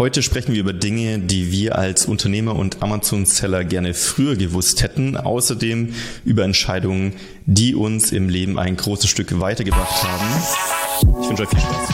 Heute 0.00 0.22
sprechen 0.22 0.54
wir 0.54 0.60
über 0.60 0.72
Dinge, 0.72 1.18
die 1.18 1.52
wir 1.52 1.76
als 1.76 2.06
Unternehmer 2.06 2.56
und 2.56 2.82
Amazon-Seller 2.82 3.64
gerne 3.64 3.92
früher 3.92 4.34
gewusst 4.34 4.82
hätten. 4.82 5.18
Außerdem 5.18 5.92
über 6.24 6.42
Entscheidungen, 6.42 7.16
die 7.44 7.74
uns 7.74 8.10
im 8.10 8.30
Leben 8.30 8.58
ein 8.58 8.78
großes 8.78 9.10
Stück 9.10 9.38
weitergebracht 9.40 10.02
haben. 10.02 10.26
Ich 11.22 11.28
wünsche 11.28 11.42
euch 11.42 11.50
viel 11.50 11.60
Spaß. 11.60 11.88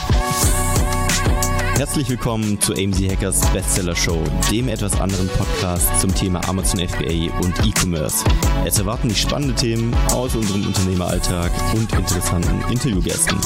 Herzlich 1.75 2.09
willkommen 2.09 2.61
zu 2.61 2.75
AMZ 2.75 3.01
Hackers 3.11 3.41
Bestseller 3.51 3.95
Show, 3.95 4.23
dem 4.49 4.69
etwas 4.69 4.97
anderen 5.01 5.27
Podcast 5.27 5.99
zum 5.99 6.15
Thema 6.15 6.47
Amazon 6.47 6.87
FBA 6.87 7.29
und 7.41 7.53
E-Commerce. 7.65 8.23
Es 8.65 8.79
erwarten 8.79 9.09
dich 9.09 9.19
spannende 9.19 9.53
Themen 9.53 9.93
aus 10.13 10.33
unserem 10.33 10.65
Unternehmeralltag 10.65 11.51
und 11.73 11.91
interessanten 11.91 12.71
Interviewgästen. 12.71 13.37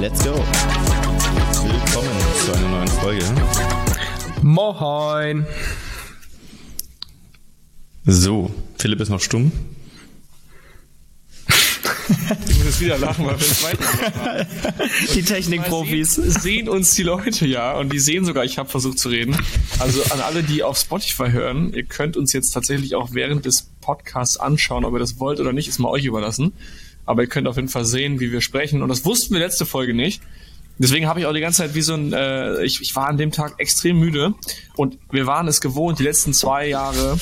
Let's 0.00 0.24
go! 0.24 0.34
Willkommen 1.62 2.10
zu 2.44 2.52
einer 2.52 2.68
neuen 2.68 2.88
Folge. 2.88 3.24
Moin. 4.42 5.46
So, 8.04 8.50
Philipp 8.78 9.00
ist 9.00 9.08
noch 9.08 9.20
stumm. 9.20 9.52
Ich 12.08 12.56
muss 12.56 12.64
jetzt 12.64 12.80
wieder 12.80 12.98
lachen, 12.98 13.26
weil 13.26 13.38
wir 13.38 13.46
es 13.46 13.62
weiter. 13.62 14.46
Die 15.14 15.22
Technikprofis. 15.22 16.14
Sehen 16.14 16.68
uns 16.68 16.94
die 16.94 17.02
Leute 17.02 17.46
ja 17.46 17.76
und 17.76 17.92
die 17.92 17.98
sehen 17.98 18.24
sogar, 18.24 18.44
ich 18.44 18.58
habe 18.58 18.68
versucht 18.68 18.98
zu 18.98 19.08
reden. 19.08 19.36
Also 19.78 20.02
an 20.04 20.20
alle, 20.20 20.42
die 20.42 20.62
auf 20.62 20.78
Spotify 20.78 21.30
hören, 21.30 21.72
ihr 21.74 21.84
könnt 21.84 22.16
uns 22.16 22.32
jetzt 22.32 22.52
tatsächlich 22.52 22.94
auch 22.94 23.10
während 23.12 23.44
des 23.44 23.70
Podcasts 23.80 24.38
anschauen, 24.38 24.84
ob 24.84 24.94
ihr 24.94 24.98
das 24.98 25.20
wollt 25.20 25.40
oder 25.40 25.52
nicht, 25.52 25.68
ist 25.68 25.78
mal 25.78 25.90
euch 25.90 26.04
überlassen. 26.04 26.52
Aber 27.04 27.22
ihr 27.22 27.28
könnt 27.28 27.46
auf 27.46 27.56
jeden 27.56 27.68
Fall 27.68 27.84
sehen, 27.84 28.20
wie 28.20 28.32
wir 28.32 28.40
sprechen. 28.40 28.82
Und 28.82 28.88
das 28.88 29.04
wussten 29.04 29.34
wir 29.34 29.40
letzte 29.40 29.66
Folge 29.66 29.94
nicht. 29.94 30.22
Deswegen 30.78 31.06
habe 31.06 31.20
ich 31.20 31.26
auch 31.26 31.32
die 31.32 31.40
ganze 31.40 31.62
Zeit 31.62 31.74
wie 31.74 31.82
so 31.82 31.94
ein, 31.94 32.12
äh, 32.12 32.62
ich, 32.64 32.80
ich 32.80 32.94
war 32.94 33.08
an 33.08 33.16
dem 33.16 33.32
Tag 33.32 33.54
extrem 33.58 33.98
müde 33.98 34.34
und 34.76 34.98
wir 35.10 35.26
waren 35.26 35.48
es 35.48 35.60
gewohnt, 35.60 35.98
die 35.98 36.04
letzten 36.04 36.32
zwei 36.32 36.68
Jahre, 36.68 37.18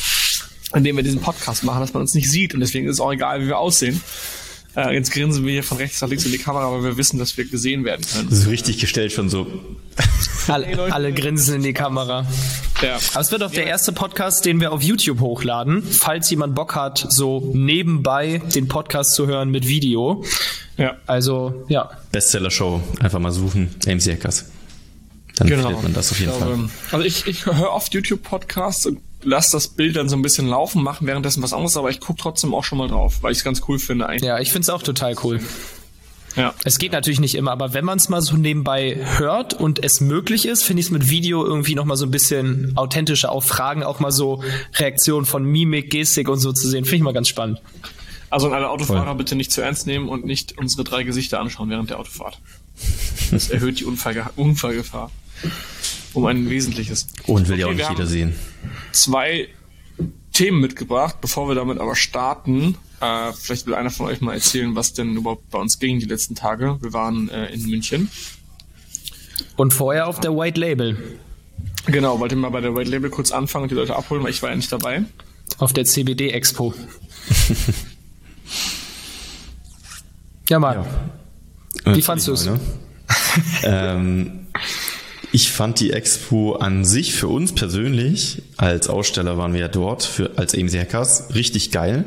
in 0.75 0.85
denen 0.85 0.97
wir 0.97 1.05
diesen 1.05 1.21
Podcast 1.21 1.65
machen, 1.65 1.81
dass 1.81 1.95
man 1.95 2.03
uns 2.03 2.15
nicht 2.15 2.31
sieht 2.31 2.55
und 2.55 2.61
deswegen 2.61 2.87
ist 2.87 2.95
es 2.95 3.01
auch 3.01 3.13
egal, 3.13 3.41
wie 3.43 3.47
wir 3.47 3.59
aussehen. 3.59 4.01
Äh, 4.77 4.95
jetzt 4.95 5.11
grinsen 5.11 5.45
wir 5.47 5.53
hier 5.53 5.63
von 5.63 5.79
rechts 5.79 6.03
nach 6.03 6.09
links 6.09 6.27
in 6.27 6.33
die 6.33 6.39
Kamera, 6.39 6.67
aber 6.67 6.85
wir 6.85 6.99
wissen, 6.99 7.19
dass 7.19 7.37
wir 7.39 7.47
gesehen 7.47 7.85
werden 7.85 8.05
können. 8.13 8.29
Das 8.29 8.41
ist 8.41 8.49
richtig 8.49 8.79
gestellt 8.79 9.11
schon 9.11 9.31
so. 9.31 9.47
Alle, 10.49 10.93
alle 10.93 11.13
grinsen 11.13 11.57
in 11.57 11.63
die 11.65 11.73
Kamera. 11.73 12.25
Ja. 12.81 12.99
Aber 13.15 13.21
es 13.21 13.33
wird 13.33 13.43
auch 13.43 13.51
der 13.51 13.67
erste 13.67 13.91
Podcast, 13.91 14.45
den 14.45 14.61
wir 14.61 14.71
auf 14.71 14.81
YouTube 14.81 15.19
hochladen. 15.19 15.83
Falls 15.83 16.31
jemand 16.31 16.55
Bock 16.55 16.77
hat, 16.77 17.05
so 17.09 17.51
nebenbei 17.53 18.41
den 18.55 18.69
Podcast 18.69 19.15
zu 19.15 19.27
hören 19.27 19.51
mit 19.51 19.67
Video. 19.67 20.23
Ja. 20.77 20.97
Also, 21.07 21.65
ja. 21.69 21.91
Bestseller 22.13 22.51
Show. 22.51 22.81
Einfach 23.01 23.19
mal 23.19 23.33
suchen. 23.33 23.75
AMC 23.87 24.03
Hackers. 24.13 24.47
Dann 25.37 25.49
findet 25.49 25.83
man 25.83 25.93
das 25.93 26.13
auf 26.13 26.19
jeden 26.19 26.33
ich 26.33 26.39
Fall. 26.39 26.49
glaube, 26.49 26.71
Also 26.93 27.05
ich, 27.05 27.27
ich 27.27 27.47
höre 27.47 27.71
oft 27.73 27.93
YouTube-Podcasts 27.93 28.87
und 28.87 29.01
lasse 29.23 29.53
das 29.53 29.69
Bild 29.69 29.97
dann 29.97 30.09
so 30.09 30.17
ein 30.17 30.23
bisschen 30.23 30.47
laufen, 30.47 30.83
mache 30.83 31.05
währenddessen 31.07 31.43
was 31.43 31.53
anderes, 31.53 31.77
aber 31.77 31.91
ich 31.91 32.01
gucke 32.01 32.21
trotzdem 32.23 32.55
auch 32.55 32.65
schon 32.65 32.79
mal 32.79 32.89
drauf, 32.89 33.19
weil 33.23 33.33
ich 33.33 33.39
es 33.39 33.45
ganz 33.45 33.63
cool 33.69 33.79
finde 33.79 34.09
eigentlich. 34.09 34.27
Ja, 34.27 34.39
ich 34.39 34.51
find's 34.53 34.71
auch 34.71 34.83
total 34.83 35.15
cool. 35.25 35.41
Ja. 36.37 36.55
Es 36.65 36.79
geht 36.79 36.93
natürlich 36.93 37.19
nicht 37.21 37.35
immer, 37.35 37.51
aber 37.51 37.73
wenn 37.73 37.85
man 37.85 37.99
es 37.99 38.09
mal 38.11 38.21
so 38.21 38.37
nebenbei 38.37 38.99
hört 39.17 39.55
und 39.55 39.83
es 39.83 40.01
möglich 40.01 40.47
ist, 40.47 40.65
finde 40.65 40.81
ich 40.81 40.87
es 40.87 40.93
mit 40.93 41.09
Video 41.09 41.45
irgendwie 41.45 41.75
noch 41.75 41.87
mal 41.87 41.97
so 41.97 42.05
ein 42.05 42.11
bisschen 42.11 42.73
authentischer. 42.77 43.33
Auch 43.33 43.43
Fragen, 43.43 43.83
auch 43.83 44.01
mal 44.01 44.13
so 44.13 44.43
Reaktionen 44.75 45.25
von 45.25 45.45
Mimik, 45.45 45.91
Gestik 45.91 46.29
und 46.29 46.39
so 46.39 46.53
zu 46.53 46.69
sehen, 46.69 46.85
finde 46.85 46.97
ich 46.97 47.03
mal 47.03 47.15
ganz 47.15 47.29
spannend. 47.29 47.61
Also 48.31 48.49
an 48.49 48.55
alle 48.55 48.69
Autofahrer 48.71 49.07
Voll. 49.07 49.15
bitte 49.17 49.37
nicht 49.37 49.53
zu 49.53 49.61
ernst 49.61 49.87
nehmen 49.87 50.09
und 50.09 50.25
nicht 50.25 50.59
unsere 50.59 50.85
drei 50.85 51.05
Gesichter 51.05 51.41
anschauen 51.41 51.71
während 51.71 51.91
der 51.91 51.99
Autofahrt. 51.99 52.41
Das 53.31 53.51
erhöht 53.51 53.81
die 53.81 53.85
Unfallge 53.85 54.27
Unfallgefahr. 54.37 55.11
Um 56.13 56.25
ein 56.27 56.49
wesentliches. 56.49 57.07
Und 57.27 57.49
will 57.49 57.59
ja 57.59 57.67
auch 57.67 57.71
Okay, 57.71 57.79
nicht 57.79 57.89
wir 57.91 57.95
jeder 57.97 58.07
sehen. 58.07 58.35
Zwei 58.93 59.49
Themen 60.33 60.61
mitgebracht, 60.61 61.21
bevor 61.21 61.49
wir 61.49 61.55
damit 61.55 61.79
aber 61.79 61.95
starten. 61.95 62.77
Äh, 63.01 63.33
vielleicht 63.33 63.67
will 63.67 63.75
einer 63.75 63.91
von 63.91 64.07
euch 64.07 64.21
mal 64.21 64.35
erzählen, 64.35 64.75
was 64.75 64.93
denn 64.95 65.17
überhaupt 65.17 65.51
bei 65.51 65.59
uns 65.59 65.79
ging 65.79 65.99
die 65.99 66.07
letzten 66.07 66.35
Tage. 66.35 66.79
Wir 66.81 66.93
waren 66.93 67.29
äh, 67.29 67.53
in 67.53 67.63
München. 67.69 68.11
Und 69.57 69.75
vorher 69.75 70.09
auf 70.09 70.21
der 70.21 70.35
White 70.37 70.59
Label, 70.59 70.97
Genau, 71.87 72.19
wollte 72.19 72.35
mal 72.35 72.49
bei 72.51 72.61
der 72.61 72.75
White 72.75 72.91
Label 72.91 73.11
kurz 73.11 73.31
anfangen 73.31 73.65
und 73.65 73.71
die 73.71 73.77
Leute 73.77 73.95
abholen, 73.95 74.23
weil 74.25 74.31
ich 74.31 74.43
war 74.43 74.51
ja 74.51 74.57
nicht 74.57 74.73
dabei. 74.73 75.05
auf 75.59 75.73
der 75.73 75.85
CBD 75.85 76.31
Expo. 76.31 76.75
ja, 80.49 80.59
Mann. 80.59 80.85
Wie 81.85 82.03
fandst 82.03 82.29
du's? 82.29 82.47
Ne? 82.47 82.59
ähm, 83.63 84.47
ich 85.33 85.51
fand 85.51 85.81
die 85.81 85.93
Expo 85.93 86.55
an 86.55 86.85
sich 86.85 87.15
für 87.15 87.29
uns 87.29 87.53
persönlich, 87.53 88.43
als 88.57 88.89
Aussteller 88.89 89.37
waren 89.37 89.53
wir 89.53 89.61
ja 89.61 89.69
dort, 89.69 90.03
für, 90.03 90.31
als 90.37 90.55
AMC 90.55 90.75
Hackers, 90.75 91.35
richtig 91.35 91.73
geil. 91.73 92.05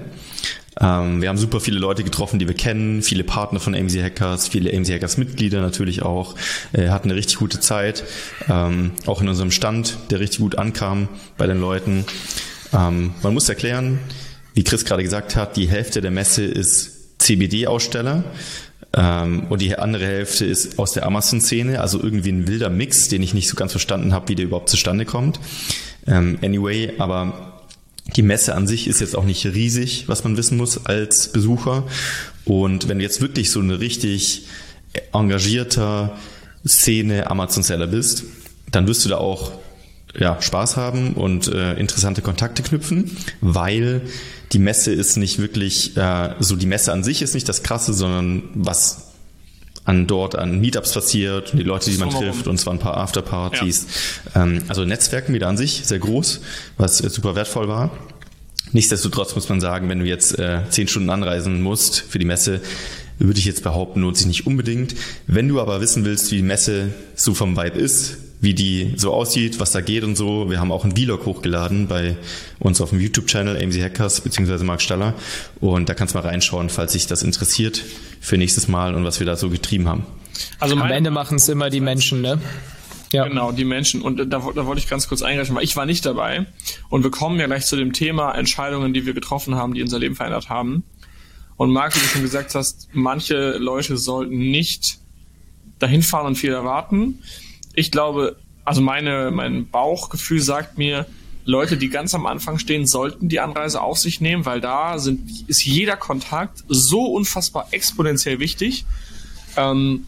Ähm, 0.79 1.22
wir 1.22 1.29
haben 1.29 1.38
super 1.38 1.59
viele 1.59 1.79
Leute 1.79 2.03
getroffen, 2.03 2.39
die 2.39 2.47
wir 2.47 2.56
kennen, 2.56 3.01
viele 3.01 3.23
Partner 3.23 3.59
von 3.59 3.75
AMC 3.75 4.01
Hackers, 4.01 4.47
viele 4.47 4.75
AMC 4.75 4.89
Hackers 4.89 5.17
Mitglieder 5.17 5.61
natürlich 5.61 6.01
auch, 6.01 6.35
äh, 6.71 6.89
hatten 6.89 7.09
eine 7.09 7.17
richtig 7.17 7.38
gute 7.38 7.59
Zeit, 7.59 8.03
ähm, 8.47 8.91
auch 9.06 9.21
in 9.21 9.27
unserem 9.27 9.51
Stand, 9.51 9.97
der 10.09 10.19
richtig 10.19 10.39
gut 10.39 10.57
ankam 10.57 11.09
bei 11.38 11.47
den 11.47 11.59
Leuten. 11.59 12.06
Ähm, 12.73 13.13
man 13.21 13.33
muss 13.33 13.50
erklären, 13.50 14.00
wie 14.59 14.64
Chris 14.66 14.84
gerade 14.84 15.03
gesagt 15.03 15.38
hat, 15.38 15.56
die 15.56 15.70
Hälfte 15.70 16.02
der 16.02 16.12
Messe 16.12 16.44
ist 16.44 17.18
CBD-Aussteller. 17.20 18.25
Ähm, 18.92 19.47
und 19.47 19.62
die 19.62 19.80
andere 19.80 20.06
Hälfte 20.06 20.46
ist 20.46 20.80
aus 20.80 20.92
der 20.92 21.06
Amazon-Szene, 21.06 21.80
also 21.80 22.03
irgendwie 22.03 22.34
ein 22.34 22.46
wilder 22.46 22.69
Mix, 22.69 23.08
den 23.08 23.24
ich 23.24 23.34
nicht 23.34 23.48
so 23.48 23.56
ganz 23.56 23.72
verstanden 23.72 24.12
habe, 24.12 24.28
wie 24.28 24.36
der 24.36 24.44
überhaupt 24.44 24.68
zustande 24.68 25.06
kommt. 25.06 25.40
Ähm, 26.08 26.40
anyway, 26.42 26.92
aber 26.98 27.62
die 28.18 28.22
Messe 28.22 28.53
an 28.53 28.68
sich 28.68 28.90
ist 28.90 29.00
jetzt 29.00 29.16
auch 29.16 29.24
nicht 29.24 29.46
riesig, 29.46 30.09
was 30.09 30.25
man 30.25 30.36
wissen 30.36 30.58
muss 30.58 30.86
als 30.86 31.31
Besucher. 31.31 31.86
Und 32.44 32.90
wenn 32.90 32.98
du 32.98 33.06
jetzt 33.06 33.22
wirklich 33.22 33.52
so 33.52 33.62
ein 33.62 33.72
richtig 33.72 34.46
engagierter 35.14 36.18
Szene 36.68 37.31
Amazon-Seller 37.31 37.88
bist, 37.88 38.25
dann 38.72 38.88
wirst 38.88 39.06
du 39.06 39.09
da 39.09 39.19
auch 39.19 39.53
ja, 40.18 40.42
Spaß 40.42 40.78
haben 40.78 41.14
und 41.14 41.47
äh, 41.47 41.74
interessante 41.74 42.22
Kontakte 42.22 42.64
knüpfen, 42.64 43.16
weil 43.42 44.02
die 44.52 44.59
Messe 44.59 44.92
ist 44.92 45.18
nicht 45.18 45.40
wirklich, 45.40 45.96
äh, 45.97 46.36
so 46.40 46.56
die 46.56 46.66
Messe 46.66 46.92
an 46.92 47.03
sich 47.03 47.22
ist 47.22 47.34
nicht 47.34 47.47
das 47.47 47.64
Krasse, 47.64 47.94
sondern 47.94 48.44
was 48.53 49.09
an 49.86 50.08
dort 50.08 50.36
an 50.36 50.59
Meetups 50.59 50.94
passiert 50.94 51.52
und 51.52 51.59
die 51.59 51.64
Leute, 51.64 51.90
die 51.90 51.98
man 51.98 52.09
trifft 52.09 52.48
und 52.48 52.59
zwar 52.59 52.74
ein 52.74 52.80
paar 52.80 52.98
Afterpartys. 52.98 53.88
Ähm, 54.36 54.64
also 54.68 54.86
Netzwerken 54.86 55.34
wieder 55.34 55.48
an 55.48 55.58
sich 55.58 55.81
sehr 55.86 56.00
groß, 56.00 56.42
was 56.78 57.02
äh, 57.02 57.09
super 57.09 57.36
wertvoll 57.36 57.68
war. 57.68 57.92
Nichtsdestotrotz 58.72 59.34
muss 59.36 59.50
man 59.50 59.62
sagen, 59.62 59.90
wenn 59.90 60.00
du 60.00 60.06
jetzt 60.06 60.38
äh, 60.38 60.62
zehn 60.69 60.88
Stunden 60.88 61.09
anreisen 61.09 61.62
musst 61.62 62.02
für 62.02 62.19
die 62.19 62.25
Messe, 62.25 62.62
würde 63.18 63.40
ich 63.40 63.46
jetzt 63.46 63.64
behaupten, 63.64 64.02
lohnt 64.02 64.18
sich 64.18 64.28
nicht 64.28 64.48
unbedingt. 64.48 64.96
Wenn 65.28 65.48
du 65.48 65.59
aber 65.59 65.81
wissen 65.81 66.06
willst, 66.06 66.31
wie 66.31 66.38
die 66.38 66.44
Messe 66.44 66.94
so 67.16 67.34
vom 67.34 67.58
Vibe 67.58 67.80
ist, 67.80 68.18
wie 68.41 68.53
die 68.53 68.94
so 68.95 69.13
aussieht, 69.13 69.59
was 69.59 69.72
da 69.72 69.81
geht 69.81 70.03
und 70.03 70.16
so, 70.16 70.50
wir 70.50 70.59
haben 70.59 70.72
auch 70.72 70.83
einen 70.83 70.95
Vlog 70.95 71.25
hochgeladen 71.25 71.88
bei 71.88 72.16
uns 72.59 72.79
auf 72.79 72.91
dem 72.91 73.00
YouTube-Channel 73.00 73.61
AMC 73.61 73.81
Hackers 73.81 74.22
bzw. 74.22 74.63
Mark 74.63 74.81
Staller 74.81 75.13
und 75.59 75.89
da 75.89 75.94
kannst 75.94 76.13
du 76.13 76.19
mal 76.19 76.27
reinschauen, 76.27 76.69
falls 76.69 76.94
dich 76.94 77.07
das 77.07 77.23
interessiert 77.23 77.83
für 78.22 78.38
nächstes 78.38 78.67
Mal 78.67 78.95
und 78.95 79.03
was 79.03 79.19
wir 79.19 79.25
da 79.25 79.35
so 79.35 79.50
getrieben 79.50 79.88
haben. 79.88 80.05
Also 80.59 80.75
Am 80.77 80.89
Ende 80.89 81.11
machen 81.11 81.35
es 81.35 81.50
immer 81.50 81.69
die 81.69 81.81
Menschen, 81.81 82.22
ne? 82.22 82.39
Ja. 83.11 83.27
Genau, 83.27 83.51
die 83.51 83.66
Menschen. 83.66 84.01
Und 84.01 84.17
da, 84.17 84.25
da 84.25 84.66
wollte 84.66 84.79
ich 84.79 84.88
ganz 84.88 85.07
kurz 85.07 85.21
eingreifen, 85.21 85.56
weil 85.56 85.63
ich 85.63 85.75
war 85.75 85.85
nicht 85.85 86.06
dabei. 86.06 86.45
Und 86.89 87.03
wir 87.03 87.11
kommen 87.11 87.39
ja 87.39 87.47
gleich 87.47 87.66
zu 87.66 87.75
dem 87.75 87.91
Thema 87.91 88.33
Entscheidungen, 88.33 88.94
die 88.94 89.06
wir 89.06 89.13
getroffen 89.13 89.56
haben, 89.56 89.73
die 89.73 89.81
unser 89.81 90.00
Leben 90.00 90.16
verändert 90.16 90.50
haben. 90.50 90.83
Und 91.57 91.71
Marc, 91.71 91.95
wie 91.95 92.00
du 92.00 92.06
schon 92.06 92.21
gesagt 92.21 92.56
hast, 92.56 92.88
manche 92.94 93.57
Leute 93.57 93.97
sollten 93.97 94.38
nicht 94.38 95.00
dahin 95.79 96.03
fahren 96.03 96.27
und 96.27 96.35
viel 96.35 96.53
erwarten. 96.53 97.19
Ich 97.80 97.92
glaube, 97.92 98.36
also 98.66 98.81
meine, 98.81 99.31
mein 99.31 99.70
Bauchgefühl 99.70 100.42
sagt 100.42 100.78
mir, 100.78 101.06
Leute, 101.46 101.78
die 101.78 101.88
ganz 101.88 102.14
am 102.14 102.26
Anfang 102.26 102.60
stehen, 102.60 102.86
sollten 102.86 103.30
die 103.30 103.40
Anreise 103.40 103.81
auf 103.81 103.98
sich 103.98 104.20
nehmen, 104.20 104.46
weil 104.46 104.60
da 104.60 105.00
sind, 105.00 105.48
ist 105.48 105.64
jeder 105.64 105.96
Kontakt 105.96 106.66
so 106.68 107.06
unfassbar 107.06 107.70
exponentiell 107.72 108.40
wichtig. 108.40 108.84
Ähm, 109.56 110.08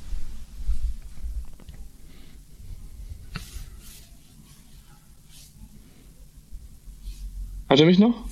Hat 7.69 7.79
er 7.79 7.85
mich 7.85 7.99
noch? 7.99 8.25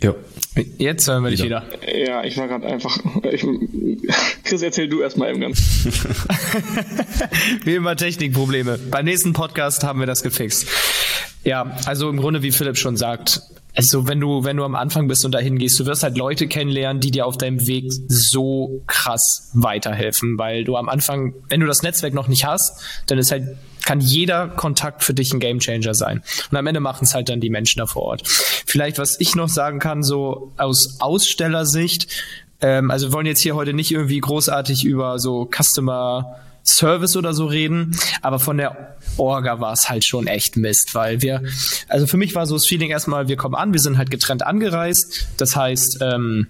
Ja. 0.00 0.14
Jetzt 0.78 1.08
hören 1.08 1.22
wir 1.24 1.30
dich 1.30 1.42
wieder. 1.42 1.64
Ja, 1.94 2.24
ich 2.24 2.36
war 2.36 2.48
gerade 2.48 2.66
einfach. 2.66 2.98
Ich, 3.30 3.46
Chris, 4.44 4.62
erzähl 4.62 4.88
du 4.88 5.02
erstmal 5.02 5.30
eben 5.30 5.40
ganz. 5.40 5.58
Wie 7.64 7.74
immer 7.74 7.96
Technikprobleme. 7.96 8.78
Beim 8.90 9.04
nächsten 9.04 9.32
Podcast 9.32 9.84
haben 9.84 10.00
wir 10.00 10.06
das 10.06 10.22
gefixt. 10.22 10.66
Ja, 11.44 11.76
also 11.86 12.08
im 12.10 12.18
Grunde, 12.18 12.42
wie 12.42 12.52
Philipp 12.52 12.76
schon 12.76 12.96
sagt, 12.96 13.42
also 13.78 14.08
wenn 14.08 14.18
du, 14.18 14.42
wenn 14.42 14.56
du 14.56 14.64
am 14.64 14.74
Anfang 14.74 15.06
bist 15.06 15.24
und 15.24 15.32
dahin 15.32 15.56
gehst, 15.56 15.78
du 15.78 15.86
wirst 15.86 16.02
halt 16.02 16.16
Leute 16.16 16.48
kennenlernen, 16.48 17.00
die 17.00 17.12
dir 17.12 17.26
auf 17.26 17.38
deinem 17.38 17.64
Weg 17.68 17.92
so 18.08 18.82
krass 18.88 19.50
weiterhelfen, 19.54 20.36
weil 20.36 20.64
du 20.64 20.76
am 20.76 20.88
Anfang, 20.88 21.32
wenn 21.48 21.60
du 21.60 21.66
das 21.66 21.82
Netzwerk 21.82 22.12
noch 22.12 22.26
nicht 22.26 22.44
hast, 22.44 22.82
dann 23.06 23.18
ist 23.18 23.30
halt, 23.30 23.56
kann 23.84 24.00
jeder 24.00 24.48
Kontakt 24.48 25.04
für 25.04 25.14
dich 25.14 25.32
ein 25.32 25.38
Gamechanger 25.38 25.94
sein. 25.94 26.24
Und 26.50 26.56
am 26.56 26.66
Ende 26.66 26.80
machen 26.80 27.04
es 27.04 27.14
halt 27.14 27.28
dann 27.28 27.40
die 27.40 27.50
Menschen 27.50 27.78
da 27.78 27.86
vor 27.86 28.02
Ort. 28.02 28.22
Vielleicht, 28.26 28.98
was 28.98 29.20
ich 29.20 29.36
noch 29.36 29.48
sagen 29.48 29.78
kann, 29.78 30.02
so 30.02 30.52
aus 30.56 30.96
Ausstellersicht, 31.00 32.08
ähm, 32.60 32.90
also 32.90 33.08
wir 33.08 33.12
wollen 33.12 33.26
jetzt 33.26 33.40
hier 33.40 33.54
heute 33.54 33.74
nicht 33.74 33.92
irgendwie 33.92 34.18
großartig 34.18 34.84
über 34.84 35.20
so 35.20 35.48
Customer 35.48 36.40
Service 36.68 37.16
oder 37.16 37.34
so 37.34 37.46
reden, 37.46 37.96
aber 38.22 38.38
von 38.38 38.58
der 38.58 38.96
Orga 39.16 39.60
war 39.60 39.72
es 39.72 39.88
halt 39.88 40.04
schon 40.04 40.26
echt 40.26 40.56
Mist, 40.56 40.94
weil 40.94 41.22
wir, 41.22 41.42
also 41.88 42.06
für 42.06 42.16
mich 42.16 42.34
war 42.34 42.46
so 42.46 42.54
das 42.56 42.66
Feeling 42.66 42.90
erstmal, 42.90 43.28
wir 43.28 43.36
kommen 43.36 43.54
an, 43.54 43.72
wir 43.72 43.80
sind 43.80 43.98
halt 43.98 44.10
getrennt 44.10 44.46
angereist, 44.46 45.28
das 45.36 45.56
heißt, 45.56 45.98
ähm, 46.02 46.46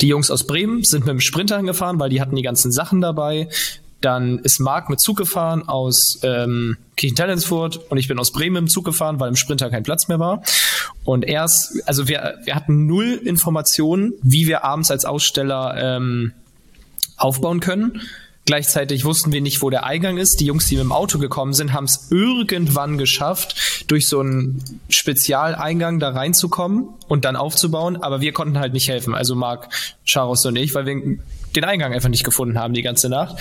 die 0.00 0.08
Jungs 0.08 0.30
aus 0.30 0.46
Bremen 0.46 0.84
sind 0.84 1.00
mit 1.00 1.10
dem 1.10 1.20
Sprinter 1.20 1.56
hingefahren, 1.56 1.98
weil 1.98 2.10
die 2.10 2.20
hatten 2.20 2.36
die 2.36 2.42
ganzen 2.42 2.70
Sachen 2.72 3.00
dabei. 3.00 3.48
Dann 4.00 4.38
ist 4.38 4.60
Marc 4.60 4.90
mit 4.90 5.00
Zug 5.00 5.16
gefahren 5.16 5.68
aus 5.68 6.20
ähm, 6.22 6.76
Kirchentellensfurt 6.96 7.90
und 7.90 7.98
ich 7.98 8.06
bin 8.06 8.18
aus 8.20 8.30
Bremen 8.30 8.56
im 8.56 8.68
Zug 8.68 8.84
gefahren, 8.84 9.18
weil 9.18 9.28
im 9.28 9.34
Sprinter 9.34 9.70
kein 9.70 9.82
Platz 9.82 10.06
mehr 10.06 10.20
war. 10.20 10.42
Und 11.04 11.24
erst, 11.24 11.82
also 11.86 12.06
wir, 12.06 12.38
wir 12.44 12.54
hatten 12.54 12.86
null 12.86 13.20
Informationen, 13.24 14.12
wie 14.22 14.46
wir 14.46 14.62
abends 14.62 14.92
als 14.92 15.04
Aussteller 15.04 15.74
ähm, 15.76 16.32
aufbauen 17.16 17.58
können. 17.58 18.00
Gleichzeitig 18.48 19.04
wussten 19.04 19.30
wir 19.30 19.42
nicht, 19.42 19.60
wo 19.60 19.68
der 19.68 19.84
Eingang 19.84 20.16
ist. 20.16 20.40
Die 20.40 20.46
Jungs, 20.46 20.64
die 20.68 20.76
mit 20.76 20.84
dem 20.84 20.90
Auto 20.90 21.18
gekommen 21.18 21.52
sind, 21.52 21.74
haben 21.74 21.84
es 21.84 22.08
irgendwann 22.10 22.96
geschafft, 22.96 23.84
durch 23.88 24.08
so 24.08 24.20
einen 24.20 24.80
Spezialeingang 24.88 26.00
da 26.00 26.08
reinzukommen 26.08 26.88
und 27.08 27.26
dann 27.26 27.36
aufzubauen. 27.36 28.02
Aber 28.02 28.22
wir 28.22 28.32
konnten 28.32 28.58
halt 28.58 28.72
nicht 28.72 28.88
helfen. 28.88 29.14
Also 29.14 29.34
Marc, 29.34 29.68
Charos 30.06 30.46
und 30.46 30.56
ich, 30.56 30.74
weil 30.74 30.86
wir 30.86 31.18
den 31.56 31.64
Eingang 31.64 31.92
einfach 31.92 32.08
nicht 32.08 32.24
gefunden 32.24 32.58
haben 32.58 32.72
die 32.72 32.80
ganze 32.80 33.10
Nacht. 33.10 33.36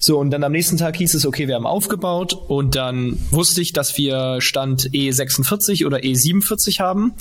So, 0.00 0.18
und 0.18 0.32
dann 0.32 0.42
am 0.42 0.50
nächsten 0.50 0.76
Tag 0.76 0.96
hieß 0.96 1.14
es, 1.14 1.24
okay, 1.24 1.46
wir 1.46 1.54
haben 1.54 1.64
aufgebaut 1.64 2.32
und 2.32 2.74
dann 2.74 3.16
wusste 3.30 3.60
ich, 3.60 3.72
dass 3.72 3.96
wir 3.96 4.40
Stand 4.40 4.90
E46 4.90 5.86
oder 5.86 5.98
E47 5.98 6.80
haben. 6.80 7.14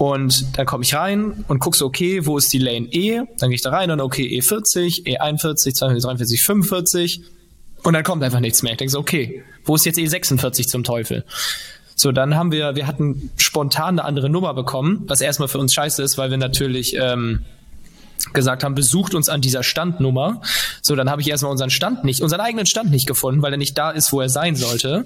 Und 0.00 0.56
dann 0.56 0.64
komme 0.64 0.82
ich 0.82 0.94
rein 0.94 1.44
und 1.46 1.58
gucke 1.58 1.76
so, 1.76 1.84
okay, 1.84 2.24
wo 2.24 2.38
ist 2.38 2.50
die 2.54 2.58
Lane 2.58 2.86
E? 2.90 3.20
Dann 3.36 3.50
gehe 3.50 3.56
ich 3.56 3.60
da 3.60 3.68
rein 3.68 3.90
und 3.90 4.00
okay, 4.00 4.22
E40, 4.40 5.04
E41, 5.04 5.74
243, 5.74 6.42
45. 6.42 7.22
Und 7.82 7.92
dann 7.92 8.02
kommt 8.02 8.22
einfach 8.22 8.40
nichts 8.40 8.62
mehr. 8.62 8.72
Ich 8.72 8.78
denke 8.78 8.92
so, 8.92 8.98
okay, 8.98 9.44
wo 9.66 9.74
ist 9.74 9.84
jetzt 9.84 9.98
E46 9.98 10.68
zum 10.68 10.84
Teufel? 10.84 11.26
So, 11.96 12.12
dann 12.12 12.34
haben 12.34 12.50
wir, 12.50 12.76
wir 12.76 12.86
hatten 12.86 13.30
spontan 13.36 13.98
eine 13.98 14.08
andere 14.08 14.30
Nummer 14.30 14.54
bekommen, 14.54 15.02
was 15.06 15.20
erstmal 15.20 15.48
für 15.48 15.58
uns 15.58 15.74
scheiße 15.74 16.02
ist, 16.02 16.16
weil 16.16 16.30
wir 16.30 16.38
natürlich 16.38 16.96
ähm, 16.96 17.44
gesagt 18.32 18.64
haben, 18.64 18.74
besucht 18.74 19.14
uns 19.14 19.28
an 19.28 19.42
dieser 19.42 19.62
Standnummer. 19.62 20.40
So, 20.80 20.96
dann 20.96 21.10
habe 21.10 21.20
ich 21.20 21.28
erstmal 21.28 21.52
unseren 21.52 21.68
Stand 21.68 22.04
nicht, 22.04 22.22
unseren 22.22 22.40
eigenen 22.40 22.64
Stand 22.64 22.90
nicht 22.90 23.06
gefunden, 23.06 23.42
weil 23.42 23.52
er 23.52 23.58
nicht 23.58 23.76
da 23.76 23.90
ist, 23.90 24.14
wo 24.14 24.22
er 24.22 24.30
sein 24.30 24.56
sollte. 24.56 25.04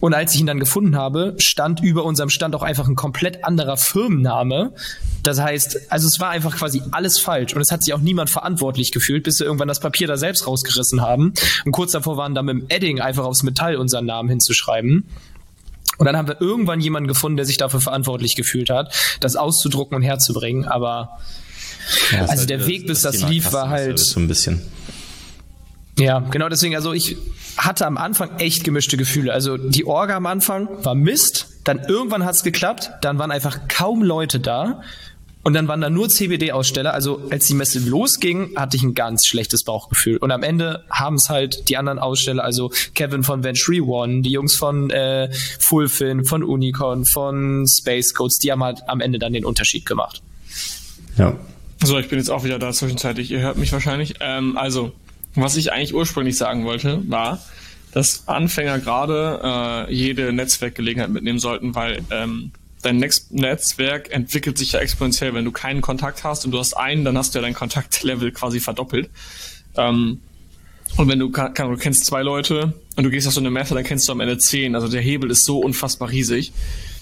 Und 0.00 0.14
als 0.14 0.34
ich 0.34 0.40
ihn 0.40 0.46
dann 0.46 0.58
gefunden 0.58 0.96
habe, 0.96 1.34
stand 1.38 1.80
über 1.80 2.04
unserem 2.04 2.30
Stand 2.30 2.54
auch 2.54 2.62
einfach 2.62 2.88
ein 2.88 2.96
komplett 2.96 3.44
anderer 3.44 3.76
Firmenname. 3.76 4.72
Das 5.22 5.40
heißt, 5.40 5.92
also 5.92 6.08
es 6.08 6.18
war 6.18 6.30
einfach 6.30 6.56
quasi 6.56 6.82
alles 6.90 7.18
falsch 7.18 7.54
und 7.54 7.60
es 7.60 7.70
hat 7.70 7.84
sich 7.84 7.92
auch 7.92 8.00
niemand 8.00 8.30
verantwortlich 8.30 8.92
gefühlt, 8.92 9.24
bis 9.24 9.38
wir 9.38 9.46
irgendwann 9.46 9.68
das 9.68 9.80
Papier 9.80 10.06
da 10.06 10.16
selbst 10.16 10.46
rausgerissen 10.46 11.02
haben. 11.02 11.34
Und 11.66 11.72
kurz 11.72 11.92
davor 11.92 12.16
waren 12.16 12.34
da 12.34 12.42
mit 12.42 12.54
dem 12.54 12.64
Edding 12.68 13.00
einfach 13.00 13.24
aufs 13.24 13.42
Metall 13.42 13.76
unseren 13.76 14.06
Namen 14.06 14.30
hinzuschreiben. 14.30 15.06
Und 15.98 16.06
dann 16.06 16.16
haben 16.16 16.28
wir 16.28 16.40
irgendwann 16.40 16.80
jemanden 16.80 17.08
gefunden, 17.08 17.36
der 17.36 17.44
sich 17.44 17.58
dafür 17.58 17.82
verantwortlich 17.82 18.34
gefühlt 18.34 18.70
hat, 18.70 18.94
das 19.20 19.36
auszudrucken 19.36 19.96
und 19.96 20.02
herzubringen. 20.02 20.64
Aber 20.64 21.18
ja, 22.10 22.24
also 22.24 22.46
der 22.46 22.66
Weg, 22.66 22.86
bis 22.86 23.02
das, 23.02 23.20
das 23.20 23.30
lief, 23.30 23.52
war 23.52 23.68
halt 23.68 23.98
so 23.98 24.18
ein 24.18 24.26
bisschen. 24.26 24.62
Ja, 26.00 26.20
genau 26.20 26.48
deswegen, 26.48 26.74
also 26.74 26.92
ich 26.92 27.16
hatte 27.56 27.86
am 27.86 27.98
Anfang 27.98 28.38
echt 28.38 28.64
gemischte 28.64 28.96
Gefühle. 28.96 29.32
Also 29.32 29.56
die 29.56 29.84
Orga 29.84 30.16
am 30.16 30.26
Anfang 30.26 30.68
war 30.82 30.94
Mist, 30.94 31.48
dann 31.64 31.80
irgendwann 31.80 32.24
hat 32.24 32.34
es 32.34 32.42
geklappt, 32.42 32.90
dann 33.02 33.18
waren 33.18 33.30
einfach 33.30 33.68
kaum 33.68 34.02
Leute 34.02 34.40
da 34.40 34.82
und 35.42 35.54
dann 35.54 35.68
waren 35.68 35.80
da 35.80 35.90
nur 35.90 36.08
CBD-Aussteller. 36.08 36.94
Also 36.94 37.22
als 37.30 37.46
die 37.46 37.54
Messe 37.54 37.78
losging, 37.80 38.56
hatte 38.56 38.76
ich 38.76 38.82
ein 38.82 38.94
ganz 38.94 39.26
schlechtes 39.26 39.64
Bauchgefühl. 39.64 40.16
Und 40.18 40.30
am 40.32 40.42
Ende 40.42 40.84
haben 40.90 41.16
es 41.16 41.28
halt 41.28 41.68
die 41.68 41.76
anderen 41.76 41.98
Aussteller, 41.98 42.44
also 42.44 42.70
Kevin 42.94 43.22
von 43.22 43.42
Venturi 43.44 43.80
One, 43.80 44.22
die 44.22 44.30
Jungs 44.30 44.56
von 44.56 44.90
äh, 44.90 45.30
Fullfin, 45.60 46.24
von 46.24 46.42
Unicorn, 46.42 47.04
von 47.04 47.66
Space 47.66 48.14
Codes, 48.14 48.38
die 48.38 48.52
haben 48.52 48.64
halt 48.64 48.82
am 48.86 49.00
Ende 49.00 49.18
dann 49.18 49.32
den 49.32 49.44
Unterschied 49.44 49.86
gemacht. 49.86 50.22
Ja. 51.16 51.36
So, 51.82 51.98
ich 51.98 52.08
bin 52.08 52.18
jetzt 52.18 52.30
auch 52.30 52.44
wieder 52.44 52.58
da 52.58 52.72
zwischenzeitlich. 52.72 53.30
Ihr 53.30 53.40
hört 53.40 53.56
mich 53.56 53.72
wahrscheinlich. 53.72 54.16
Ähm, 54.20 54.58
also, 54.58 54.92
was 55.34 55.56
ich 55.56 55.72
eigentlich 55.72 55.94
ursprünglich 55.94 56.36
sagen 56.36 56.64
wollte, 56.64 57.02
war, 57.08 57.40
dass 57.92 58.28
Anfänger 58.28 58.78
gerade 58.78 59.86
äh, 59.88 59.94
jede 59.94 60.32
Netzwerkgelegenheit 60.32 61.10
mitnehmen 61.10 61.38
sollten, 61.38 61.74
weil 61.74 62.02
ähm, 62.10 62.52
dein 62.82 62.98
Next 62.98 63.32
Netzwerk 63.32 64.12
entwickelt 64.12 64.58
sich 64.58 64.72
ja 64.72 64.80
exponentiell. 64.80 65.34
Wenn 65.34 65.44
du 65.44 65.52
keinen 65.52 65.80
Kontakt 65.80 66.24
hast 66.24 66.44
und 66.44 66.52
du 66.52 66.58
hast 66.58 66.74
einen, 66.74 67.04
dann 67.04 67.18
hast 67.18 67.34
du 67.34 67.38
ja 67.38 67.42
dein 67.42 67.54
Kontaktlevel 67.54 68.32
quasi 68.32 68.60
verdoppelt. 68.60 69.10
Ähm, 69.76 70.20
und 70.96 71.08
wenn 71.08 71.18
du, 71.18 71.30
kann, 71.30 71.54
du 71.54 71.76
kennst 71.76 72.04
zwei 72.06 72.22
Leute 72.22 72.74
und 72.96 73.04
du 73.04 73.10
gehst 73.10 73.26
auf 73.26 73.34
so 73.34 73.40
eine 73.40 73.50
Messe, 73.50 73.74
dann 73.74 73.84
kennst 73.84 74.08
du 74.08 74.12
am 74.12 74.20
Ende 74.20 74.38
zehn. 74.38 74.74
Also 74.74 74.88
der 74.88 75.00
Hebel 75.00 75.30
ist 75.30 75.44
so 75.44 75.58
unfassbar 75.58 76.10
riesig. 76.10 76.52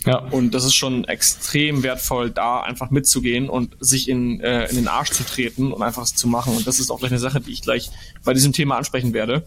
Ja. 0.06 0.18
Und 0.18 0.52
das 0.54 0.64
ist 0.64 0.74
schon 0.74 1.04
extrem 1.04 1.82
wertvoll, 1.82 2.30
da 2.30 2.60
einfach 2.60 2.90
mitzugehen 2.90 3.48
und 3.48 3.76
sich 3.80 4.08
in, 4.08 4.40
äh, 4.40 4.68
in 4.68 4.76
den 4.76 4.88
Arsch 4.88 5.10
zu 5.10 5.24
treten 5.24 5.72
und 5.72 5.82
einfach 5.82 6.04
zu 6.06 6.28
machen. 6.28 6.56
Und 6.56 6.66
das 6.66 6.78
ist 6.78 6.90
auch 6.90 6.98
gleich 7.00 7.10
eine 7.10 7.20
Sache, 7.20 7.40
die 7.40 7.52
ich 7.52 7.62
gleich 7.62 7.90
bei 8.24 8.32
diesem 8.32 8.52
Thema 8.52 8.76
ansprechen 8.76 9.12
werde. 9.12 9.46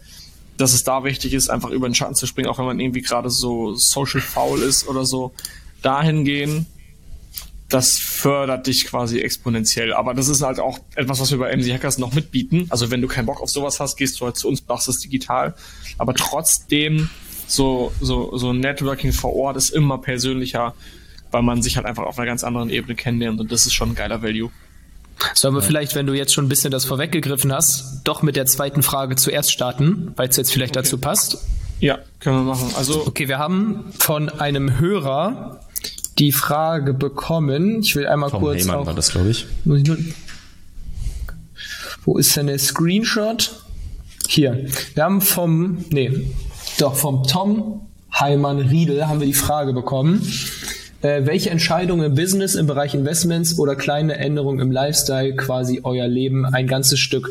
Dass 0.58 0.74
es 0.74 0.84
da 0.84 1.04
wichtig 1.04 1.32
ist, 1.32 1.48
einfach 1.48 1.70
über 1.70 1.88
den 1.88 1.94
Schatten 1.94 2.14
zu 2.14 2.26
springen, 2.26 2.48
auch 2.48 2.58
wenn 2.58 2.66
man 2.66 2.78
irgendwie 2.78 3.00
gerade 3.00 3.30
so 3.30 3.74
social 3.74 4.20
faul 4.20 4.60
ist 4.60 4.86
oder 4.86 5.06
so. 5.06 5.32
Dahin 5.80 6.24
gehen, 6.24 6.66
das 7.72 7.98
fördert 7.98 8.66
dich 8.66 8.84
quasi 8.84 9.20
exponentiell. 9.20 9.94
Aber 9.94 10.12
das 10.12 10.28
ist 10.28 10.42
halt 10.42 10.60
auch 10.60 10.78
etwas, 10.94 11.20
was 11.20 11.30
wir 11.30 11.38
bei 11.38 11.56
MC 11.56 11.72
Hackers 11.72 11.96
noch 11.96 12.12
mitbieten. 12.12 12.66
Also 12.68 12.90
wenn 12.90 13.00
du 13.00 13.08
keinen 13.08 13.26
Bock 13.26 13.40
auf 13.40 13.48
sowas 13.50 13.80
hast, 13.80 13.96
gehst 13.96 14.20
du 14.20 14.26
halt 14.26 14.36
zu 14.36 14.48
uns, 14.48 14.62
machst 14.68 14.88
es 14.88 14.98
digital. 14.98 15.54
Aber 15.96 16.14
trotzdem 16.14 17.08
so, 17.52 17.92
so, 18.00 18.36
so 18.36 18.52
Networking 18.52 19.12
vor 19.12 19.34
Ort 19.34 19.56
ist 19.56 19.70
immer 19.70 19.98
persönlicher, 19.98 20.74
weil 21.30 21.42
man 21.42 21.62
sich 21.62 21.76
halt 21.76 21.86
einfach 21.86 22.04
auf 22.04 22.18
einer 22.18 22.26
ganz 22.26 22.44
anderen 22.44 22.70
Ebene 22.70 22.94
kennenlernt 22.94 23.40
und 23.40 23.52
das 23.52 23.66
ist 23.66 23.74
schon 23.74 23.90
ein 23.90 23.94
geiler 23.94 24.22
Value. 24.22 24.50
Sollen 25.34 25.54
wir 25.54 25.62
vielleicht, 25.62 25.94
wenn 25.94 26.06
du 26.06 26.14
jetzt 26.14 26.32
schon 26.32 26.46
ein 26.46 26.48
bisschen 26.48 26.70
das 26.70 26.84
vorweggegriffen 26.84 27.52
hast, 27.52 28.00
doch 28.04 28.22
mit 28.22 28.36
der 28.36 28.46
zweiten 28.46 28.82
Frage 28.82 29.16
zuerst 29.16 29.52
starten, 29.52 30.12
weil 30.16 30.28
es 30.28 30.36
jetzt 30.36 30.52
vielleicht 30.52 30.76
okay. 30.76 30.84
dazu 30.84 30.98
passt? 30.98 31.38
Ja, 31.78 31.98
können 32.20 32.38
wir 32.38 32.54
machen. 32.54 32.70
Also 32.76 33.06
okay, 33.06 33.28
wir 33.28 33.38
haben 33.38 33.92
von 33.98 34.28
einem 34.28 34.78
Hörer 34.78 35.60
die 36.18 36.32
Frage 36.32 36.94
bekommen. 36.94 37.80
Ich 37.82 37.94
will 37.94 38.06
einmal 38.06 38.30
Tom 38.30 38.42
kurz 38.42 38.62
Heyman 38.62 38.76
auch, 38.76 38.86
war 38.86 38.94
das, 38.94 39.10
glaube 39.10 39.30
ich. 39.30 39.46
Wo 42.04 42.18
ist 42.18 42.36
denn 42.36 42.46
der 42.46 42.58
Screenshot? 42.58 43.62
Hier. 44.28 44.66
Wir 44.94 45.04
haben 45.04 45.20
vom, 45.20 45.84
nee, 45.90 46.26
doch, 46.78 46.94
vom 46.94 47.24
Tom 47.24 47.82
Heimann 48.18 48.58
Riedel 48.58 49.08
haben 49.08 49.20
wir 49.20 49.26
die 49.26 49.32
Frage 49.32 49.72
bekommen. 49.72 50.26
Äh, 51.02 51.26
welche 51.26 51.50
Entscheidungen 51.50 52.04
im 52.04 52.14
Business, 52.14 52.54
im 52.54 52.66
Bereich 52.66 52.94
Investments 52.94 53.58
oder 53.58 53.74
kleine 53.74 54.16
Änderungen 54.16 54.60
im 54.60 54.70
Lifestyle 54.70 55.34
quasi 55.34 55.80
euer 55.82 56.06
Leben 56.06 56.46
ein 56.46 56.66
ganzes 56.66 57.00
Stück 57.00 57.30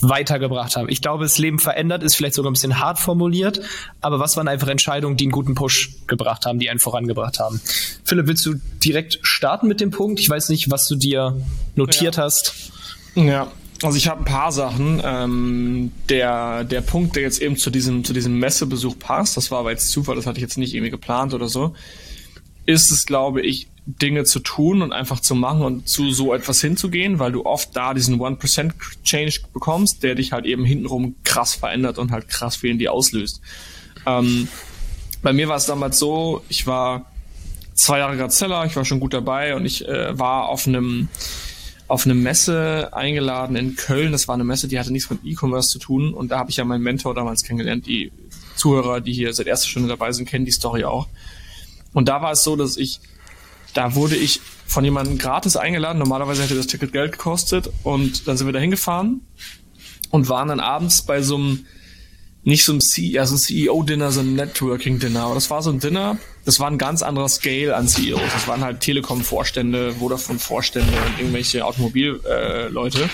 weitergebracht 0.00 0.76
haben. 0.76 0.88
Ich 0.88 1.00
glaube, 1.00 1.24
das 1.24 1.38
Leben 1.38 1.58
verändert 1.58 2.02
ist 2.02 2.16
vielleicht 2.16 2.34
sogar 2.34 2.50
ein 2.50 2.54
bisschen 2.54 2.80
hart 2.80 2.98
formuliert, 2.98 3.60
aber 4.00 4.18
was 4.18 4.36
waren 4.36 4.48
einfach 4.48 4.68
Entscheidungen, 4.68 5.16
die 5.16 5.24
einen 5.24 5.32
guten 5.32 5.54
Push 5.54 5.90
gebracht 6.08 6.44
haben, 6.44 6.58
die 6.58 6.70
einen 6.70 6.80
vorangebracht 6.80 7.38
haben? 7.38 7.60
Philipp, 8.04 8.26
willst 8.26 8.44
du 8.46 8.54
direkt 8.82 9.20
starten 9.22 9.68
mit 9.68 9.80
dem 9.80 9.90
Punkt? 9.90 10.18
Ich 10.18 10.28
weiß 10.28 10.48
nicht, 10.48 10.70
was 10.70 10.88
du 10.88 10.96
dir 10.96 11.36
notiert 11.76 12.16
ja. 12.16 12.24
hast. 12.24 12.72
Ja, 13.14 13.52
also 13.84 13.96
ich 13.96 14.08
habe 14.08 14.20
ein 14.20 14.24
paar 14.24 14.52
Sachen. 14.52 15.00
Ähm, 15.04 15.92
der, 16.08 16.64
der 16.64 16.80
Punkt, 16.80 17.16
der 17.16 17.22
jetzt 17.22 17.40
eben 17.40 17.56
zu 17.56 17.70
diesem, 17.70 18.04
zu 18.04 18.12
diesem 18.12 18.38
Messebesuch 18.38 18.98
passt, 18.98 19.36
das 19.36 19.50
war 19.50 19.60
aber 19.60 19.70
jetzt 19.70 19.90
Zufall, 19.90 20.16
das 20.16 20.26
hatte 20.26 20.38
ich 20.38 20.42
jetzt 20.42 20.58
nicht 20.58 20.74
irgendwie 20.74 20.90
geplant 20.90 21.34
oder 21.34 21.48
so, 21.48 21.74
ist 22.66 22.90
es, 22.92 23.06
glaube 23.06 23.42
ich, 23.42 23.68
Dinge 23.84 24.24
zu 24.24 24.38
tun 24.38 24.80
und 24.80 24.92
einfach 24.92 25.18
zu 25.18 25.34
machen 25.34 25.62
und 25.62 25.88
zu 25.88 26.12
so 26.12 26.32
etwas 26.32 26.60
hinzugehen, 26.60 27.18
weil 27.18 27.32
du 27.32 27.44
oft 27.44 27.74
da 27.74 27.94
diesen 27.94 28.20
1% 28.20 28.72
Change 29.02 29.40
bekommst, 29.52 30.04
der 30.04 30.14
dich 30.14 30.32
halt 30.32 30.44
eben 30.46 30.64
hintenrum 30.64 31.16
krass 31.24 31.54
verändert 31.54 31.98
und 31.98 32.12
halt 32.12 32.28
krass 32.28 32.56
viel 32.56 32.70
in 32.70 32.78
dir 32.78 32.92
auslöst. 32.92 33.40
Ähm, 34.06 34.46
bei 35.22 35.32
mir 35.32 35.48
war 35.48 35.56
es 35.56 35.66
damals 35.66 35.98
so, 35.98 36.42
ich 36.48 36.66
war 36.66 37.06
zwei 37.74 37.98
Jahre 37.98 38.16
Grazella, 38.16 38.64
ich 38.66 38.76
war 38.76 38.84
schon 38.84 39.00
gut 39.00 39.14
dabei 39.14 39.56
und 39.56 39.64
ich 39.64 39.86
äh, 39.88 40.16
war 40.16 40.48
auf 40.48 40.68
einem 40.68 41.08
auf 41.92 42.06
eine 42.06 42.14
Messe 42.14 42.88
eingeladen 42.92 43.54
in 43.54 43.76
Köln. 43.76 44.12
Das 44.12 44.26
war 44.26 44.34
eine 44.34 44.44
Messe, 44.44 44.66
die 44.66 44.78
hatte 44.78 44.90
nichts 44.90 45.10
mit 45.10 45.20
E-Commerce 45.26 45.68
zu 45.68 45.78
tun. 45.78 46.14
Und 46.14 46.30
da 46.30 46.38
habe 46.38 46.48
ich 46.48 46.56
ja 46.56 46.64
meinen 46.64 46.82
Mentor 46.82 47.14
damals 47.14 47.42
kennengelernt. 47.42 47.86
Die 47.86 48.10
Zuhörer, 48.56 49.02
die 49.02 49.12
hier 49.12 49.34
seit 49.34 49.46
erster 49.46 49.68
Stunde 49.68 49.90
dabei 49.90 50.10
sind, 50.12 50.26
kennen 50.26 50.46
die 50.46 50.52
Story 50.52 50.84
auch. 50.84 51.06
Und 51.92 52.08
da 52.08 52.22
war 52.22 52.32
es 52.32 52.44
so, 52.44 52.56
dass 52.56 52.78
ich, 52.78 53.00
da 53.74 53.94
wurde 53.94 54.16
ich 54.16 54.40
von 54.66 54.84
jemandem 54.84 55.18
gratis 55.18 55.54
eingeladen. 55.54 55.98
Normalerweise 55.98 56.42
hätte 56.42 56.54
das 56.54 56.66
Ticket 56.66 56.94
Geld 56.94 57.12
gekostet. 57.12 57.68
Und 57.82 58.26
dann 58.26 58.38
sind 58.38 58.46
wir 58.46 58.54
da 58.54 58.58
hingefahren 58.58 59.20
und 60.08 60.30
waren 60.30 60.48
dann 60.48 60.60
abends 60.60 61.02
bei 61.02 61.20
so 61.20 61.34
einem, 61.34 61.66
nicht 62.44 62.64
so 62.64 62.72
einem, 62.72 62.80
C 62.80 63.02
ja, 63.02 63.24
so 63.24 63.36
ein 63.36 63.38
CEO-Dinner, 63.38 64.10
so 64.10 64.20
ein 64.20 64.34
Networking-Dinner. 64.34 65.22
Aber 65.22 65.34
das 65.34 65.50
war 65.50 65.62
so 65.62 65.70
ein 65.70 65.78
Dinner, 65.78 66.18
das 66.44 66.58
war 66.58 66.68
ein 66.68 66.78
ganz 66.78 67.02
anderer 67.02 67.28
Scale 67.28 67.76
an 67.76 67.86
CEOs. 67.86 68.20
Das 68.32 68.48
waren 68.48 68.62
halt 68.62 68.80
Telekom-Vorstände, 68.80 69.94
Vodafone-Vorstände 69.94 70.92
und 70.92 71.18
irgendwelche 71.18 71.64
Automobil-Leute. 71.64 73.02
Äh, 73.02 73.08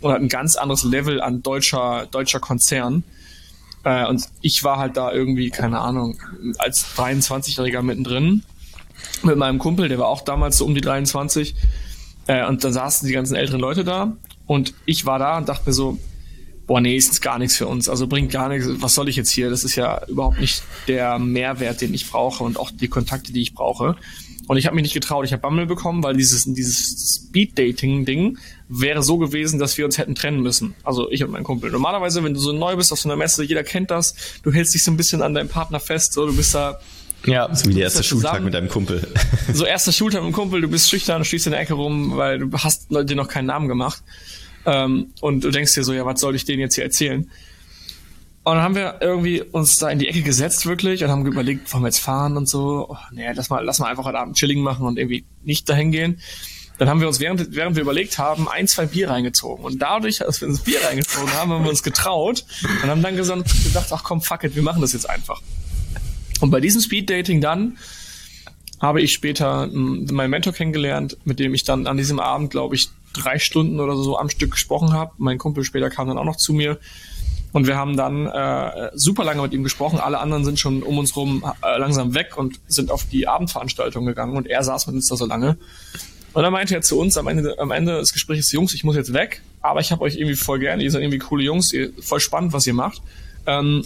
und 0.00 0.12
halt 0.12 0.22
ein 0.22 0.28
ganz 0.28 0.56
anderes 0.56 0.84
Level 0.84 1.20
an 1.20 1.42
deutscher, 1.42 2.06
deutscher 2.10 2.40
Konzern. 2.40 3.02
Äh, 3.84 4.06
und 4.06 4.24
ich 4.40 4.62
war 4.62 4.78
halt 4.78 4.96
da 4.96 5.12
irgendwie, 5.12 5.50
keine 5.50 5.80
Ahnung, 5.80 6.18
als 6.58 6.86
23-Jähriger 6.96 7.82
mittendrin 7.82 8.44
mit 9.22 9.36
meinem 9.36 9.58
Kumpel, 9.58 9.88
der 9.88 9.98
war 9.98 10.08
auch 10.08 10.22
damals 10.22 10.58
so 10.58 10.64
um 10.64 10.74
die 10.74 10.80
23. 10.80 11.54
Äh, 12.26 12.46
und 12.46 12.62
dann 12.62 12.72
saßen 12.72 13.06
die 13.06 13.14
ganzen 13.14 13.34
älteren 13.34 13.60
Leute 13.60 13.84
da 13.84 14.16
und 14.46 14.74
ich 14.84 15.06
war 15.06 15.18
da 15.18 15.38
und 15.38 15.48
dachte 15.48 15.68
mir 15.68 15.74
so, 15.74 15.98
boah, 16.70 16.80
nee, 16.80 16.94
ist 16.94 17.20
gar 17.20 17.40
nichts 17.40 17.56
für 17.56 17.66
uns. 17.66 17.88
Also 17.88 18.06
bringt 18.06 18.30
gar 18.30 18.48
nichts. 18.48 18.68
Was 18.76 18.94
soll 18.94 19.08
ich 19.08 19.16
jetzt 19.16 19.32
hier? 19.32 19.50
Das 19.50 19.64
ist 19.64 19.74
ja 19.74 20.06
überhaupt 20.06 20.38
nicht 20.38 20.62
der 20.86 21.18
Mehrwert, 21.18 21.80
den 21.80 21.92
ich 21.92 22.08
brauche 22.08 22.44
und 22.44 22.60
auch 22.60 22.70
die 22.70 22.86
Kontakte, 22.86 23.32
die 23.32 23.42
ich 23.42 23.54
brauche. 23.54 23.96
Und 24.46 24.56
ich 24.56 24.66
habe 24.66 24.76
mich 24.76 24.84
nicht 24.84 24.94
getraut. 24.94 25.24
Ich 25.24 25.32
habe 25.32 25.42
Bammel 25.42 25.66
bekommen, 25.66 26.04
weil 26.04 26.14
dieses, 26.16 26.44
dieses 26.44 27.26
Speed-Dating-Ding 27.26 28.38
wäre 28.68 29.02
so 29.02 29.18
gewesen, 29.18 29.58
dass 29.58 29.78
wir 29.78 29.84
uns 29.84 29.98
hätten 29.98 30.14
trennen 30.14 30.42
müssen. 30.42 30.76
Also 30.84 31.10
ich 31.10 31.24
und 31.24 31.32
mein 31.32 31.42
Kumpel. 31.42 31.72
Normalerweise, 31.72 32.22
wenn 32.22 32.34
du 32.34 32.40
so 32.40 32.52
neu 32.52 32.76
bist 32.76 32.92
auf 32.92 33.00
so 33.00 33.08
einer 33.08 33.16
Messe, 33.16 33.42
jeder 33.42 33.64
kennt 33.64 33.90
das, 33.90 34.14
du 34.44 34.52
hältst 34.52 34.72
dich 34.72 34.84
so 34.84 34.92
ein 34.92 34.96
bisschen 34.96 35.22
an 35.22 35.34
deinem 35.34 35.48
Partner 35.48 35.80
fest, 35.80 36.12
so 36.12 36.24
du 36.24 36.36
bist 36.36 36.54
da 36.54 36.78
ja, 37.26 37.52
so 37.52 37.68
wie 37.68 37.74
der 37.74 37.82
erste 37.82 38.04
Schultag 38.04 38.44
mit 38.44 38.54
deinem 38.54 38.68
Kumpel. 38.68 39.06
So 39.52 39.64
erster 39.64 39.90
Schultag 39.90 40.22
mit 40.22 40.32
dem 40.32 40.34
Kumpel, 40.34 40.60
du 40.60 40.68
bist 40.68 40.88
schüchtern, 40.88 41.24
stehst 41.24 41.46
in 41.46 41.50
der 41.50 41.60
Ecke 41.60 41.74
rum, 41.74 42.16
weil 42.16 42.38
du 42.38 42.50
hast 42.56 42.90
dir 42.90 43.16
noch 43.16 43.28
keinen 43.28 43.46
Namen 43.46 43.66
gemacht. 43.66 44.04
Ähm, 44.66 45.12
und 45.20 45.44
du 45.44 45.50
denkst 45.50 45.74
dir 45.74 45.84
so, 45.84 45.92
ja, 45.92 46.04
was 46.04 46.20
soll 46.20 46.34
ich 46.34 46.44
denen 46.44 46.60
jetzt 46.60 46.74
hier 46.74 46.84
erzählen? 46.84 47.30
Und 48.42 48.54
dann 48.54 48.62
haben 48.62 48.74
wir 48.74 48.96
irgendwie 49.00 49.42
uns 49.42 49.76
da 49.76 49.90
in 49.90 49.98
die 49.98 50.08
Ecke 50.08 50.22
gesetzt 50.22 50.64
wirklich 50.66 51.04
und 51.04 51.10
haben 51.10 51.26
überlegt, 51.26 51.72
wollen 51.72 51.82
wir 51.82 51.88
jetzt 51.88 52.00
fahren 52.00 52.36
und 52.36 52.48
so. 52.48 52.86
Oh, 52.88 52.96
nee, 53.12 53.30
lass 53.32 53.50
mal, 53.50 53.62
lass 53.62 53.78
mal 53.78 53.88
einfach 53.88 54.04
heute 54.04 54.18
Abend 54.18 54.36
Chilling 54.36 54.60
machen 54.60 54.86
und 54.86 54.98
irgendwie 54.98 55.24
nicht 55.44 55.68
dahin 55.68 55.92
gehen. 55.92 56.20
Dann 56.78 56.88
haben 56.88 57.00
wir 57.00 57.08
uns, 57.08 57.20
während, 57.20 57.54
während 57.54 57.76
wir 57.76 57.82
überlegt 57.82 58.16
haben, 58.16 58.48
ein, 58.48 58.66
zwei 58.66 58.86
Bier 58.86 59.10
reingezogen. 59.10 59.62
Und 59.62 59.82
dadurch, 59.82 60.18
dass 60.18 60.40
wir 60.40 60.48
uns 60.48 60.60
Bier 60.60 60.78
reingezogen 60.82 61.30
haben, 61.34 61.52
haben 61.52 61.64
wir 61.64 61.70
uns 61.70 61.82
getraut 61.82 62.46
und 62.82 62.88
haben 62.88 63.02
dann 63.02 63.16
gesagt, 63.16 63.44
ach 63.90 64.02
komm, 64.02 64.22
fuck 64.22 64.44
it, 64.44 64.56
wir 64.56 64.62
machen 64.62 64.80
das 64.80 64.94
jetzt 64.94 65.08
einfach. 65.08 65.42
Und 66.40 66.50
bei 66.50 66.60
diesem 66.60 66.80
Speed-Dating 66.80 67.42
dann 67.42 67.76
habe 68.80 69.02
ich 69.02 69.12
später 69.12 69.66
meinen 69.66 70.30
Mentor 70.30 70.54
kennengelernt, 70.54 71.18
mit 71.24 71.38
dem 71.38 71.52
ich 71.52 71.64
dann 71.64 71.86
an 71.86 71.98
diesem 71.98 72.18
Abend, 72.18 72.50
glaube 72.50 72.76
ich, 72.76 72.88
drei 73.12 73.38
Stunden 73.38 73.80
oder 73.80 73.96
so 73.96 74.18
am 74.18 74.28
Stück 74.28 74.52
gesprochen 74.52 74.92
habe. 74.92 75.12
Mein 75.18 75.38
Kumpel 75.38 75.64
später 75.64 75.90
kam 75.90 76.08
dann 76.08 76.18
auch 76.18 76.24
noch 76.24 76.36
zu 76.36 76.52
mir. 76.52 76.78
Und 77.52 77.66
wir 77.66 77.76
haben 77.76 77.96
dann 77.96 78.26
äh, 78.26 78.90
super 78.94 79.24
lange 79.24 79.42
mit 79.42 79.52
ihm 79.52 79.64
gesprochen. 79.64 79.98
Alle 79.98 80.20
anderen 80.20 80.44
sind 80.44 80.60
schon 80.60 80.82
um 80.82 80.98
uns 80.98 81.16
rum 81.16 81.44
äh, 81.62 81.78
langsam 81.78 82.14
weg 82.14 82.36
und 82.36 82.60
sind 82.68 82.92
auf 82.92 83.06
die 83.06 83.26
Abendveranstaltung 83.26 84.06
gegangen. 84.06 84.36
Und 84.36 84.46
er 84.46 84.62
saß 84.62 84.86
mit 84.86 84.96
uns 84.96 85.08
da 85.08 85.16
so 85.16 85.26
lange. 85.26 85.58
Und 86.32 86.42
dann 86.42 86.52
meinte 86.52 86.74
er 86.74 86.82
zu 86.82 86.98
uns 86.98 87.16
am 87.16 87.26
Ende, 87.26 87.58
am 87.58 87.72
Ende 87.72 87.98
des 87.98 88.12
Gesprächs, 88.12 88.52
Jungs, 88.52 88.72
ich 88.72 88.84
muss 88.84 88.94
jetzt 88.94 89.12
weg, 89.12 89.42
aber 89.62 89.80
ich 89.80 89.90
habe 89.90 90.02
euch 90.02 90.14
irgendwie 90.16 90.36
voll 90.36 90.60
gerne, 90.60 90.82
ihr 90.82 90.90
seid 90.90 91.02
irgendwie 91.02 91.18
coole 91.18 91.42
Jungs, 91.42 91.72
ihr, 91.72 91.92
voll 92.00 92.20
spannend, 92.20 92.52
was 92.52 92.66
ihr 92.68 92.74
macht. 92.74 93.02
Ähm, 93.46 93.84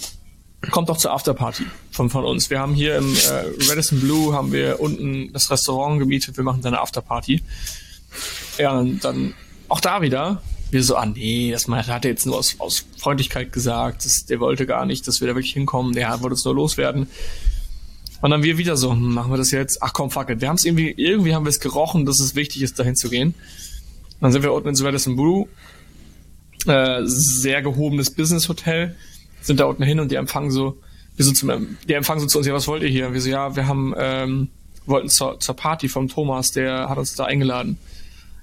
kommt 0.71 0.89
doch 0.89 0.99
zur 0.99 1.13
Afterparty 1.13 1.65
von, 1.91 2.11
von 2.11 2.25
uns. 2.25 2.51
Wir 2.51 2.59
haben 2.59 2.75
hier 2.75 2.97
im 2.97 3.15
äh, 3.15 3.69
Radisson 3.71 4.01
Blue 4.01 4.35
haben 4.35 4.53
wir 4.53 4.81
unten 4.81 5.33
das 5.33 5.51
Restaurant 5.51 5.99
gemietet, 5.99 6.37
wir 6.37 6.45
machen 6.45 6.61
dann 6.61 6.75
eine 6.75 6.83
Afterparty. 6.83 7.43
Ja, 8.59 8.79
und 8.79 9.05
dann 9.05 9.35
auch 9.69 9.81
da 9.81 10.03
wieder, 10.03 10.43
wir 10.71 10.83
so, 10.83 10.97
ah 10.97 11.07
nee, 11.07 11.51
das 11.51 11.69
hat 11.69 12.05
er 12.05 12.11
jetzt 12.11 12.27
nur 12.27 12.37
aus, 12.37 12.57
aus 12.59 12.85
Freundlichkeit 12.99 13.53
gesagt, 13.53 14.05
das, 14.05 14.27
der 14.27 14.41
wollte 14.41 14.67
gar 14.67 14.87
nicht, 14.87 15.07
dass 15.07 15.21
wir 15.21 15.29
da 15.29 15.35
wirklich 15.35 15.53
hinkommen, 15.53 15.93
der 15.93 16.11
wollte 16.21 16.35
uns 16.35 16.45
nur 16.45 16.55
loswerden. 16.55 17.07
Und 18.21 18.31
dann 18.31 18.43
wir 18.43 18.59
wieder 18.59 18.77
so, 18.77 18.91
hm, 18.91 19.15
machen 19.15 19.33
wir 19.33 19.37
das 19.37 19.51
jetzt? 19.51 19.83
Ach 19.83 19.93
komm, 19.93 20.11
fuck 20.11 20.31
it. 20.31 20.41
Wir 20.41 20.49
haben 20.49 20.57
es 20.57 20.65
irgendwie, 20.65 20.95
irgendwie 20.97 21.35
haben 21.35 21.45
wir 21.45 21.51
es 21.51 21.61
gerochen, 21.61 22.07
dass 22.07 22.21
es 22.21 22.35
wichtig 22.35 22.63
ist, 22.63 22.79
dahin 22.79 22.97
zu 22.97 23.11
gehen. 23.11 23.35
Dann 24.21 24.33
sind 24.33 24.43
wir 24.43 24.53
unten 24.53 24.69
in 24.69 24.77
Radisson 24.77 25.17
Blue, 25.17 25.47
äh, 26.67 27.03
sehr 27.05 27.61
gehobenes 27.63 28.11
Business 28.11 28.49
Hotel 28.49 28.97
sind 29.43 29.61
da 29.61 29.67
unten 29.67 29.83
hin 29.83 30.01
und 30.01 30.11
die 30.11 30.17
empfangen 30.17 30.51
so, 30.51 30.79
wir 31.17 31.25
so 31.25 31.33
zum, 31.33 31.77
die 31.87 31.93
empfangen 31.93 32.21
so 32.21 32.27
zu 32.27 32.39
uns, 32.39 32.47
ja, 32.47 32.55
was 32.55 32.67
wollt 32.67 32.83
ihr 32.83 32.89
hier? 32.89 33.09
Und 33.09 33.13
wir 33.13 33.21
so, 33.21 33.29
ja, 33.29 33.55
wir 33.55 33.67
haben, 33.67 33.95
ähm, 33.97 34.49
wollten 34.87 35.09
zur, 35.09 35.39
zur 35.39 35.55
Party 35.55 35.89
vom 35.89 36.09
Thomas, 36.09 36.51
der 36.53 36.89
hat 36.89 36.99
uns 36.99 37.15
da 37.15 37.25
eingeladen. 37.25 37.79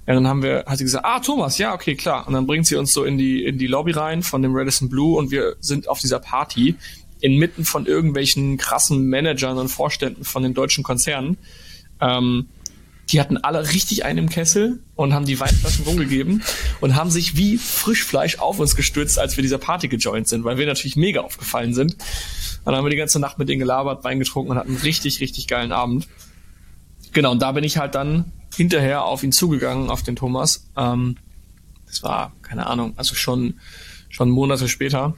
Ja, 0.06 0.14
dann 0.14 0.26
haben 0.26 0.42
wir, 0.42 0.64
hat 0.66 0.78
sie 0.78 0.84
gesagt, 0.84 1.04
ah, 1.04 1.20
Thomas, 1.20 1.58
ja, 1.58 1.74
okay, 1.74 1.94
klar. 1.94 2.26
Und 2.26 2.34
dann 2.34 2.46
bringt 2.46 2.66
sie 2.66 2.76
uns 2.76 2.92
so 2.92 3.04
in 3.04 3.18
die, 3.18 3.44
in 3.44 3.58
die 3.58 3.68
Lobby 3.68 3.92
rein 3.92 4.22
von 4.22 4.42
dem 4.42 4.54
Radisson 4.54 4.88
Blue 4.88 5.16
und 5.16 5.30
wir 5.30 5.56
sind 5.60 5.88
auf 5.88 6.00
dieser 6.00 6.18
Party 6.18 6.74
inmitten 7.20 7.64
von 7.64 7.86
irgendwelchen 7.86 8.56
krassen 8.56 9.06
Managern 9.06 9.58
und 9.58 9.68
Vorständen 9.68 10.24
von 10.24 10.42
den 10.42 10.54
deutschen 10.54 10.82
Konzernen. 10.82 11.38
Ähm, 12.00 12.48
die 13.10 13.20
hatten 13.20 13.36
alle 13.36 13.72
richtig 13.72 14.04
einen 14.04 14.18
im 14.18 14.28
Kessel 14.28 14.80
und 14.96 15.12
haben 15.12 15.26
die 15.26 15.38
Weinflaschen 15.38 15.84
rumgegeben 15.84 16.42
und 16.80 16.96
haben 16.96 17.10
sich 17.10 17.36
wie 17.36 17.58
Frischfleisch 17.58 18.38
auf 18.38 18.58
uns 18.58 18.74
gestürzt, 18.74 19.18
als 19.18 19.36
wir 19.36 19.42
dieser 19.42 19.58
Party 19.58 19.88
gejoint 19.88 20.28
sind, 20.28 20.44
weil 20.44 20.56
wir 20.56 20.66
natürlich 20.66 20.96
mega 20.96 21.20
aufgefallen 21.20 21.74
sind. 21.74 21.96
dann 22.64 22.74
haben 22.74 22.84
wir 22.84 22.90
die 22.90 22.96
ganze 22.96 23.20
Nacht 23.20 23.38
mit 23.38 23.48
denen 23.48 23.60
gelabert, 23.60 24.02
Wein 24.02 24.18
getrunken 24.18 24.52
und 24.52 24.58
hatten 24.58 24.70
einen 24.70 24.80
richtig, 24.80 25.20
richtig 25.20 25.46
geilen 25.46 25.72
Abend. 25.72 26.08
Genau, 27.12 27.32
und 27.32 27.42
da 27.42 27.52
bin 27.52 27.64
ich 27.64 27.76
halt 27.78 27.94
dann 27.94 28.32
hinterher 28.54 29.04
auf 29.04 29.22
ihn 29.22 29.32
zugegangen, 29.32 29.90
auf 29.90 30.02
den 30.02 30.16
Thomas. 30.16 30.68
Ähm, 30.76 31.16
das 31.86 32.02
war, 32.02 32.32
keine 32.42 32.66
Ahnung, 32.66 32.94
also 32.96 33.14
schon, 33.14 33.60
schon 34.08 34.30
Monate 34.30 34.68
später. 34.68 35.14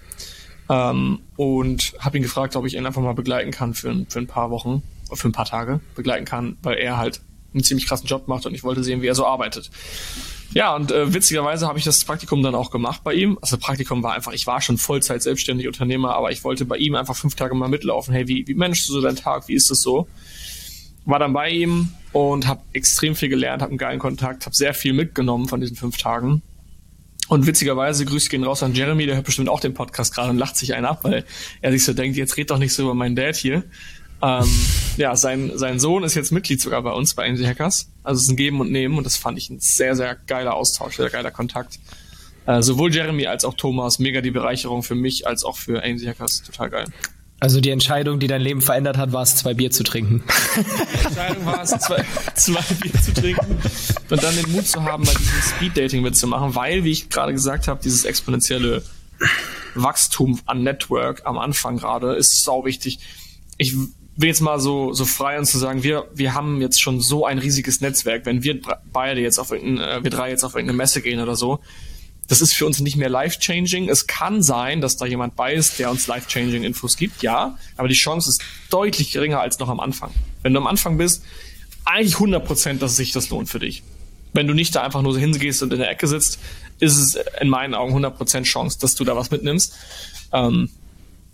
Ähm, 0.68 1.20
und 1.36 1.94
habe 1.98 2.16
ihn 2.16 2.22
gefragt, 2.22 2.56
ob 2.56 2.66
ich 2.66 2.74
ihn 2.74 2.86
einfach 2.86 3.02
mal 3.02 3.14
begleiten 3.14 3.50
kann 3.50 3.74
für, 3.74 4.06
für 4.08 4.18
ein 4.18 4.26
paar 4.26 4.50
Wochen, 4.50 4.82
für 5.12 5.28
ein 5.28 5.32
paar 5.32 5.44
Tage 5.44 5.80
begleiten 5.94 6.24
kann, 6.24 6.56
weil 6.62 6.78
er 6.78 6.96
halt 6.96 7.20
einen 7.52 7.62
ziemlich 7.62 7.86
krassen 7.86 8.08
Job 8.08 8.26
macht 8.26 8.46
und 8.46 8.54
ich 8.54 8.64
wollte 8.64 8.82
sehen, 8.82 9.02
wie 9.02 9.06
er 9.06 9.14
so 9.14 9.26
arbeitet. 9.26 9.70
Ja, 10.52 10.74
und 10.74 10.90
äh, 10.90 11.12
witzigerweise 11.12 11.68
habe 11.68 11.78
ich 11.78 11.84
das 11.84 12.04
Praktikum 12.04 12.42
dann 12.42 12.54
auch 12.54 12.70
gemacht 12.70 13.02
bei 13.04 13.14
ihm. 13.14 13.38
Also 13.40 13.58
Praktikum 13.58 14.02
war 14.02 14.14
einfach, 14.14 14.32
ich 14.32 14.46
war 14.46 14.60
schon 14.60 14.78
Vollzeit 14.78 15.22
selbstständig 15.22 15.66
Unternehmer, 15.66 16.14
aber 16.14 16.32
ich 16.32 16.44
wollte 16.44 16.64
bei 16.64 16.76
ihm 16.76 16.94
einfach 16.94 17.16
fünf 17.16 17.34
Tage 17.34 17.54
mal 17.54 17.68
mitlaufen. 17.68 18.14
Hey, 18.14 18.26
wie, 18.26 18.46
wie 18.46 18.54
managst 18.54 18.88
du 18.88 18.92
so 18.92 19.00
deinen 19.00 19.16
Tag? 19.16 19.48
Wie 19.48 19.54
ist 19.54 19.70
das 19.70 19.80
so? 19.80 20.08
War 21.04 21.18
dann 21.18 21.32
bei 21.32 21.50
ihm 21.50 21.90
und 22.12 22.46
habe 22.46 22.62
extrem 22.72 23.14
viel 23.14 23.28
gelernt, 23.28 23.62
habe 23.62 23.70
einen 23.70 23.78
geilen 23.78 23.98
Kontakt, 23.98 24.46
habe 24.46 24.54
sehr 24.54 24.74
viel 24.74 24.92
mitgenommen 24.92 25.48
von 25.48 25.60
diesen 25.60 25.76
fünf 25.76 25.96
Tagen. 25.98 26.42
Und 27.28 27.46
witzigerweise 27.46 28.04
Grüße 28.04 28.28
gehen 28.28 28.44
raus 28.44 28.62
an 28.62 28.74
Jeremy, 28.74 29.06
der 29.06 29.16
hört 29.16 29.24
bestimmt 29.24 29.48
auch 29.48 29.60
den 29.60 29.74
Podcast 29.74 30.14
gerade 30.14 30.30
und 30.30 30.38
lacht 30.38 30.56
sich 30.56 30.74
einen 30.74 30.86
ab, 30.86 31.00
weil 31.04 31.24
er 31.62 31.72
sich 31.72 31.84
so 31.84 31.94
denkt, 31.94 32.16
jetzt 32.16 32.36
red 32.36 32.50
doch 32.50 32.58
nicht 32.58 32.72
so 32.72 32.82
über 32.82 32.94
meinen 32.94 33.16
Dad 33.16 33.36
hier. 33.36 33.64
Ähm, 34.22 34.48
ja, 34.96 35.16
sein, 35.16 35.52
sein 35.54 35.78
Sohn 35.80 36.04
ist 36.04 36.14
jetzt 36.14 36.32
Mitglied 36.32 36.60
sogar 36.60 36.82
bei 36.82 36.92
uns, 36.92 37.14
bei 37.14 37.28
AMC 37.28 37.46
Hackers. 37.46 37.90
Also 38.02 38.18
es 38.18 38.24
ist 38.24 38.30
ein 38.30 38.36
Geben 38.36 38.60
und 38.60 38.70
Nehmen 38.70 38.96
und 38.96 39.04
das 39.04 39.16
fand 39.16 39.38
ich 39.38 39.50
ein 39.50 39.60
sehr, 39.60 39.96
sehr 39.96 40.14
geiler 40.14 40.54
Austausch, 40.54 40.96
sehr 40.96 41.10
geiler 41.10 41.30
Kontakt. 41.30 41.78
Äh, 42.46 42.62
sowohl 42.62 42.94
Jeremy 42.94 43.26
als 43.26 43.44
auch 43.44 43.54
Thomas, 43.54 43.98
mega 43.98 44.20
die 44.20 44.30
Bereicherung 44.30 44.82
für 44.82 44.94
mich 44.94 45.26
als 45.26 45.44
auch 45.44 45.56
für 45.56 45.82
AMC 45.82 46.06
Hackers, 46.06 46.42
total 46.42 46.70
geil. 46.70 46.86
Also 47.40 47.60
die 47.60 47.70
Entscheidung, 47.70 48.20
die 48.20 48.26
dein 48.26 48.40
Leben 48.40 48.62
verändert 48.62 48.96
hat, 48.96 49.12
war 49.12 49.22
es, 49.22 49.36
zwei 49.36 49.54
Bier 49.54 49.70
zu 49.70 49.82
trinken. 49.82 50.22
Die 50.56 51.04
Entscheidung 51.04 51.44
war 51.44 51.62
es, 51.62 51.70
zwei, 51.70 52.02
zwei 52.34 52.74
Bier 52.76 53.02
zu 53.02 53.12
trinken 53.12 53.58
und 54.08 54.22
dann 54.22 54.34
den 54.34 54.50
Mut 54.52 54.66
zu 54.66 54.82
haben, 54.82 55.04
bei 55.04 55.12
diesem 55.12 55.42
Speed-Dating 55.54 56.02
mitzumachen, 56.02 56.54
weil, 56.54 56.84
wie 56.84 56.92
ich 56.92 57.10
gerade 57.10 57.32
gesagt 57.32 57.68
habe, 57.68 57.80
dieses 57.82 58.04
exponentielle 58.04 58.82
Wachstum 59.74 60.40
an 60.46 60.62
Network 60.62 61.22
am 61.24 61.38
Anfang 61.38 61.76
gerade 61.76 62.14
ist 62.14 62.42
sau 62.42 62.64
wichtig. 62.64 63.00
Ich 63.58 63.74
will 63.74 64.28
jetzt 64.28 64.40
mal 64.40 64.60
so, 64.60 64.92
so 64.92 65.04
frei 65.04 65.38
und 65.38 65.44
zu 65.44 65.58
sagen, 65.58 65.82
wir, 65.82 66.08
wir 66.14 66.34
haben 66.34 66.60
jetzt 66.60 66.80
schon 66.80 67.00
so 67.00 67.26
ein 67.26 67.38
riesiges 67.38 67.80
Netzwerk, 67.80 68.26
wenn 68.26 68.42
wir 68.42 68.60
beide 68.92 69.20
jetzt 69.20 69.38
auf 69.38 69.50
irgendeine, 69.50 69.90
äh, 69.90 70.04
wir 70.04 70.10
drei 70.10 70.30
jetzt 70.30 70.44
auf 70.44 70.54
irgendeine 70.54 70.76
Messe 70.76 71.02
gehen 71.02 71.20
oder 71.20 71.36
so, 71.36 71.60
das 72.28 72.40
ist 72.40 72.54
für 72.54 72.66
uns 72.66 72.80
nicht 72.80 72.96
mehr 72.96 73.08
life-changing. 73.08 73.88
Es 73.88 74.06
kann 74.06 74.42
sein, 74.42 74.80
dass 74.80 74.96
da 74.96 75.06
jemand 75.06 75.36
bei 75.36 75.54
ist, 75.54 75.78
der 75.78 75.90
uns 75.90 76.06
life-changing 76.06 76.64
Infos 76.64 76.96
gibt, 76.96 77.22
ja, 77.22 77.58
aber 77.76 77.88
die 77.88 77.94
Chance 77.94 78.30
ist 78.30 78.42
deutlich 78.70 79.12
geringer 79.12 79.40
als 79.40 79.58
noch 79.58 79.68
am 79.68 79.80
Anfang. 79.80 80.10
Wenn 80.42 80.54
du 80.54 80.60
am 80.60 80.66
Anfang 80.66 80.96
bist, 80.96 81.22
eigentlich 81.84 82.14
100 82.14 82.44
Prozent, 82.44 82.82
dass 82.82 82.96
sich 82.96 83.12
das 83.12 83.28
lohnt 83.30 83.48
für 83.48 83.58
dich. 83.58 83.82
Wenn 84.32 84.46
du 84.46 84.54
nicht 84.54 84.74
da 84.74 84.82
einfach 84.82 85.02
nur 85.02 85.12
so 85.12 85.18
hingehst 85.18 85.62
und 85.62 85.72
in 85.72 85.78
der 85.78 85.90
Ecke 85.90 86.06
sitzt, 86.06 86.38
ist 86.80 86.96
es 86.96 87.16
in 87.40 87.48
meinen 87.48 87.74
Augen 87.74 87.90
100 87.90 88.16
Prozent 88.16 88.46
Chance, 88.46 88.78
dass 88.80 88.94
du 88.94 89.04
da 89.04 89.14
was 89.16 89.30
mitnimmst. 89.30 89.74
Ähm, 90.32 90.70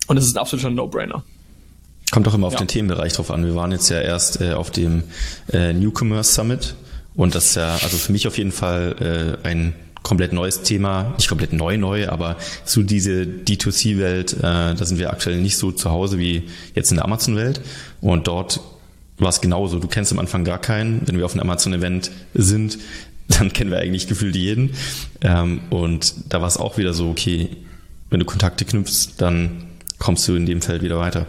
und 0.06 0.16
es 0.16 0.26
ist 0.26 0.34
ein 0.34 0.38
absoluter 0.38 0.70
No-Brainer. 0.70 1.22
Kommt 2.10 2.26
auch 2.26 2.34
immer 2.34 2.48
auf 2.48 2.54
ja. 2.54 2.58
den 2.58 2.68
Themenbereich 2.68 3.12
drauf 3.12 3.30
an. 3.30 3.44
Wir 3.44 3.54
waren 3.54 3.70
jetzt 3.70 3.88
ja 3.88 4.00
erst 4.00 4.40
äh, 4.40 4.52
auf 4.52 4.70
dem 4.70 5.04
äh, 5.52 5.72
New 5.72 5.92
Commerce 5.96 6.34
Summit 6.34 6.74
und 7.14 7.34
das 7.34 7.50
ist 7.50 7.56
ja 7.56 7.74
also 7.74 7.96
für 7.96 8.12
mich 8.12 8.26
auf 8.26 8.36
jeden 8.36 8.52
Fall 8.52 9.38
äh, 9.44 9.46
ein 9.46 9.74
komplett 10.02 10.32
neues 10.32 10.62
Thema, 10.62 11.14
nicht 11.16 11.28
komplett 11.28 11.52
neu 11.52 11.76
neu, 11.76 12.08
aber 12.08 12.36
zu 12.64 12.82
diese 12.82 13.22
D2C-Welt, 13.22 14.34
äh, 14.34 14.40
da 14.40 14.84
sind 14.84 14.98
wir 14.98 15.10
aktuell 15.10 15.40
nicht 15.40 15.56
so 15.56 15.72
zu 15.72 15.90
Hause 15.90 16.18
wie 16.18 16.44
jetzt 16.74 16.90
in 16.90 16.96
der 16.96 17.04
Amazon-Welt 17.04 17.60
und 18.00 18.26
dort 18.26 18.60
war 19.20 19.28
es 19.28 19.40
genauso. 19.40 19.78
Du 19.78 19.88
kennst 19.88 20.12
am 20.12 20.18
Anfang 20.18 20.44
gar 20.44 20.58
keinen. 20.58 21.06
Wenn 21.06 21.18
wir 21.18 21.26
auf 21.26 21.32
einem 21.34 21.42
Amazon-Event 21.42 22.10
sind, 22.34 22.78
dann 23.28 23.52
kennen 23.52 23.70
wir 23.70 23.78
eigentlich 23.78 24.08
gefühlt 24.08 24.34
jeden. 24.34 24.70
Ähm, 25.20 25.60
und 25.70 26.32
da 26.32 26.40
war 26.40 26.48
es 26.48 26.56
auch 26.56 26.78
wieder 26.78 26.94
so, 26.94 27.10
okay, 27.10 27.48
wenn 28.08 28.20
du 28.20 28.26
Kontakte 28.26 28.64
knüpfst, 28.64 29.14
dann 29.18 29.64
kommst 29.98 30.26
du 30.26 30.34
in 30.34 30.46
dem 30.46 30.62
Feld 30.62 30.82
wieder 30.82 30.98
weiter. 30.98 31.26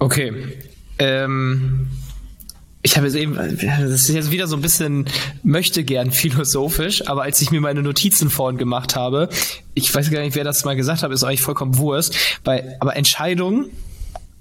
Okay. 0.00 0.32
Ähm, 0.98 1.88
ich 2.82 2.96
habe 2.96 3.06
jetzt 3.06 3.16
eben, 3.16 3.34
das 3.34 4.08
ist 4.08 4.08
jetzt 4.08 4.30
wieder 4.30 4.46
so 4.46 4.56
ein 4.56 4.62
bisschen 4.62 5.06
möchte 5.42 5.82
gern 5.82 6.12
philosophisch, 6.12 7.06
aber 7.08 7.22
als 7.22 7.40
ich 7.42 7.50
mir 7.50 7.60
meine 7.60 7.82
Notizen 7.82 8.30
vorhin 8.30 8.58
gemacht 8.58 8.94
habe, 8.94 9.28
ich 9.74 9.92
weiß 9.92 10.10
gar 10.10 10.20
nicht, 10.20 10.36
wer 10.36 10.44
das 10.44 10.64
mal 10.64 10.76
gesagt 10.76 11.02
hat, 11.02 11.10
ist 11.10 11.24
eigentlich 11.24 11.42
vollkommen 11.42 11.76
Wurst, 11.78 12.14
weil, 12.44 12.76
aber 12.80 12.96
Entscheidung 12.96 13.66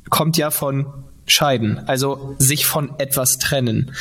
kommt 0.10 0.38
ja 0.38 0.51
von 0.51 0.86
scheiden, 1.25 1.79
also 1.88 2.36
sich 2.38 2.65
von 2.65 2.91
etwas 3.00 3.38
trennen. 3.38 3.91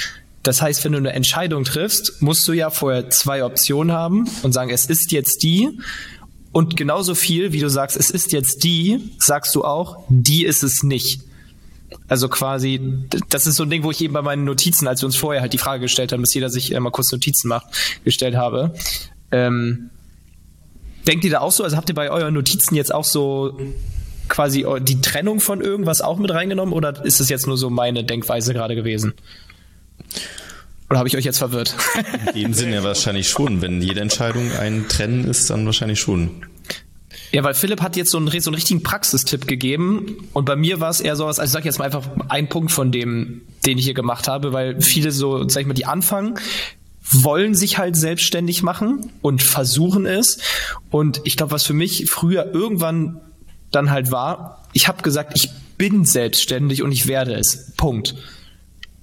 Das 0.42 0.62
heißt, 0.62 0.84
wenn 0.84 0.92
du 0.92 0.98
eine 0.98 1.12
Entscheidung 1.12 1.64
triffst, 1.64 2.22
musst 2.22 2.46
du 2.46 2.52
ja 2.52 2.70
vorher 2.70 3.10
zwei 3.10 3.44
Optionen 3.44 3.92
haben 3.92 4.28
und 4.42 4.52
sagen, 4.52 4.70
es 4.70 4.86
ist 4.86 5.10
jetzt 5.10 5.42
die. 5.42 5.70
Und 6.52 6.76
genauso 6.76 7.16
viel, 7.16 7.52
wie 7.52 7.58
du 7.58 7.68
sagst, 7.68 7.96
es 7.96 8.10
ist 8.10 8.32
jetzt 8.32 8.62
die, 8.62 9.10
sagst 9.18 9.54
du 9.56 9.64
auch, 9.64 10.04
die 10.08 10.44
ist 10.44 10.62
es 10.62 10.84
nicht. 10.84 11.25
Also 12.08 12.28
quasi, 12.28 12.80
das 13.28 13.46
ist 13.46 13.56
so 13.56 13.64
ein 13.64 13.70
Ding, 13.70 13.82
wo 13.82 13.90
ich 13.90 14.00
eben 14.00 14.14
bei 14.14 14.22
meinen 14.22 14.44
Notizen, 14.44 14.86
als 14.86 15.02
wir 15.02 15.06
uns 15.06 15.16
vorher 15.16 15.42
halt 15.42 15.52
die 15.52 15.58
Frage 15.58 15.82
gestellt 15.82 16.12
haben, 16.12 16.20
bis 16.20 16.34
jeder 16.34 16.50
sich 16.50 16.72
äh, 16.72 16.78
mal 16.78 16.90
kurz 16.90 17.10
Notizen 17.10 17.48
macht, 17.48 17.66
gestellt 18.04 18.36
habe. 18.36 18.74
Ähm, 19.32 19.90
denkt 21.06 21.24
ihr 21.24 21.30
da 21.30 21.40
auch 21.40 21.52
so? 21.52 21.64
Also 21.64 21.76
habt 21.76 21.88
ihr 21.88 21.94
bei 21.94 22.10
euren 22.10 22.34
Notizen 22.34 22.74
jetzt 22.76 22.94
auch 22.94 23.04
so 23.04 23.58
quasi 24.28 24.66
die 24.80 25.00
Trennung 25.00 25.40
von 25.40 25.60
irgendwas 25.60 26.00
auch 26.00 26.18
mit 26.18 26.30
reingenommen 26.32 26.74
oder 26.74 27.04
ist 27.04 27.20
es 27.20 27.28
jetzt 27.28 27.46
nur 27.46 27.56
so 27.56 27.70
meine 27.70 28.04
Denkweise 28.04 28.54
gerade 28.54 28.74
gewesen? 28.74 29.14
Oder 30.88 30.98
habe 30.98 31.08
ich 31.08 31.16
euch 31.16 31.24
jetzt 31.24 31.38
verwirrt? 31.38 31.74
In 32.34 32.42
dem 32.42 32.54
Sinne 32.54 32.76
ja 32.76 32.84
wahrscheinlich 32.84 33.28
schon. 33.28 33.60
Wenn 33.60 33.82
jede 33.82 34.00
Entscheidung 34.00 34.52
ein 34.52 34.86
Trennen 34.88 35.26
ist, 35.26 35.50
dann 35.50 35.66
wahrscheinlich 35.66 35.98
schon. 35.98 36.30
Ja, 37.32 37.42
weil 37.44 37.54
Philipp 37.54 37.82
hat 37.82 37.96
jetzt 37.96 38.10
so 38.10 38.18
einen, 38.18 38.40
so 38.40 38.50
einen 38.50 38.54
richtigen 38.54 38.82
Praxistipp 38.82 39.46
gegeben 39.46 40.28
und 40.32 40.44
bei 40.44 40.56
mir 40.56 40.80
war 40.80 40.90
es 40.90 41.00
eher 41.00 41.16
so 41.16 41.26
was, 41.26 41.38
also 41.38 41.50
ich 41.50 41.52
sag 41.52 41.64
jetzt 41.64 41.78
mal 41.78 41.86
einfach 41.86 42.08
ein 42.28 42.48
Punkt 42.48 42.72
von 42.72 42.92
dem, 42.92 43.42
den 43.64 43.78
ich 43.78 43.84
hier 43.84 43.94
gemacht 43.94 44.28
habe, 44.28 44.52
weil 44.52 44.80
viele 44.80 45.10
so, 45.10 45.48
sag 45.48 45.62
ich 45.62 45.66
mal, 45.66 45.74
die 45.74 45.86
anfangen, 45.86 46.38
wollen 47.10 47.54
sich 47.54 47.78
halt 47.78 47.96
selbstständig 47.96 48.62
machen 48.62 49.12
und 49.22 49.42
versuchen 49.42 50.06
es. 50.06 50.38
Und 50.90 51.20
ich 51.24 51.36
glaube, 51.36 51.52
was 51.52 51.64
für 51.64 51.72
mich 51.72 52.10
früher 52.10 52.52
irgendwann 52.52 53.20
dann 53.70 53.90
halt 53.90 54.10
war, 54.10 54.64
ich 54.72 54.88
habe 54.88 55.02
gesagt, 55.02 55.32
ich 55.34 55.50
bin 55.78 56.04
selbstständig 56.04 56.82
und 56.82 56.92
ich 56.92 57.06
werde 57.06 57.34
es. 57.34 57.72
Punkt. 57.76 58.14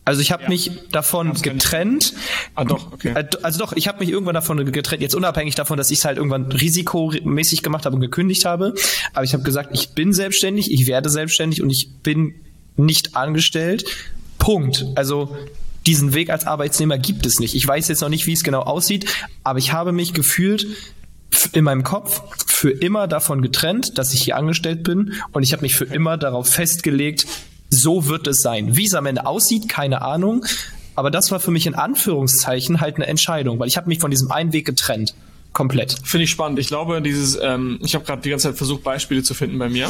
Also 0.06 0.22
ich 0.22 0.32
habe 0.32 0.44
ja. 0.44 0.50
mich 0.50 0.72
davon 0.92 1.34
getrennt. 1.34 2.14
Ah 2.56 2.66
doch, 2.66 2.92
okay. 2.92 3.14
Äh, 3.16 3.28
also 3.42 3.60
doch, 3.60 3.74
ich 3.74 3.88
habe 3.88 4.00
mich 4.00 4.10
irgendwann 4.10 4.36
davon 4.36 4.72
getrennt. 4.72 5.02
Jetzt 5.02 5.16
unabhängig 5.16 5.56
davon, 5.56 5.78
dass 5.78 5.92
ich 5.92 6.00
es 6.00 6.06
halt 6.06 6.18
irgendwann 6.18 6.52
risikomäßig 6.52 7.64
gemacht 7.64 7.86
habe 7.86 7.96
und 7.96 8.02
gekündigt 8.02 8.46
habe. 8.46 8.74
Aber 9.14 9.24
ich 9.24 9.34
habe 9.34 9.44
gesagt, 9.44 9.70
ich 9.74 9.90
bin 9.90 10.14
selbstständig, 10.14 10.72
ich 10.72 10.88
werde 10.88 11.10
selbstständig 11.10 11.62
und 11.62 11.70
ich 11.70 11.90
bin 12.04 12.36
nicht 12.76 13.16
angestellt. 13.16 13.86
Punkt. 14.40 14.86
Also 14.96 15.38
diesen 15.86 16.14
Weg 16.14 16.30
als 16.30 16.46
Arbeitsnehmer 16.46 16.98
gibt 16.98 17.26
es 17.26 17.40
nicht. 17.40 17.56
Ich 17.56 17.66
weiß 17.66 17.88
jetzt 17.88 18.02
noch 18.02 18.10
nicht, 18.10 18.28
wie 18.28 18.34
es 18.34 18.44
genau 18.44 18.62
aussieht, 18.62 19.06
aber 19.44 19.60
ich 19.60 19.72
habe 19.74 19.92
mich 19.92 20.14
gefühlt 20.14 20.68
in 21.54 21.64
meinem 21.64 21.84
Kopf 21.84 22.22
für 22.48 22.72
immer 22.72 23.08
davon 23.08 23.42
getrennt, 23.42 23.98
dass 23.98 24.14
ich 24.14 24.22
hier 24.22 24.38
angestellt 24.38 24.84
bin 24.84 25.14
und 25.32 25.44
ich 25.44 25.52
habe 25.52 25.64
mich 25.64 25.76
für 25.76 25.86
immer 25.86 26.18
darauf 26.18 26.48
festgelegt, 26.48 27.26
so 27.74 28.08
wird 28.08 28.28
es 28.28 28.42
sein. 28.42 28.76
Wie 28.76 28.86
es 28.86 28.94
am 28.94 29.06
Ende 29.06 29.26
aussieht, 29.26 29.68
keine 29.68 30.02
Ahnung. 30.02 30.46
Aber 30.96 31.12
das 31.12 31.32
war 31.32 31.40
für 31.40 31.52
mich 31.52 31.66
in 31.66 31.76
Anführungszeichen 31.76 32.80
halt 32.80 32.96
eine 32.96 33.08
Entscheidung, 33.08 33.60
weil 33.60 33.68
ich 33.68 33.78
habe 33.78 33.88
mich 33.88 34.00
von 34.00 34.12
diesem 34.12 34.32
einen 34.32 34.54
Weg 34.54 34.66
getrennt. 34.66 35.16
Komplett. 35.52 35.98
Finde 36.04 36.24
ich 36.26 36.32
spannend. 36.32 36.60
Ich 36.60 36.68
glaube, 36.68 37.02
dieses, 37.02 37.38
ähm, 37.42 37.80
ich 37.84 37.96
habe 37.96 38.06
gerade 38.06 38.22
die 38.22 38.30
ganze 38.30 38.50
Zeit 38.50 38.58
versucht, 38.58 38.84
Beispiele 38.84 39.24
zu 39.24 39.34
finden 39.34 39.58
bei 39.60 39.70
mir. 39.70 39.90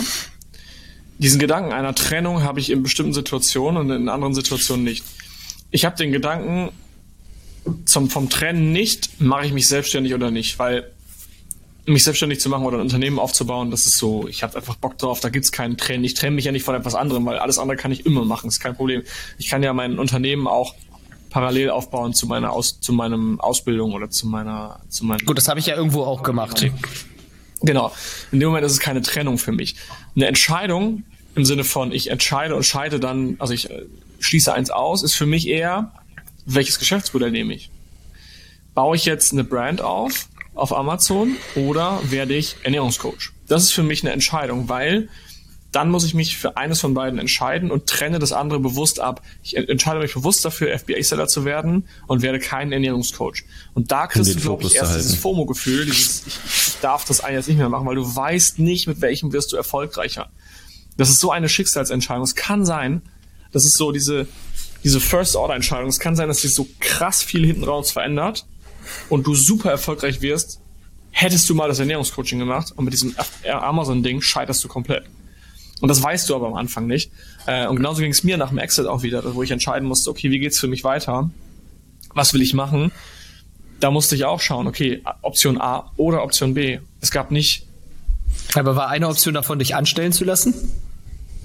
Diesen 1.19 1.39
Gedanken 1.39 1.71
einer 1.71 1.95
Trennung 1.95 2.43
habe 2.43 2.59
ich 2.59 2.69
in 2.69 2.83
bestimmten 2.83 3.13
Situationen 3.13 3.79
und 3.81 3.91
in 3.91 4.09
anderen 4.09 4.33
Situationen 4.33 4.83
nicht. 4.83 5.03
Ich 5.71 5.85
habe 5.85 5.95
den 5.95 6.11
Gedanken 6.11 6.69
zum, 7.85 8.09
vom 8.09 8.29
Trennen 8.29 8.73
nicht, 8.73 9.21
mache 9.21 9.45
ich 9.45 9.53
mich 9.53 9.67
selbstständig 9.67 10.13
oder 10.13 10.31
nicht, 10.31 10.59
weil 10.59 10.91
mich 11.85 12.03
selbstständig 12.03 12.39
zu 12.39 12.49
machen 12.49 12.65
oder 12.65 12.77
ein 12.77 12.81
Unternehmen 12.81 13.19
aufzubauen, 13.19 13.71
das 13.71 13.85
ist 13.85 13.97
so, 13.97 14.27
ich 14.27 14.43
habe 14.43 14.55
einfach 14.55 14.75
Bock 14.75 14.97
drauf, 14.97 15.19
da 15.19 15.29
gibt's 15.29 15.51
keinen 15.51 15.77
Trennen. 15.77 16.03
Ich 16.03 16.13
trenne 16.13 16.35
mich 16.35 16.45
ja 16.45 16.51
nicht 16.51 16.63
von 16.63 16.75
etwas 16.75 16.95
anderem, 16.95 17.25
weil 17.25 17.37
alles 17.39 17.59
andere 17.59 17.77
kann 17.77 17.91
ich 17.91 18.05
immer 18.05 18.23
machen, 18.23 18.47
ist 18.47 18.59
kein 18.59 18.75
Problem. 18.75 19.03
Ich 19.37 19.49
kann 19.49 19.63
ja 19.63 19.73
mein 19.73 19.99
Unternehmen 19.99 20.47
auch 20.47 20.75
parallel 21.29 21.71
aufbauen 21.71 22.13
zu 22.13 22.27
meiner 22.27 22.51
Aus, 22.53 22.79
zu 22.79 22.93
meinem 22.93 23.39
Ausbildung 23.41 23.93
oder 23.93 24.09
zu 24.09 24.27
meiner 24.27 24.79
zu 24.89 25.05
meinem 25.05 25.25
Gut, 25.25 25.37
das 25.37 25.47
habe 25.47 25.59
ich 25.59 25.65
ja 25.65 25.75
irgendwo 25.75 26.03
auch 26.03 26.23
gemacht. 26.23 26.71
Genau. 27.61 27.91
In 28.31 28.39
dem 28.39 28.49
Moment 28.49 28.65
ist 28.65 28.73
es 28.73 28.79
keine 28.79 29.01
Trennung 29.01 29.37
für 29.37 29.51
mich. 29.51 29.75
Eine 30.15 30.27
Entscheidung 30.27 31.03
im 31.35 31.45
Sinne 31.45 31.63
von 31.63 31.91
ich 31.91 32.11
entscheide 32.11 32.55
und 32.55 32.63
scheide 32.63 32.99
dann, 32.99 33.35
also 33.39 33.53
ich 33.53 33.69
äh, 33.69 33.85
schließe 34.19 34.53
eins 34.53 34.69
aus, 34.69 35.01
ist 35.01 35.15
für 35.15 35.25
mich 35.25 35.47
eher 35.47 35.91
welches 36.45 36.79
Geschäftsmodell 36.79 37.31
nehme 37.31 37.53
ich? 37.53 37.69
Baue 38.73 38.95
ich 38.95 39.05
jetzt 39.05 39.33
eine 39.33 39.43
Brand 39.43 39.81
auf 39.81 40.27
auf 40.53 40.73
Amazon 40.73 41.35
oder 41.55 41.99
werde 42.09 42.35
ich 42.35 42.55
Ernährungscoach? 42.63 43.31
Das 43.47 43.63
ist 43.63 43.73
für 43.73 43.83
mich 43.83 44.03
eine 44.03 44.11
Entscheidung, 44.11 44.69
weil 44.69 45.09
dann 45.73 45.89
muss 45.89 46.05
ich 46.05 46.13
mich 46.13 46.37
für 46.37 46.55
eines 46.55 46.79
von 46.79 46.93
beiden 46.93 47.17
entscheiden 47.17 47.71
und 47.71 47.87
trenne 47.87 48.19
das 48.19 48.31
andere 48.31 48.59
bewusst 48.59 48.99
ab. 48.99 49.23
Ich 49.41 49.57
entscheide 49.57 49.99
mich 49.99 50.13
bewusst 50.13 50.45
dafür, 50.45 50.77
FBA-Seller 50.77 51.27
zu 51.27 51.45
werden 51.45 51.87
und 52.05 52.21
werde 52.21 52.39
kein 52.39 52.71
Ernährungscoach. 52.71 53.43
Und 53.73 53.91
da 53.91 54.05
kriegst 54.05 54.35
du, 54.35 54.39
glaube 54.39 54.63
ich, 54.65 54.75
erst 54.75 54.95
dieses 54.95 55.15
FOMO-Gefühl, 55.15 55.85
dieses, 55.85 56.27
ich, 56.27 56.37
ich 56.45 56.79
darf 56.79 57.05
das 57.05 57.21
eine 57.21 57.37
jetzt 57.37 57.47
nicht 57.47 57.57
mehr 57.57 57.69
machen, 57.69 57.87
weil 57.87 57.95
du 57.95 58.15
weißt 58.15 58.59
nicht, 58.59 58.87
mit 58.87 59.01
welchem 59.01 59.33
wirst 59.33 59.51
du 59.51 59.55
erfolgreicher. 59.55 60.29
Das 60.95 61.09
ist 61.09 61.19
so 61.19 61.31
eine 61.31 61.49
Schicksalsentscheidung. 61.49 62.23
Es 62.23 62.35
kann 62.35 62.67
sein, 62.67 63.01
das 63.51 63.65
ist 63.65 63.75
so 63.75 63.91
diese, 63.91 64.27
diese 64.83 64.99
First-Order-Entscheidung. 64.99 65.89
Es 65.89 65.99
kann 65.99 66.15
sein, 66.15 66.27
dass 66.27 66.41
sich 66.41 66.53
so 66.53 66.67
krass 66.79 67.23
viel 67.23 67.43
hinten 67.47 67.63
raus 67.63 67.89
verändert 67.89 68.45
und 69.09 69.27
du 69.27 69.35
super 69.35 69.71
erfolgreich 69.71 70.21
wirst, 70.21 70.59
hättest 71.11 71.49
du 71.49 71.55
mal 71.55 71.67
das 71.67 71.79
Ernährungscoaching 71.79 72.39
gemacht 72.39 72.73
und 72.75 72.85
mit 72.85 72.93
diesem 72.93 73.15
Amazon-Ding 73.45 74.21
scheiterst 74.21 74.63
du 74.63 74.67
komplett. 74.67 75.05
Und 75.81 75.89
das 75.89 76.01
weißt 76.01 76.29
du 76.29 76.35
aber 76.35 76.47
am 76.47 76.53
Anfang 76.55 76.87
nicht. 76.87 77.11
Äh, 77.45 77.67
und 77.67 77.75
genauso 77.75 78.01
ging 78.01 78.11
es 78.11 78.23
mir 78.23 78.37
nach 78.37 78.49
dem 78.49 78.57
Exit 78.57 78.87
auch 78.87 79.03
wieder, 79.03 79.35
wo 79.35 79.43
ich 79.43 79.51
entscheiden 79.51 79.87
musste, 79.87 80.09
okay, 80.09 80.31
wie 80.31 80.39
geht's 80.39 80.59
für 80.59 80.67
mich 80.67 80.83
weiter? 80.83 81.29
Was 82.13 82.33
will 82.33 82.41
ich 82.41 82.53
machen? 82.53 82.91
Da 83.79 83.91
musste 83.91 84.15
ich 84.15 84.23
auch 84.23 84.39
schauen, 84.39 84.67
okay, 84.67 85.03
Option 85.21 85.59
A 85.59 85.91
oder 85.97 86.23
Option 86.23 86.53
B. 86.53 86.79
Es 87.01 87.11
gab 87.11 87.31
nicht. 87.31 87.67
Aber 88.55 88.75
war 88.75 88.87
eine 88.87 89.09
Option 89.09 89.33
davon, 89.33 89.59
dich 89.59 89.75
anstellen 89.75 90.13
zu 90.13 90.23
lassen? 90.23 90.53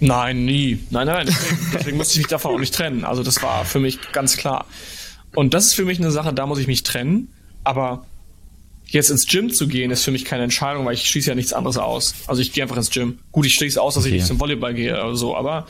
Nein, 0.01 0.44
nie. 0.44 0.79
Nein, 0.90 1.09
nein, 1.09 1.27
deswegen, 1.27 1.59
deswegen 1.74 1.96
musste 1.96 2.12
ich 2.12 2.18
mich 2.18 2.29
davon 2.29 2.55
auch 2.55 2.61
nicht 2.61 2.74
trennen. 2.74 3.05
Also 3.05 3.22
das 3.22 3.42
war 3.42 3.64
für 3.64 3.81
mich 3.81 3.98
ganz 4.12 4.37
klar. 4.37 4.66
Und 5.34 5.54
das 5.54 5.66
ist 5.66 5.74
für 5.74 5.84
mich 5.84 5.98
eine 5.98 6.10
Sache, 6.10 6.32
da 6.32 6.46
muss 6.46 6.58
ich 6.58 6.66
mich 6.66 6.82
trennen. 6.82 7.28
Aber 7.64 8.06
jetzt 8.86 9.10
ins 9.10 9.26
Gym 9.26 9.52
zu 9.52 9.68
gehen, 9.68 9.90
ist 9.90 10.04
für 10.04 10.10
mich 10.10 10.24
keine 10.24 10.44
Entscheidung, 10.44 10.86
weil 10.86 10.94
ich 10.94 11.08
schließe 11.08 11.28
ja 11.28 11.34
nichts 11.34 11.52
anderes 11.52 11.76
aus. 11.76 12.14
Also 12.26 12.40
ich 12.40 12.52
gehe 12.52 12.62
einfach 12.62 12.76
ins 12.76 12.90
Gym. 12.90 13.18
Gut, 13.32 13.46
ich 13.46 13.54
schließe 13.54 13.80
aus, 13.80 13.94
dass 13.94 14.04
okay. 14.04 14.14
ich 14.14 14.20
nicht 14.20 14.26
zum 14.26 14.40
Volleyball 14.40 14.74
gehe 14.74 14.92
oder 14.92 15.16
so, 15.16 15.36
aber 15.36 15.66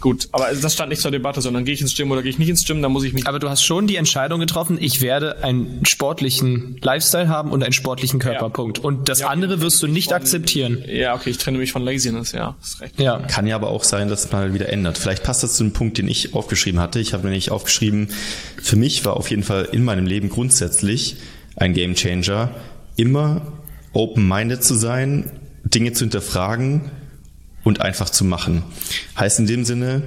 Gut, 0.00 0.28
aber 0.32 0.48
das 0.60 0.74
stand 0.74 0.90
nicht 0.90 1.02
zur 1.02 1.10
Debatte, 1.10 1.40
sondern 1.40 1.64
gehe 1.64 1.74
ich 1.74 1.80
ins 1.80 1.96
Gym 1.96 2.10
oder 2.10 2.22
gehe 2.22 2.30
ich 2.30 2.38
nicht 2.38 2.48
ins 2.48 2.64
Gym, 2.64 2.82
dann 2.82 2.92
muss 2.92 3.04
ich 3.04 3.12
mich. 3.12 3.26
Aber 3.26 3.38
du 3.38 3.48
hast 3.48 3.64
schon 3.64 3.86
die 3.86 3.96
Entscheidung 3.96 4.40
getroffen, 4.40 4.78
ich 4.80 5.00
werde 5.00 5.42
einen 5.42 5.84
sportlichen 5.84 6.78
Lifestyle 6.82 7.28
haben 7.28 7.50
und 7.50 7.62
einen 7.62 7.72
sportlichen 7.72 8.20
Körperpunkt. 8.20 8.78
Ja. 8.78 8.84
Und 8.84 9.08
das 9.08 9.20
ja, 9.20 9.28
andere 9.28 9.60
wirst 9.60 9.82
du 9.82 9.86
nicht 9.86 10.08
von, 10.08 10.16
akzeptieren. 10.16 10.84
Ja, 10.86 11.14
okay, 11.14 11.30
ich 11.30 11.38
trenne 11.38 11.58
mich 11.58 11.72
von 11.72 11.82
Laziness, 11.82 12.32
ja. 12.32 12.56
Ist 12.62 12.80
recht. 12.80 13.00
Ja. 13.00 13.18
Kann 13.18 13.46
ja 13.46 13.56
aber 13.56 13.68
auch 13.68 13.84
sein, 13.84 14.08
dass 14.08 14.26
es 14.26 14.32
mal 14.32 14.54
wieder 14.54 14.68
ändert. 14.68 14.98
Vielleicht 14.98 15.22
passt 15.22 15.42
das 15.42 15.54
zu 15.54 15.64
einem 15.64 15.72
Punkt, 15.72 15.98
den 15.98 16.08
ich 16.08 16.34
aufgeschrieben 16.34 16.80
hatte. 16.80 17.00
Ich 17.00 17.12
habe 17.12 17.24
nämlich 17.24 17.50
aufgeschrieben, 17.50 18.08
für 18.62 18.76
mich 18.76 19.04
war 19.04 19.16
auf 19.16 19.30
jeden 19.30 19.42
Fall 19.42 19.68
in 19.72 19.84
meinem 19.84 20.06
Leben 20.06 20.28
grundsätzlich 20.28 21.16
ein 21.56 21.74
Game 21.74 21.94
Changer, 21.94 22.50
immer 22.96 23.42
open-minded 23.92 24.62
zu 24.62 24.74
sein, 24.74 25.30
Dinge 25.64 25.92
zu 25.92 26.04
hinterfragen 26.04 26.90
und 27.68 27.82
einfach 27.82 28.08
zu 28.08 28.24
machen. 28.24 28.62
Heißt 29.18 29.38
in 29.38 29.46
dem 29.46 29.64
Sinne, 29.66 30.02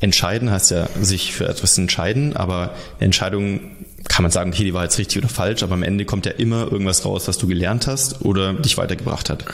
entscheiden 0.00 0.50
heißt 0.50 0.70
ja 0.70 0.88
sich 1.00 1.34
für 1.34 1.46
etwas 1.46 1.76
entscheiden, 1.76 2.34
aber 2.34 2.74
eine 2.96 3.06
Entscheidung 3.06 3.60
kann 4.08 4.22
man 4.22 4.32
sagen, 4.32 4.50
okay, 4.50 4.64
die 4.64 4.72
war 4.72 4.84
jetzt 4.84 4.98
richtig 4.98 5.18
oder 5.18 5.28
falsch, 5.28 5.62
aber 5.62 5.74
am 5.74 5.82
Ende 5.82 6.06
kommt 6.06 6.24
ja 6.24 6.32
immer 6.32 6.72
irgendwas 6.72 7.04
raus, 7.04 7.28
was 7.28 7.36
du 7.36 7.46
gelernt 7.46 7.86
hast 7.86 8.22
oder 8.22 8.54
dich 8.54 8.78
weitergebracht 8.78 9.28
hat. 9.28 9.44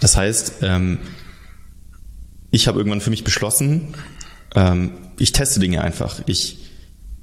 Das 0.00 0.16
heißt, 0.16 0.62
ähm, 0.62 0.98
ich 2.50 2.68
habe 2.68 2.78
irgendwann 2.78 3.02
für 3.02 3.10
mich 3.10 3.22
beschlossen, 3.22 3.94
ähm, 4.54 4.92
ich 5.18 5.32
teste 5.32 5.60
Dinge 5.60 5.82
einfach. 5.82 6.20
Ich 6.24 6.56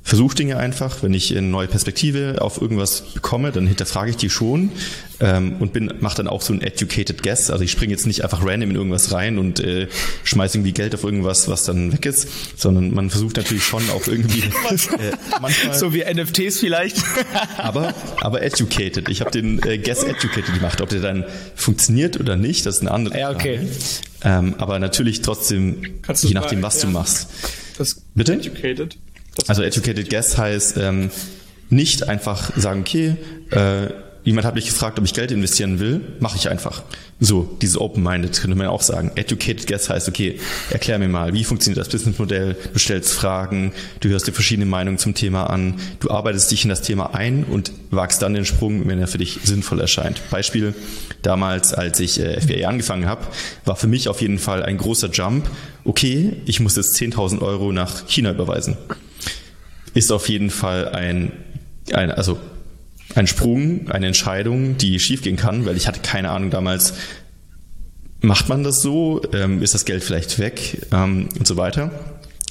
versuche 0.10 0.36
Dinge 0.36 0.58
einfach. 0.58 1.04
Wenn 1.04 1.13
ich 1.13 1.36
eine 1.38 1.48
neue 1.48 1.67
Perspektive 1.67 2.38
auf 2.41 2.60
irgendwas 2.60 3.02
bekomme, 3.13 3.52
dann 3.52 3.67
hinterfrage 3.67 4.10
ich 4.10 4.17
die 4.17 4.30
schon 4.30 4.72
ähm, 5.19 5.58
und 5.60 5.72
bin 5.72 5.93
mache 6.00 6.17
dann 6.17 6.28
auch 6.28 6.41
so 6.41 6.52
ein 6.52 6.62
educated 6.62 7.22
guess. 7.22 7.52
Also 7.52 7.63
ich 7.63 7.72
springe 7.72 7.91
jetzt 7.91 8.08
nicht 8.08 8.24
einfach 8.24 8.43
random 8.43 8.72
in 8.72 8.76
irgendwas 8.76 9.12
rein 9.12 9.38
und 9.38 9.60
äh, 9.60 9.88
schmeiße 10.24 10.58
irgendwie 10.58 10.74
Geld 10.74 10.95
auf 10.95 11.04
irgendwas, 11.04 11.48
was 11.48 11.63
dann 11.63 11.93
weg 11.93 12.08
ist, 12.08 12.28
sondern 12.60 12.91
man 12.93 13.12
versucht 13.12 13.38
natürlich 13.38 13.63
schon 13.63 13.88
auch 13.91 14.08
irgendwie 14.08 14.39
äh, 14.69 15.12
manchmal 15.39 15.76
so 15.78 15.93
wie 15.93 16.04
NFTs 16.04 16.60
vielleicht. 16.60 16.98
aber 17.58 17.93
aber 18.22 18.41
educated. 18.41 19.10
Ich 19.10 19.22
habe 19.22 19.30
den 19.30 19.62
äh, 19.62 19.78
guess 19.78 20.04
educated 20.04 20.54
gemacht. 20.56 20.82
Ob 20.82 20.89
der 20.89 21.02
dann 21.02 21.24
funktioniert 21.56 22.19
oder 22.19 22.36
nicht, 22.36 22.65
das 22.65 22.78
ist 22.78 22.82
eine 22.82 22.91
andere 22.91 23.19
Ja, 23.19 23.30
okay. 23.30 23.60
Ähm, 24.24 24.56
aber 24.58 24.80
natürlich 24.80 25.22
trotzdem, 25.22 25.84
je 26.22 26.34
nachdem, 26.34 26.63
was 26.63 26.80
du 26.80 26.88
machst. 26.88 27.30
Das 27.78 28.02
Bitte? 28.15 28.34
Educated. 28.34 28.98
Das 29.35 29.49
Also 29.49 29.63
educated 29.63 30.09
guess 30.09 30.37
heißt 30.37 30.77
ähm, 30.77 31.11
nicht 31.69 32.09
einfach 32.09 32.55
sagen, 32.57 32.81
okay, 32.81 33.15
äh, 33.51 33.89
jemand 34.23 34.45
hat 34.45 34.55
mich 34.55 34.65
gefragt, 34.65 34.99
ob 34.99 35.05
ich 35.05 35.13
Geld 35.13 35.31
investieren 35.31 35.79
will, 35.79 36.01
mache 36.19 36.37
ich 36.37 36.49
einfach. 36.49 36.83
So, 37.19 37.57
dieses 37.61 37.77
open-minded 37.77 38.39
könnte 38.39 38.55
man 38.55 38.67
auch 38.67 38.81
sagen. 38.81 39.11
Educated 39.15 39.67
guess 39.67 39.89
heißt, 39.89 40.07
okay, 40.07 40.39
erklär 40.69 40.99
mir 40.99 41.09
mal, 41.09 41.33
wie 41.33 41.43
funktioniert 41.43 41.79
das 41.79 41.89
Businessmodell, 41.89 42.55
du 42.71 42.79
stellst 42.79 43.11
Fragen, 43.13 43.73
du 43.99 44.09
hörst 44.09 44.27
dir 44.27 44.31
verschiedene 44.31 44.65
Meinungen 44.65 44.97
zum 44.97 45.15
Thema 45.15 45.49
an, 45.49 45.75
du 45.99 46.09
arbeitest 46.09 46.51
dich 46.51 46.63
in 46.63 46.69
das 46.69 46.81
Thema 46.81 47.13
ein 47.13 47.43
und 47.43 47.71
wagst 47.91 48.21
dann 48.21 48.33
den 48.33 48.45
Sprung, 48.45 48.87
wenn 48.87 48.99
er 48.99 49.07
für 49.07 49.17
dich 49.17 49.39
sinnvoll 49.43 49.81
erscheint. 49.81 50.21
Beispiel, 50.29 50.73
damals, 51.21 51.73
als 51.73 51.99
ich 51.99 52.19
äh, 52.19 52.39
FBA 52.39 52.67
angefangen 52.67 53.05
habe, 53.05 53.27
war 53.65 53.75
für 53.75 53.87
mich 53.87 54.09
auf 54.09 54.21
jeden 54.21 54.39
Fall 54.39 54.63
ein 54.63 54.77
großer 54.77 55.09
Jump, 55.09 55.49
okay, 55.85 56.33
ich 56.45 56.59
muss 56.59 56.75
jetzt 56.75 56.95
10.000 56.95 57.41
Euro 57.41 57.71
nach 57.71 58.07
China 58.07 58.31
überweisen 58.31 58.77
ist 59.93 60.12
auf 60.12 60.30
jeden 60.30 60.49
Fall 60.49 60.89
ein, 60.89 61.32
ein, 61.93 62.12
also 62.12 62.39
ein 63.15 63.28
Sprung, 63.28 63.89
eine 63.89 64.08
Entscheidung, 64.08 64.78
die 64.78 64.99
schiefgehen 64.99 65.36
kann, 65.36 65.65
weil 65.65 65.78
ich 65.78 65.88
hatte 65.88 65.99
keine 66.02 66.30
Ahnung 66.30 66.52
damals, 66.52 66.93
macht 68.21 68.49
man 68.49 68.63
das 68.63 68.82
so, 68.82 69.21
ähm, 69.34 69.62
ist 69.62 69.73
das 69.73 69.86
Geld 69.86 70.04
vielleicht 70.04 70.39
weg 70.39 70.88
ähm, 70.91 71.30
und 71.38 71.47
so 71.47 71.58
weiter. 71.58 71.91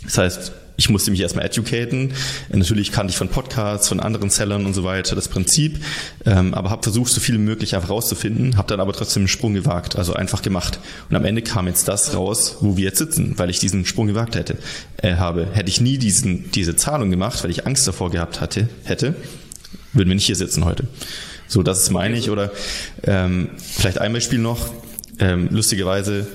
Das 0.04 0.18
heißt, 0.18 0.52
ich 0.78 0.88
musste 0.88 1.10
mich 1.10 1.20
erstmal 1.20 1.44
educaten. 1.44 2.14
Natürlich 2.50 2.92
kannte 2.92 3.10
ich 3.10 3.18
von 3.18 3.28
Podcasts, 3.28 3.88
von 3.88 3.98
anderen 3.98 4.30
Sellern 4.30 4.64
und 4.64 4.74
so 4.74 4.84
weiter 4.84 5.16
das 5.16 5.26
Prinzip, 5.26 5.84
ähm, 6.24 6.54
aber 6.54 6.70
habe 6.70 6.84
versucht, 6.84 7.12
so 7.12 7.20
viel 7.20 7.36
möglich 7.36 7.74
einfach 7.74 7.90
rauszufinden, 7.90 8.56
habe 8.56 8.68
dann 8.68 8.78
aber 8.78 8.92
trotzdem 8.92 9.22
einen 9.22 9.28
Sprung 9.28 9.54
gewagt, 9.54 9.96
also 9.96 10.14
einfach 10.14 10.40
gemacht. 10.40 10.78
Und 11.10 11.16
am 11.16 11.24
Ende 11.24 11.42
kam 11.42 11.66
jetzt 11.66 11.88
das 11.88 12.14
raus, 12.14 12.58
wo 12.60 12.76
wir 12.76 12.84
jetzt 12.84 12.98
sitzen, 12.98 13.34
weil 13.38 13.50
ich 13.50 13.58
diesen 13.58 13.86
Sprung 13.86 14.06
gewagt 14.06 14.36
hätte, 14.36 14.56
äh, 14.98 15.16
habe. 15.16 15.48
Hätte 15.52 15.68
ich 15.68 15.80
nie 15.80 15.98
diesen, 15.98 16.52
diese 16.52 16.76
Zahlung 16.76 17.10
gemacht, 17.10 17.42
weil 17.42 17.50
ich 17.50 17.66
Angst 17.66 17.88
davor 17.88 18.12
gehabt 18.12 18.40
hatte, 18.40 18.68
hätte, 18.84 19.16
würden 19.92 20.08
wir 20.08 20.14
nicht 20.14 20.26
hier 20.26 20.36
sitzen 20.36 20.64
heute. 20.64 20.84
So, 21.48 21.64
das 21.64 21.82
ist 21.82 21.90
meine 21.90 22.16
ich. 22.16 22.30
Oder 22.30 22.52
ähm, 23.02 23.50
vielleicht 23.58 23.98
ein 23.98 24.12
Beispiel 24.12 24.38
noch, 24.38 24.72
ähm, 25.18 25.48
lustigerweise, 25.50 26.28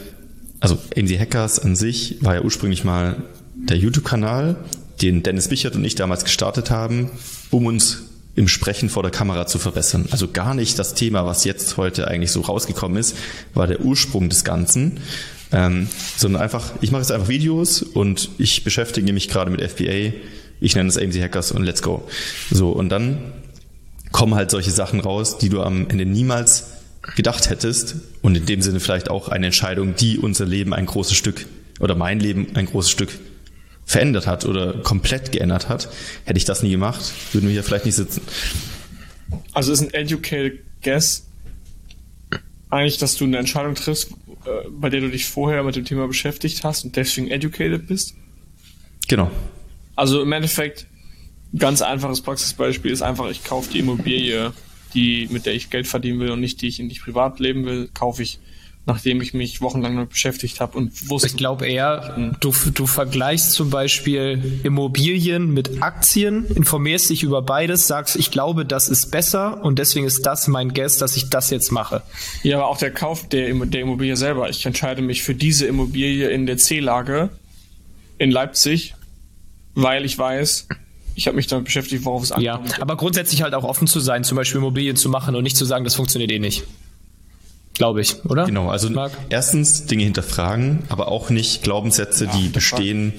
also 0.59 0.77
AMC 0.97 1.17
Hackers 1.17 1.59
an 1.59 1.77
sich 1.77 2.17
war 2.19 2.35
ja 2.35 2.41
ursprünglich 2.41 2.83
mal 2.83 3.23
der 3.69 3.77
YouTube-Kanal, 3.77 4.57
den 5.01 5.23
Dennis 5.23 5.47
Bichert 5.47 5.75
und 5.75 5.83
ich 5.83 5.95
damals 5.95 6.23
gestartet 6.23 6.69
haben, 6.69 7.09
um 7.49 7.65
uns 7.65 8.03
im 8.35 8.47
Sprechen 8.47 8.89
vor 8.89 9.03
der 9.03 9.11
Kamera 9.11 9.45
zu 9.45 9.59
verbessern. 9.59 10.07
Also 10.11 10.27
gar 10.27 10.53
nicht 10.55 10.79
das 10.79 10.95
Thema, 10.95 11.25
was 11.25 11.45
jetzt 11.45 11.77
heute 11.77 12.07
eigentlich 12.07 12.31
so 12.31 12.41
rausgekommen 12.41 12.97
ist, 12.97 13.15
war 13.53 13.67
der 13.67 13.81
Ursprung 13.81 14.29
des 14.29 14.43
Ganzen, 14.43 14.99
ähm, 15.51 15.87
sondern 16.17 16.41
einfach, 16.41 16.71
ich 16.81 16.91
mache 16.91 17.01
jetzt 17.01 17.11
einfach 17.11 17.27
Videos 17.27 17.83
und 17.83 18.29
ich 18.39 18.63
beschäftige 18.63 19.13
mich 19.13 19.29
gerade 19.29 19.51
mit 19.51 19.61
FBA, 19.61 20.13
ich 20.59 20.75
nenne 20.75 20.89
es 20.89 20.97
AMC 20.97 21.21
Hackers 21.21 21.51
und 21.51 21.63
let's 21.63 21.83
go. 21.83 22.07
So, 22.49 22.71
und 22.71 22.89
dann 22.89 23.19
kommen 24.11 24.33
halt 24.33 24.49
solche 24.49 24.71
Sachen 24.71 24.99
raus, 24.99 25.37
die 25.37 25.49
du 25.49 25.61
am 25.61 25.87
Ende 25.89 26.05
niemals 26.05 26.67
gedacht 27.15 27.49
hättest 27.49 27.95
und 28.21 28.35
in 28.35 28.45
dem 28.45 28.61
Sinne 28.61 28.79
vielleicht 28.79 29.09
auch 29.09 29.29
eine 29.29 29.47
Entscheidung, 29.47 29.95
die 29.95 30.17
unser 30.17 30.45
Leben 30.45 30.73
ein 30.73 30.85
großes 30.85 31.15
Stück 31.15 31.45
oder 31.79 31.95
mein 31.95 32.19
Leben 32.19 32.47
ein 32.55 32.65
großes 32.65 32.89
Stück 32.89 33.09
verändert 33.85 34.27
hat 34.27 34.45
oder 34.45 34.73
komplett 34.81 35.31
geändert 35.31 35.69
hat. 35.69 35.89
Hätte 36.25 36.37
ich 36.37 36.45
das 36.45 36.63
nie 36.63 36.71
gemacht, 36.71 37.13
würden 37.31 37.47
wir 37.47 37.53
hier 37.53 37.63
vielleicht 37.63 37.85
nicht 37.85 37.95
sitzen. 37.95 38.21
Also 39.53 39.71
ist 39.71 39.81
ein 39.81 39.93
educated 39.93 40.59
guess 40.83 41.25
eigentlich, 42.73 42.97
dass 42.97 43.15
du 43.15 43.25
eine 43.25 43.37
Entscheidung 43.37 43.75
triffst, 43.75 44.11
äh, 44.11 44.69
bei 44.69 44.89
der 44.89 45.01
du 45.01 45.09
dich 45.09 45.25
vorher 45.25 45.63
mit 45.63 45.75
dem 45.75 45.85
Thema 45.85 46.07
beschäftigt 46.07 46.63
hast 46.63 46.83
und 46.83 46.95
deswegen 46.95 47.29
educated 47.29 47.87
bist? 47.87 48.15
Genau. 49.07 49.29
Also 49.95 50.21
im 50.21 50.31
Endeffekt, 50.31 50.87
ganz 51.55 51.83
einfaches 51.83 52.21
Praxisbeispiel 52.21 52.91
ist 52.91 53.03
einfach, 53.03 53.29
ich 53.29 53.43
kaufe 53.43 53.71
die 53.71 53.79
Immobilie, 53.79 54.53
die, 54.95 55.27
mit 55.31 55.45
der 55.45 55.53
ich 55.53 55.69
Geld 55.69 55.87
verdienen 55.87 56.19
will 56.19 56.31
und 56.31 56.39
nicht 56.39 56.61
die 56.61 56.67
ich 56.67 56.79
in 56.79 56.89
die 56.89 56.95
ich 56.95 57.01
privat 57.01 57.39
leben 57.39 57.65
will, 57.65 57.89
kaufe 57.93 58.23
ich 58.23 58.39
nachdem 58.85 59.21
ich 59.21 59.33
mich 59.33 59.61
wochenlang 59.61 59.95
damit 59.95 60.09
beschäftigt 60.09 60.59
habe 60.59 60.77
und 60.77 61.09
wusste. 61.09 61.27
Ich 61.27 61.37
glaube 61.37 61.67
eher, 61.67 62.33
du, 62.41 62.53
du 62.73 62.85
vergleichst 62.85 63.53
zum 63.53 63.69
Beispiel 63.69 64.59
Immobilien 64.63 65.53
mit 65.53 65.81
Aktien, 65.81 66.45
informierst 66.47 67.09
dich 67.09 67.23
über 67.23 67.41
beides, 67.41 67.87
sagst, 67.87 68.17
ich 68.17 68.29
glaube, 68.29 68.65
das 68.65 68.89
ist 68.89 69.09
besser 69.09 69.63
und 69.63 69.79
deswegen 69.79 70.05
ist 70.05 70.25
das 70.25 70.47
mein 70.47 70.73
Guess, 70.73 70.97
dass 70.97 71.15
ich 71.15 71.29
das 71.29 71.49
jetzt 71.49 71.71
mache. 71.71 72.01
Ja, 72.43 72.57
aber 72.57 72.67
auch 72.67 72.77
der 72.77 72.91
Kauf 72.91 73.27
der, 73.29 73.53
der 73.53 73.81
Immobilie 73.81 74.17
selber. 74.17 74.49
Ich 74.49 74.65
entscheide 74.65 75.01
mich 75.01 75.23
für 75.23 75.33
diese 75.33 75.65
Immobilie 75.65 76.29
in 76.29 76.45
der 76.45 76.57
C-Lage 76.57 77.29
in 78.17 78.31
Leipzig, 78.31 78.95
weil 79.75 80.03
ich 80.03 80.17
weiß, 80.17 80.67
ich 81.15 81.27
habe 81.27 81.37
mich 81.37 81.47
damit 81.47 81.65
beschäftigt, 81.65 82.03
worauf 82.03 82.23
es 82.23 82.31
ankommt. 82.33 82.69
Ja, 82.69 82.81
aber 82.81 82.97
grundsätzlich 82.97 83.43
halt 83.43 83.53
auch 83.53 83.63
offen 83.63 83.87
zu 83.87 84.01
sein, 84.01 84.25
zum 84.25 84.35
Beispiel 84.35 84.59
Immobilien 84.59 84.97
zu 84.97 85.07
machen 85.09 85.35
und 85.35 85.43
nicht 85.43 85.55
zu 85.55 85.63
sagen, 85.63 85.85
das 85.85 85.95
funktioniert 85.95 86.31
eh 86.31 86.39
nicht. 86.39 86.63
Glaube 87.73 88.01
ich, 88.01 88.23
oder? 88.25 88.45
Genau, 88.45 88.69
also 88.69 88.89
Marc? 88.89 89.11
erstens 89.29 89.85
Dinge 89.85 90.03
hinterfragen, 90.03 90.83
aber 90.89 91.07
auch 91.07 91.29
nicht 91.29 91.63
Glaubenssätze, 91.63 92.25
ja, 92.25 92.31
die 92.31 92.49
bestehen, 92.49 93.13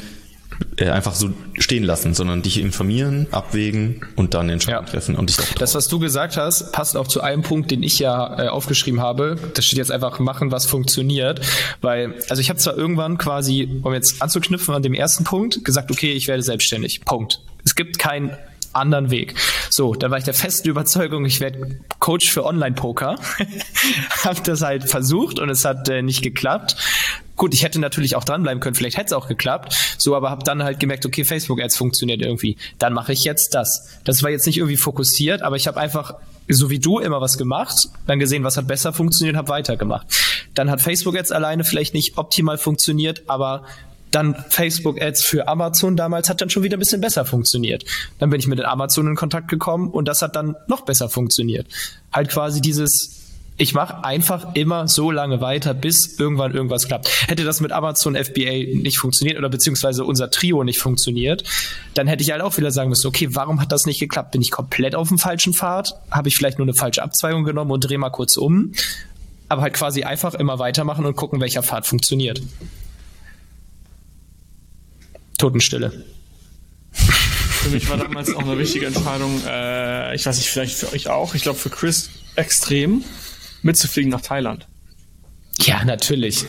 äh, 0.77 0.89
einfach 0.89 1.15
so 1.15 1.31
stehen 1.59 1.85
lassen, 1.85 2.15
sondern 2.15 2.43
dich 2.43 2.61
informieren, 2.61 3.27
abwägen 3.31 4.05
und 4.17 4.35
dann 4.35 4.49
Entscheidungen 4.49 4.87
ja. 4.87 4.91
treffen. 4.93 5.17
Und 5.17 5.31
dich 5.31 5.37
das, 5.59 5.75
was 5.75 5.89
du 5.89 5.99
gesagt 5.99 6.37
hast, 6.37 6.73
passt 6.73 6.97
auch 6.97 7.09
zu 7.09 7.21
einem 7.21 7.43
Punkt, 7.43 7.71
den 7.71 7.83
ich 7.83 7.99
ja 7.99 8.45
äh, 8.45 8.49
aufgeschrieben 8.49 9.01
habe. 9.01 9.37
Das 9.55 9.65
steht 9.67 9.79
jetzt 9.79 9.91
einfach 9.93 10.19
machen, 10.19 10.53
was 10.53 10.67
funktioniert. 10.67 11.41
Weil, 11.81 12.15
also 12.29 12.41
ich 12.41 12.49
habe 12.49 12.59
zwar 12.59 12.77
irgendwann 12.77 13.19
quasi, 13.19 13.81
um 13.83 13.93
jetzt 13.93 14.23
anzuknüpfen 14.23 14.75
an 14.75 14.83
dem 14.83 14.95
ersten 14.95 15.25
Punkt, 15.25 15.65
gesagt, 15.65 15.91
okay, 15.91 16.13
ich 16.13 16.29
werde 16.29 16.43
selbstständig. 16.43 17.05
Punkt. 17.05 17.41
Es 17.65 17.75
gibt 17.75 17.99
kein 17.99 18.37
anderen 18.75 19.11
Weg. 19.11 19.35
So, 19.71 19.95
da 19.95 20.11
war 20.11 20.19
ich 20.19 20.25
der 20.25 20.35
festen 20.35 20.69
Überzeugung, 20.69 21.25
ich 21.25 21.41
werde 21.41 21.79
Coach 21.99 22.31
für 22.31 22.45
Online-Poker. 22.45 23.17
hab 24.25 24.45
das 24.45 24.63
halt 24.63 24.85
versucht 24.85 25.39
und 25.39 25.49
es 25.49 25.65
hat 25.65 25.89
äh, 25.89 26.03
nicht 26.03 26.23
geklappt. 26.23 26.77
Gut, 27.37 27.53
ich 27.53 27.65
hätte 27.65 27.81
natürlich 27.81 28.15
auch 28.15 28.25
dranbleiben 28.25 28.61
können, 28.61 28.77
vielleicht 28.77 28.97
hätte 28.97 29.07
es 29.07 29.13
auch 29.13 29.27
geklappt. 29.27 29.75
So, 29.99 30.15
aber 30.15 30.31
habe 30.31 30.45
dann 30.45 30.63
halt 30.63 30.79
gemerkt, 30.79 31.05
okay, 31.05 31.25
Facebook-Ads 31.25 31.77
funktioniert 31.77 32.23
irgendwie. 32.23 32.57
Dann 32.79 32.93
mache 32.93 33.13
ich 33.13 33.25
jetzt 33.25 33.55
das. 33.55 33.89
Das 34.05 34.23
war 34.23 34.31
jetzt 34.31 34.47
nicht 34.47 34.59
irgendwie 34.59 34.77
fokussiert, 34.77 35.43
aber 35.43 35.57
ich 35.57 35.67
habe 35.67 35.81
einfach 35.81 36.15
so 36.49 36.71
wie 36.71 36.79
du 36.79 36.99
immer 36.99 37.21
was 37.21 37.39
gemacht, 37.39 37.89
dann 38.07 38.19
gesehen, 38.19 38.45
was 38.45 38.57
hat 38.57 38.67
besser 38.67 38.93
funktioniert, 38.93 39.37
habe 39.37 39.49
weitergemacht. 39.49 40.07
Dann 40.55 40.71
hat 40.71 40.83
Facebook 40.83 41.17
Ads 41.17 41.33
alleine 41.33 41.65
vielleicht 41.65 41.95
nicht 41.95 42.19
optimal 42.19 42.59
funktioniert, 42.59 43.23
aber 43.29 43.65
dann 44.15 44.35
Facebook-Ads 44.49 45.25
für 45.25 45.49
Amazon 45.49 45.97
damals 45.97 46.29
hat 46.29 46.41
dann 46.41 46.51
schon 46.51 46.63
wieder 46.63 46.77
ein 46.77 46.81
bisschen 46.81 47.01
besser 47.01 47.25
funktioniert. 47.25 47.85
Dann 48.19 48.31
bin 48.31 48.41
ich 48.41 48.47
mit 48.47 48.65
Amazon 48.65 49.09
in 49.09 49.17
Kontakt 49.17 49.49
gekommen 49.49 49.91
und 49.91 50.07
das 50.07 50.23
hat 50.23 50.37
dann 50.37 50.57
noch 50.69 50.83
besser 50.83 51.09
funktioniert. 51.09 51.67
Halt 52.13 52.29
quasi 52.31 52.61
dieses 52.61 53.21
ich 53.57 53.73
mache 53.73 54.03
einfach 54.05 54.55
immer 54.55 54.89
so 54.89 55.13
lange 55.13 55.41
weiter, 55.41 55.75
bis 55.75 56.19
irgendwann 56.19 56.53
irgendwas 56.53 56.89
klappt. 56.89 57.29
Hätte 57.29 57.45
das 57.45 57.61
mit 57.61 57.71
Amazon 57.71 58.17
FBA 58.17 58.81
nicht 58.83 58.99
funktioniert 58.99 59.39
oder 59.39 59.49
beziehungsweise 59.49 60.05
unser 60.05 60.29
Trio 60.31 60.65
nicht 60.65 60.81
funktioniert, 60.81 61.45
dann 61.95 62.09
hätte 62.09 62.25
ich 62.25 62.33
halt 62.33 62.43
auch 62.43 62.57
wieder 62.57 62.73
sagen 62.73 62.89
müssen, 62.89 63.07
okay, 63.07 63.29
warum 63.31 63.61
hat 63.61 63.71
das 63.71 63.87
nicht 63.87 64.01
geklappt? 64.01 64.33
Bin 64.33 64.43
ich 64.43 64.51
komplett 64.51 64.97
auf 64.97 65.07
dem 65.07 65.19
falschen 65.19 65.55
Pfad? 65.55 65.95
Habe 66.11 66.29
ich 66.29 66.37
vielleicht 66.37 66.59
nur 66.59 66.67
eine 66.67 66.75
falsche 66.75 67.03
Abzweigung 67.03 67.45
genommen 67.45 67.71
und 67.71 67.81
drehe 67.81 67.99
mal 67.99 68.11
kurz 68.11 68.37
um? 68.37 68.73
Aber 69.49 69.63
halt 69.63 69.75
quasi 69.75 70.03
einfach 70.03 70.35
immer 70.35 70.59
weitermachen 70.59 71.07
und 71.07 71.15
gucken, 71.15 71.41
welcher 71.41 71.63
Pfad 71.63 71.87
funktioniert. 71.87 72.43
Totenstille. 75.39 76.05
Für 76.93 77.71
mich 77.71 77.89
war 77.89 77.97
damals 77.97 78.35
auch 78.35 78.43
eine 78.43 78.59
wichtige 78.59 78.87
Entscheidung, 78.87 79.41
äh, 79.47 80.15
ich 80.15 80.27
weiß 80.27 80.37
nicht, 80.37 80.49
vielleicht 80.49 80.77
für 80.77 80.93
euch 80.93 81.09
auch, 81.09 81.35
ich 81.35 81.43
glaube 81.43 81.59
für 81.59 81.71
Chris 81.71 82.11
extrem, 82.37 83.03
mitzufliegen 83.63 84.11
nach 84.11 84.21
Thailand. 84.21 84.67
Ja, 85.61 85.85
natürlich. 85.85 86.45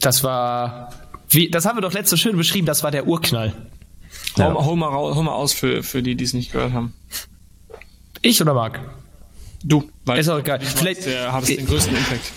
Das 0.00 0.24
war, 0.24 0.92
wie, 1.28 1.50
das 1.50 1.66
haben 1.66 1.76
wir 1.76 1.82
doch 1.82 1.92
letzte 1.92 2.16
schön 2.16 2.36
beschrieben, 2.36 2.66
das 2.66 2.82
war 2.82 2.90
der 2.90 3.06
Urknall. 3.06 3.52
Ja. 4.36 4.52
Hol, 4.52 4.64
hol, 4.64 4.76
mal, 4.76 4.90
hol 4.90 5.22
mal 5.22 5.34
aus 5.34 5.52
für, 5.52 5.82
für 5.82 6.02
die, 6.02 6.14
die 6.14 6.24
es 6.24 6.32
nicht 6.32 6.52
gehört 6.52 6.72
haben. 6.72 6.92
Ich 8.22 8.40
oder 8.40 8.54
Marc? 8.54 8.80
Du, 9.62 9.88
weil 10.04 10.18
ist 10.18 10.28
auch 10.28 10.38
egal. 10.38 10.60
Vielleicht 10.60 11.06
hat 11.06 11.48
den 11.48 11.66
größten 11.66 11.96
Impact. 11.96 12.32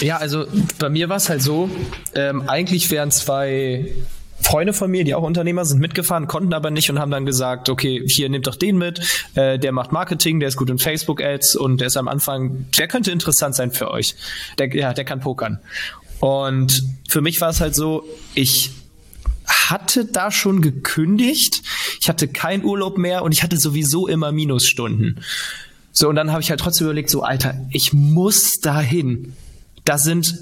Ja, 0.00 0.18
also 0.18 0.46
bei 0.78 0.88
mir 0.88 1.08
war 1.08 1.16
es 1.16 1.28
halt 1.28 1.42
so, 1.42 1.70
ähm, 2.14 2.48
eigentlich 2.48 2.90
wären 2.90 3.10
zwei 3.10 3.92
Freunde 4.40 4.72
von 4.72 4.90
mir, 4.90 5.04
die 5.04 5.14
auch 5.14 5.22
Unternehmer 5.22 5.64
sind, 5.64 5.80
mitgefahren, 5.80 6.26
konnten 6.26 6.52
aber 6.52 6.70
nicht 6.70 6.90
und 6.90 6.98
haben 6.98 7.10
dann 7.10 7.24
gesagt, 7.24 7.68
okay, 7.68 8.02
hier 8.06 8.28
nehmt 8.28 8.46
doch 8.46 8.56
den 8.56 8.76
mit, 8.76 9.00
äh, 9.34 9.58
der 9.58 9.72
macht 9.72 9.92
Marketing, 9.92 10.40
der 10.40 10.48
ist 10.48 10.56
gut 10.56 10.70
in 10.70 10.78
Facebook-Ads 10.78 11.56
und 11.56 11.80
der 11.80 11.86
ist 11.86 11.96
am 11.96 12.08
Anfang, 12.08 12.66
der 12.76 12.88
könnte 12.88 13.10
interessant 13.10 13.54
sein 13.54 13.70
für 13.70 13.90
euch. 13.90 14.14
Der, 14.58 14.74
ja, 14.74 14.92
der 14.92 15.04
kann 15.04 15.20
pokern. 15.20 15.60
Und 16.20 16.82
für 17.08 17.20
mich 17.20 17.40
war 17.40 17.50
es 17.50 17.60
halt 17.60 17.74
so, 17.74 18.04
ich 18.34 18.70
hatte 19.46 20.04
da 20.04 20.30
schon 20.30 20.62
gekündigt, 20.62 21.62
ich 22.00 22.08
hatte 22.08 22.28
keinen 22.28 22.64
Urlaub 22.64 22.98
mehr 22.98 23.22
und 23.22 23.32
ich 23.32 23.42
hatte 23.42 23.56
sowieso 23.56 24.08
immer 24.08 24.32
Minusstunden. 24.32 25.20
So, 25.92 26.08
und 26.08 26.16
dann 26.16 26.32
habe 26.32 26.42
ich 26.42 26.50
halt 26.50 26.60
trotzdem 26.60 26.86
überlegt, 26.86 27.08
so, 27.08 27.22
Alter, 27.22 27.54
ich 27.70 27.92
muss 27.92 28.58
dahin. 28.60 29.34
Da 29.84 29.98
sind 29.98 30.34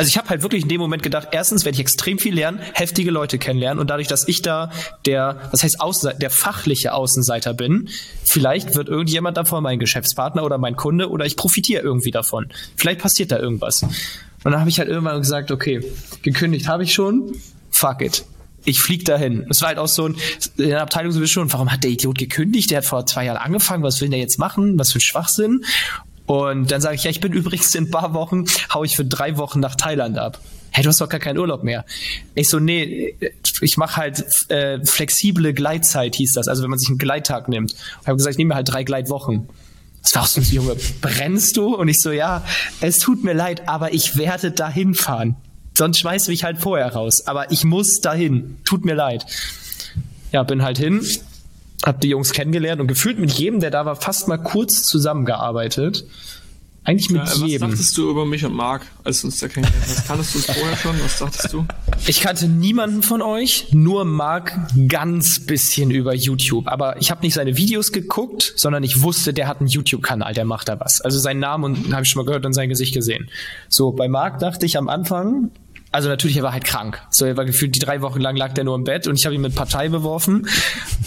also 0.00 0.08
ich 0.08 0.16
habe 0.16 0.30
halt 0.30 0.40
wirklich 0.40 0.62
in 0.62 0.68
dem 0.70 0.80
Moment 0.80 1.02
gedacht, 1.02 1.28
erstens 1.32 1.66
werde 1.66 1.74
ich 1.74 1.80
extrem 1.80 2.18
viel 2.18 2.34
lernen, 2.34 2.58
heftige 2.72 3.10
Leute 3.10 3.36
kennenlernen 3.36 3.78
und 3.78 3.90
dadurch, 3.90 4.08
dass 4.08 4.26
ich 4.26 4.40
da 4.40 4.70
der, 5.04 5.50
was 5.50 5.62
heißt 5.62 5.78
Außenseiter, 5.78 6.18
der 6.18 6.30
fachliche 6.30 6.94
Außenseiter 6.94 7.52
bin, 7.52 7.90
vielleicht 8.24 8.74
wird 8.76 8.88
irgendjemand 8.88 9.36
davon 9.36 9.62
mein 9.62 9.78
Geschäftspartner 9.78 10.42
oder 10.42 10.56
mein 10.56 10.74
Kunde 10.74 11.10
oder 11.10 11.26
ich 11.26 11.36
profitiere 11.36 11.82
irgendwie 11.82 12.12
davon. 12.12 12.48
Vielleicht 12.76 13.00
passiert 13.00 13.30
da 13.30 13.38
irgendwas. 13.38 13.82
Und 13.82 13.92
dann 14.52 14.60
habe 14.60 14.70
ich 14.70 14.78
halt 14.78 14.88
irgendwann 14.88 15.20
gesagt, 15.20 15.50
okay, 15.50 15.84
gekündigt 16.22 16.66
habe 16.66 16.84
ich 16.84 16.94
schon, 16.94 17.34
fuck 17.70 18.00
it. 18.00 18.24
Ich 18.64 18.80
flieg 18.80 19.04
dahin. 19.04 19.46
Es 19.50 19.60
war 19.60 19.68
halt 19.68 19.78
auch 19.78 19.88
so 19.88 20.06
ein, 20.06 20.16
in 20.56 20.70
der 20.70 20.80
Abteilung 20.80 21.12
sowieso 21.12 21.30
schon, 21.30 21.52
warum 21.52 21.70
hat 21.70 21.84
der 21.84 21.90
Idiot 21.90 22.16
gekündigt? 22.16 22.70
Der 22.70 22.78
hat 22.78 22.86
vor 22.86 23.04
zwei 23.04 23.26
Jahren 23.26 23.36
angefangen, 23.36 23.82
was 23.82 24.00
will 24.00 24.08
der 24.08 24.18
jetzt 24.18 24.38
machen? 24.38 24.78
Was 24.78 24.92
für 24.92 24.98
ein 24.98 25.02
Schwachsinn? 25.02 25.62
Und 26.30 26.70
dann 26.70 26.80
sage 26.80 26.94
ich, 26.94 27.02
ja, 27.02 27.10
ich 27.10 27.18
bin 27.18 27.32
übrigens 27.40 27.74
in 27.74 27.86
ein 27.86 27.90
paar 27.90 28.14
Wochen, 28.14 28.44
hau 28.72 28.84
ich 28.84 28.94
für 28.94 29.04
drei 29.04 29.36
Wochen 29.36 29.58
nach 29.58 29.74
Thailand 29.74 30.16
ab. 30.16 30.40
Hey, 30.70 30.84
du 30.84 30.88
hast 30.88 31.00
doch 31.00 31.08
gar 31.08 31.18
keinen 31.18 31.38
Urlaub 31.38 31.64
mehr. 31.64 31.84
Ich 32.36 32.48
so, 32.48 32.60
nee, 32.60 33.16
ich 33.60 33.76
mache 33.76 33.96
halt 33.96 34.24
äh, 34.48 34.78
flexible 34.86 35.52
Gleitzeit, 35.52 36.14
hieß 36.14 36.34
das. 36.34 36.46
Also 36.46 36.62
wenn 36.62 36.70
man 36.70 36.78
sich 36.78 36.88
einen 36.88 36.98
Gleittag 36.98 37.48
nimmt. 37.48 37.72
Ich 37.72 38.06
habe 38.06 38.16
gesagt, 38.16 38.34
ich 38.34 38.38
nehme 38.38 38.54
halt 38.54 38.72
drei 38.72 38.84
Gleitwochen. 38.84 39.48
Das 40.04 40.14
war 40.14 40.22
auch 40.22 40.26
so, 40.28 40.40
Junge, 40.40 40.76
brennst 41.00 41.56
du? 41.56 41.74
Und 41.74 41.88
ich 41.88 41.98
so, 41.98 42.12
ja, 42.12 42.44
es 42.80 42.98
tut 42.98 43.24
mir 43.24 43.32
leid, 43.32 43.68
aber 43.68 43.92
ich 43.92 44.16
werde 44.16 44.52
dahin 44.52 44.94
fahren. 44.94 45.34
Sonst 45.76 45.98
schmeiß 45.98 46.28
mich 46.28 46.44
halt 46.44 46.58
vorher 46.58 46.92
raus. 46.92 47.26
Aber 47.26 47.50
ich 47.50 47.64
muss 47.64 48.00
dahin. 48.00 48.56
Tut 48.64 48.84
mir 48.84 48.94
leid. 48.94 49.26
Ja, 50.30 50.44
bin 50.44 50.62
halt 50.62 50.78
hin, 50.78 51.04
hab 51.84 52.00
die 52.00 52.08
Jungs 52.08 52.32
kennengelernt 52.32 52.80
und 52.80 52.86
gefühlt 52.86 53.18
mit 53.18 53.32
jedem, 53.32 53.60
der 53.60 53.70
da 53.70 53.86
war, 53.86 53.96
fast 53.96 54.28
mal 54.28 54.38
kurz 54.38 54.82
zusammengearbeitet. 54.82 56.04
Eigentlich 56.82 57.10
mit 57.10 57.26
ja, 57.26 57.46
jedem. 57.46 57.68
Was 57.68 57.78
dachtest 57.78 57.98
du 57.98 58.10
über 58.10 58.24
mich 58.24 58.44
und 58.44 58.54
Marc, 58.54 58.86
als 59.04 59.20
du 59.20 59.26
uns 59.26 59.38
da 59.38 59.48
kennengelernt 59.48 59.86
hast? 59.86 60.06
Kanntest 60.06 60.34
du 60.34 60.38
es 60.38 60.46
vorher 60.46 60.76
schon? 60.76 60.96
Was 61.02 61.18
dachtest 61.18 61.52
du? 61.52 61.66
Ich 62.06 62.20
kannte 62.20 62.48
niemanden 62.48 63.02
von 63.02 63.20
euch, 63.20 63.68
nur 63.72 64.06
Marc 64.06 64.58
ganz 64.88 65.40
bisschen 65.40 65.90
über 65.90 66.14
YouTube. 66.14 66.68
Aber 66.68 66.98
ich 66.98 67.10
habe 67.10 67.20
nicht 67.20 67.34
seine 67.34 67.58
Videos 67.58 67.92
geguckt, 67.92 68.54
sondern 68.56 68.82
ich 68.82 69.02
wusste, 69.02 69.34
der 69.34 69.46
hat 69.46 69.60
einen 69.60 69.68
YouTube-Kanal, 69.68 70.32
der 70.32 70.46
macht 70.46 70.68
da 70.68 70.80
was. 70.80 71.02
Also 71.02 71.18
seinen 71.18 71.40
Namen 71.40 71.64
und 71.64 71.92
habe 71.92 72.04
ich 72.04 72.08
schon 72.08 72.22
mal 72.22 72.26
gehört 72.26 72.46
und 72.46 72.54
sein 72.54 72.70
Gesicht 72.70 72.94
gesehen. 72.94 73.28
So, 73.68 73.92
bei 73.92 74.08
Marc 74.08 74.38
dachte 74.38 74.64
ich 74.64 74.78
am 74.78 74.88
Anfang, 74.88 75.50
also 75.92 76.08
natürlich, 76.08 76.36
er 76.36 76.42
war 76.42 76.52
halt 76.52 76.64
krank. 76.64 77.02
So, 77.10 77.24
er 77.24 77.36
war 77.36 77.44
gefühlt 77.44 77.74
die 77.74 77.80
drei 77.80 78.00
Wochen 78.00 78.20
lang 78.20 78.36
lag 78.36 78.52
der 78.52 78.64
nur 78.64 78.76
im 78.76 78.84
Bett 78.84 79.06
und 79.08 79.18
ich 79.18 79.24
habe 79.24 79.34
ihn 79.34 79.40
mit 79.40 79.54
Partei 79.54 79.88
beworfen. 79.88 80.46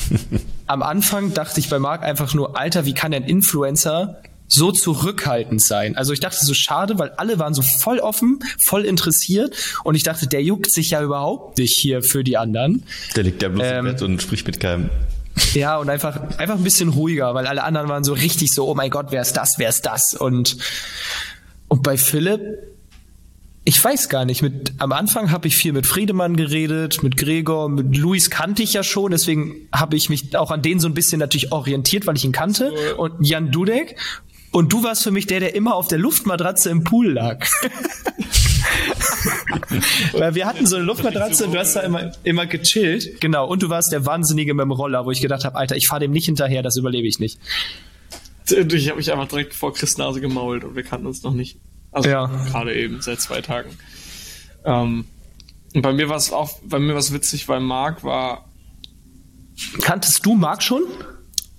Am 0.67 0.83
Anfang 0.83 1.33
dachte 1.33 1.59
ich 1.59 1.69
bei 1.69 1.79
Marc 1.79 2.03
einfach 2.03 2.33
nur, 2.33 2.57
Alter, 2.57 2.85
wie 2.85 2.93
kann 2.93 3.13
ein 3.13 3.23
Influencer 3.23 4.21
so 4.47 4.71
zurückhaltend 4.71 5.63
sein? 5.63 5.95
Also 5.95 6.11
ich 6.11 6.19
dachte 6.19 6.45
so 6.45 6.53
schade, 6.53 6.99
weil 6.99 7.11
alle 7.11 7.39
waren 7.39 7.53
so 7.53 7.61
voll 7.61 7.99
offen, 7.99 8.39
voll 8.65 8.83
interessiert 8.83 9.55
und 9.85 9.95
ich 9.95 10.03
dachte, 10.03 10.27
der 10.27 10.43
juckt 10.43 10.71
sich 10.71 10.89
ja 10.89 11.01
überhaupt 11.01 11.57
nicht 11.59 11.77
hier 11.79 12.03
für 12.03 12.25
die 12.25 12.37
anderen. 12.37 12.83
Der 13.15 13.23
liegt 13.23 13.41
ja 13.41 13.49
bloß 13.49 13.65
ähm, 13.65 13.85
im 13.85 13.93
Bett 13.93 14.01
und 14.01 14.21
spricht 14.21 14.45
mit 14.47 14.59
keinem. 14.59 14.89
Ja, 15.53 15.77
und 15.77 15.89
einfach, 15.89 16.37
einfach 16.37 16.55
ein 16.55 16.63
bisschen 16.63 16.89
ruhiger, 16.89 17.33
weil 17.33 17.47
alle 17.47 17.63
anderen 17.63 17.87
waren 17.87 18.03
so 18.03 18.13
richtig 18.13 18.51
so, 18.51 18.67
oh 18.67 18.75
mein 18.75 18.89
Gott, 18.89 19.07
wer 19.09 19.21
ist 19.21 19.33
das, 19.33 19.55
wer 19.57 19.69
ist 19.69 19.85
das? 19.85 20.13
Und, 20.13 20.57
und 21.69 21.81
bei 21.81 21.97
Philipp, 21.97 22.41
ich 23.65 23.81
weiß 23.83 24.09
gar 24.09 24.25
nicht. 24.25 24.41
Mit, 24.41 24.73
am 24.79 24.91
Anfang 24.91 25.31
habe 25.31 25.47
ich 25.47 25.55
viel 25.55 25.71
mit 25.71 25.85
Friedemann 25.85 26.35
geredet, 26.35 27.01
mit 27.01 27.15
Gregor, 27.15 27.69
mit 27.69 27.95
Luis 27.95 28.29
kannte 28.29 28.61
ich 28.61 28.73
ja 28.73 28.83
schon, 28.83 29.11
deswegen 29.11 29.69
habe 29.71 29.95
ich 29.95 30.09
mich 30.09 30.35
auch 30.35 30.51
an 30.51 30.61
denen 30.61 30.81
so 30.81 30.87
ein 30.87 30.93
bisschen 30.93 31.19
natürlich 31.19 31.51
orientiert, 31.51 32.05
weil 32.05 32.17
ich 32.17 32.25
ihn 32.25 32.33
kannte. 32.33 32.95
Und 32.95 33.25
Jan 33.25 33.51
Dudek. 33.51 33.95
Und 34.51 34.71
du 34.71 34.83
warst 34.83 35.03
für 35.03 35.11
mich 35.11 35.25
der, 35.25 35.39
der 35.39 35.55
immer 35.55 35.75
auf 35.75 35.87
der 35.87 35.97
Luftmatratze 35.97 36.69
im 36.69 36.83
Pool 36.83 37.13
lag. 37.13 37.47
Weil 40.13 40.35
wir 40.35 40.45
hatten 40.45 40.67
so 40.67 40.75
eine 40.75 40.85
Luftmatratze 40.85 41.45
und 41.45 41.53
du 41.53 41.59
hast 41.59 41.75
da 41.75 41.79
immer, 41.79 42.11
immer 42.23 42.45
gechillt. 42.45 43.19
Genau. 43.19 43.47
Und 43.47 43.63
du 43.63 43.69
warst 43.69 43.91
der 43.91 44.05
Wahnsinnige 44.05 44.53
mit 44.53 44.63
dem 44.63 44.71
Roller, 44.71 45.05
wo 45.05 45.11
ich 45.11 45.21
gedacht 45.21 45.43
habe, 45.43 45.55
Alter, 45.55 45.75
ich 45.75 45.87
fahre 45.87 46.01
dem 46.01 46.11
nicht 46.11 46.25
hinterher, 46.25 46.61
das 46.61 46.77
überlebe 46.77 47.07
ich 47.07 47.19
nicht. 47.19 47.39
Ich 48.47 48.89
habe 48.89 48.97
mich 48.97 49.11
einfach 49.11 49.27
direkt 49.27 49.55
vor 49.55 49.73
Chris 49.73 49.97
Nase 49.97 50.21
gemault 50.21 50.63
und 50.63 50.75
wir 50.75 50.83
kannten 50.83 51.07
uns 51.07 51.23
noch 51.23 51.33
nicht. 51.33 51.57
Also 51.93 52.09
ja. 52.09 52.25
gerade 52.25 52.75
eben 52.75 53.01
seit 53.01 53.21
zwei 53.21 53.41
Tagen. 53.41 53.69
Ähm, 54.65 55.05
und 55.73 55.81
bei 55.81 55.93
mir 55.93 56.09
war 56.09 56.17
es 56.17 56.31
auch, 56.31 56.59
bei 56.63 56.79
mir 56.79 56.93
war 56.93 56.99
es 56.99 57.13
witzig, 57.13 57.47
weil 57.47 57.59
Marc 57.59 58.03
war. 58.03 58.49
Kanntest 59.81 60.25
du 60.25 60.35
Marc 60.35 60.63
schon? 60.63 60.83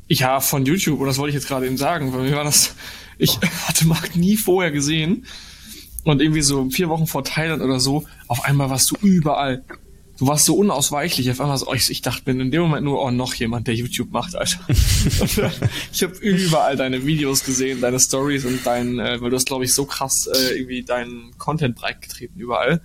Ja, 0.08 0.40
von 0.40 0.66
YouTube, 0.66 1.00
und 1.00 1.06
das 1.06 1.18
wollte 1.18 1.30
ich 1.30 1.34
jetzt 1.34 1.48
gerade 1.48 1.66
eben 1.66 1.76
sagen. 1.76 2.12
Bei 2.12 2.18
mir 2.18 2.36
war 2.36 2.44
das, 2.44 2.74
ich 3.18 3.38
hatte 3.66 3.86
Marc 3.86 4.16
nie 4.16 4.36
vorher 4.36 4.72
gesehen. 4.72 5.26
Und 6.04 6.20
irgendwie 6.20 6.42
so 6.42 6.68
vier 6.68 6.90
Wochen 6.90 7.06
vor 7.06 7.24
Thailand 7.24 7.62
oder 7.62 7.80
so, 7.80 8.04
auf 8.28 8.44
einmal 8.44 8.68
warst 8.68 8.90
du 8.90 8.96
überall 9.00 9.64
du 10.18 10.26
warst 10.26 10.46
so 10.46 10.56
unausweichlich. 10.56 11.30
Auf 11.30 11.40
einmal 11.40 11.58
so, 11.58 11.72
ich, 11.72 11.90
ich 11.90 12.02
dachte 12.02 12.32
mir 12.32 12.40
in 12.42 12.50
dem 12.50 12.62
Moment 12.62 12.84
nur, 12.84 13.02
oh, 13.02 13.10
noch 13.10 13.34
jemand, 13.34 13.66
der 13.66 13.74
YouTube 13.74 14.10
macht, 14.10 14.34
Alter. 14.34 14.60
ich 15.92 16.02
habe 16.02 16.14
überall 16.20 16.76
deine 16.76 17.04
Videos 17.04 17.44
gesehen, 17.44 17.80
deine 17.80 18.00
Stories 18.00 18.44
und 18.44 18.64
dein, 18.64 18.98
äh, 18.98 19.20
weil 19.20 19.30
du 19.30 19.36
hast, 19.36 19.46
glaube 19.46 19.64
ich, 19.64 19.74
so 19.74 19.84
krass 19.84 20.26
äh, 20.26 20.58
irgendwie 20.58 20.82
deinen 20.82 21.36
Content 21.38 21.76
breitgetreten 21.76 22.40
überall 22.40 22.80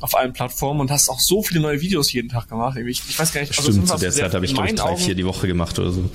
auf 0.00 0.14
allen 0.16 0.34
Plattformen 0.34 0.80
und 0.80 0.90
hast 0.90 1.08
auch 1.08 1.20
so 1.20 1.42
viele 1.42 1.60
neue 1.60 1.80
Videos 1.80 2.12
jeden 2.12 2.28
Tag 2.28 2.48
gemacht. 2.48 2.76
Ich, 2.76 3.02
ich 3.08 3.18
weiß 3.18 3.32
gar 3.32 3.40
nicht, 3.40 3.56
also 3.56 3.72
Stimmt, 3.72 3.88
zu 3.88 3.96
der 3.96 4.12
Zeit 4.12 4.34
habe 4.34 4.44
ich, 4.44 4.52
glaube 4.52 4.68
ich, 4.68 4.74
drei, 4.74 4.90
Augen, 4.90 4.98
vier 4.98 5.14
die 5.14 5.24
Woche 5.24 5.46
gemacht 5.46 5.78
oder 5.78 5.92
so. 5.92 6.10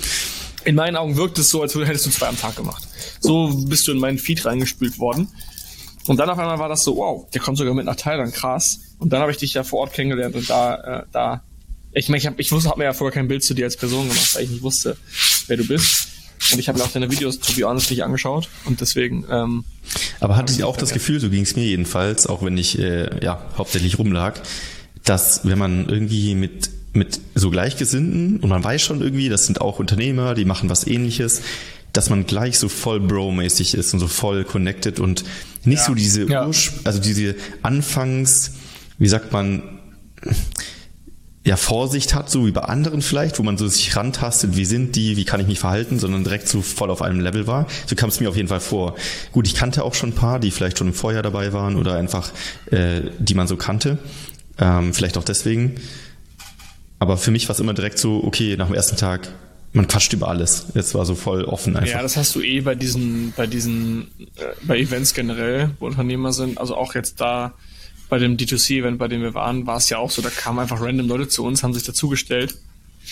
In 0.64 0.76
meinen 0.76 0.96
Augen 0.96 1.16
wirkt 1.16 1.40
es 1.40 1.50
so, 1.50 1.64
als 1.64 1.74
hättest 1.74 2.06
du 2.06 2.12
zwei 2.12 2.28
am 2.28 2.38
Tag 2.38 2.56
gemacht. 2.56 2.88
So 3.20 3.52
bist 3.66 3.88
du 3.88 3.92
in 3.92 3.98
meinen 3.98 4.20
Feed 4.20 4.46
reingespült 4.46 5.00
worden. 5.00 5.30
Und 6.06 6.18
dann 6.18 6.30
auf 6.30 6.38
einmal 6.38 6.60
war 6.60 6.70
das 6.70 6.84
so, 6.84 6.98
wow, 6.98 7.28
der 7.32 7.42
kommt 7.42 7.58
sogar 7.58 7.74
mit 7.74 7.86
nach 7.86 7.96
Thailand, 7.96 8.32
krass. 8.34 8.80
Und 9.00 9.12
dann 9.12 9.22
habe 9.22 9.32
ich 9.32 9.38
dich 9.38 9.54
ja 9.54 9.64
vor 9.64 9.80
Ort 9.80 9.94
kennengelernt 9.94 10.36
und 10.36 10.50
da, 10.50 11.00
äh, 11.00 11.04
da, 11.12 11.44
ich 11.94 12.10
meine, 12.10 12.20
ich, 12.20 12.28
hab, 12.28 12.40
ich 12.40 12.52
wusste, 12.52 12.70
habe 12.70 12.80
mir 12.80 12.86
ja 12.86 12.94
vorher 12.94 13.14
kein 13.14 13.28
Bild 13.28 13.44
zu 13.44 13.54
dir 13.54 13.66
als 13.66 13.78
Person 13.78 14.08
gemacht, 14.08 14.36
weil 14.36 14.44
ich 14.44 14.50
nicht 14.50 14.62
wusste, 14.62 14.98
wer 15.48 15.58
du 15.58 15.66
bist. 15.66 16.08
Und 16.52 16.60
ich 16.60 16.68
habe 16.70 16.78
mir 16.78 16.86
auch 16.86 16.92
deine 16.92 17.12
Videos, 17.12 17.40
to 17.40 17.54
be 17.54 17.66
honest, 17.66 17.90
nicht 17.90 18.04
angeschaut. 18.04 18.50
Und 18.66 18.82
deswegen. 18.82 19.26
Ähm, 19.30 19.66
Aber 20.20 20.36
hatte 20.36 20.54
ich 20.54 20.64
auch 20.64 20.78
das 20.78 20.94
Gefühl, 20.94 21.20
so 21.20 21.30
ging 21.30 21.44
es 21.44 21.56
mir 21.56 21.66
jedenfalls, 21.66 22.28
auch 22.28 22.44
wenn 22.44 22.58
ich 22.58 22.80
äh, 22.80 23.24
ja 23.24 23.42
hauptsächlich 23.58 23.98
rumlag, 23.98 24.40
dass 25.04 25.46
wenn 25.46 25.58
man 25.58 25.90
irgendwie 25.90 26.36
mit 26.36 26.70
mit 26.94 27.20
so 27.36 27.50
Gleichgesinnten 27.50 28.40
und 28.40 28.50
man 28.50 28.64
weiß 28.64 28.82
schon 28.82 29.02
irgendwie, 29.02 29.30
das 29.30 29.46
sind 29.46 29.62
auch 29.62 29.80
Unternehmer, 29.80 30.34
die 30.34 30.46
machen 30.46 30.70
was 30.70 30.88
ähnliches, 30.88 31.42
dass 31.94 32.10
man 32.10 32.26
gleich 32.26 32.60
so 32.60 32.70
voll 32.70 33.00
Bro-mäßig 33.00 33.74
ist 33.76 33.94
und 33.94 34.00
so 34.00 34.08
voll 34.08 34.44
connected 34.44 35.00
und 35.00 35.24
nicht 35.64 35.80
ja. 35.80 35.86
so 35.86 35.94
diese, 35.94 36.30
ja. 36.30 36.50
also 36.84 37.00
diese 37.00 37.36
Anfangs, 37.62 38.54
wie 39.00 39.08
sagt 39.08 39.32
man, 39.32 39.80
ja, 41.46 41.56
Vorsicht 41.56 42.14
hat, 42.14 42.30
so 42.30 42.46
wie 42.46 42.52
bei 42.52 42.62
anderen 42.62 43.02
vielleicht, 43.02 43.40
wo 43.40 43.44
man 43.44 43.58
so 43.58 43.68
sich 43.68 43.96
rantastet, 43.96 44.56
wie 44.56 44.66
sind 44.66 44.96
die, 44.96 45.18
wie 45.18 45.26
kann 45.26 45.40
ich 45.40 45.48
mich 45.48 45.60
verhalten, 45.60 45.98
sondern 45.98 46.24
direkt 46.24 46.48
so 46.48 46.62
voll 46.62 46.92
auf 46.92 47.02
einem 47.02 47.22
Level 47.22 47.48
war. 47.48 47.66
So 47.88 47.96
kam 47.96 48.10
es 48.10 48.20
mir 48.20 48.30
auf 48.30 48.36
jeden 48.36 48.50
Fall 48.50 48.60
vor. 48.60 48.96
Gut, 49.32 49.48
ich 49.48 49.56
kannte 49.56 49.84
auch 49.84 49.94
schon 49.94 50.10
ein 50.10 50.16
paar, 50.16 50.40
die 50.40 50.52
vielleicht 50.52 50.78
schon 50.78 50.88
im 50.88 50.94
Vorjahr 50.94 51.24
dabei 51.24 51.54
waren 51.54 51.78
oder 51.78 51.96
einfach, 51.96 52.32
äh, 52.72 53.02
die 53.18 53.34
man 53.34 53.48
so 53.48 53.56
kannte. 53.56 53.98
Ähm, 54.60 54.94
vielleicht 54.94 55.18
auch 55.18 55.24
deswegen. 55.24 55.76
Aber 57.00 57.18
für 57.18 57.32
mich 57.32 57.48
war 57.48 57.54
es 57.54 57.60
immer 57.62 57.74
direkt 57.74 57.98
so, 57.98 58.22
okay, 58.24 58.58
nach 58.58 58.68
dem 58.68 58.76
ersten 58.76 58.98
Tag, 58.98 59.30
man 59.72 59.88
quatscht 59.88 60.12
über 60.14 60.28
alles. 60.28 60.68
Jetzt 60.76 60.94
war 60.94 61.06
so 61.06 61.16
voll 61.16 61.46
offen 61.46 61.78
einfach. 61.78 61.90
Ja, 61.90 62.02
das 62.02 62.18
hast 62.18 62.36
du 62.36 62.42
eh 62.42 62.60
bei 62.62 62.76
diesen, 62.76 63.34
bei 63.38 63.48
diesen, 63.48 64.08
äh, 64.36 64.44
bei 64.64 64.78
Events 64.78 65.14
generell, 65.14 65.72
wo 65.80 65.86
Unternehmer 65.88 66.34
sind. 66.34 66.58
Also 66.58 66.76
auch 66.76 66.96
jetzt 66.96 67.22
da 67.22 67.54
bei 68.10 68.18
dem 68.18 68.38
D2C-Event, 68.38 68.98
bei 68.98 69.08
dem 69.08 69.22
wir 69.22 69.36
waren, 69.36 69.68
war 69.68 69.78
es 69.78 69.90
ja 69.90 70.00
auch 70.00 70.12
so, 70.12 70.22
da 70.22 70.30
kamen 70.30 70.60
einfach 70.60 70.82
random 70.82 71.08
Leute 71.08 71.28
zu 71.28 71.46
uns, 71.46 71.64
haben 71.64 71.74
sich 71.74 71.84
dazugestellt. 71.84 72.56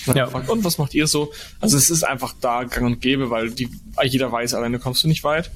Ja. 0.08 0.26
Gefragt, 0.26 0.50
und 0.50 0.64
was 0.64 0.78
macht 0.78 0.94
ihr 0.94 1.08
so? 1.08 1.32
Also 1.60 1.78
es 1.78 1.90
ist 1.90 2.04
einfach 2.04 2.34
da 2.42 2.64
gang 2.64 2.86
und 2.86 3.02
gäbe, 3.02 3.30
weil 3.30 3.52
die, 3.52 3.70
jeder 4.04 4.32
weiß, 4.32 4.54
alleine 4.54 4.80
kommst 4.80 5.04
du 5.04 5.08
nicht 5.08 5.24
weit. 5.24 5.52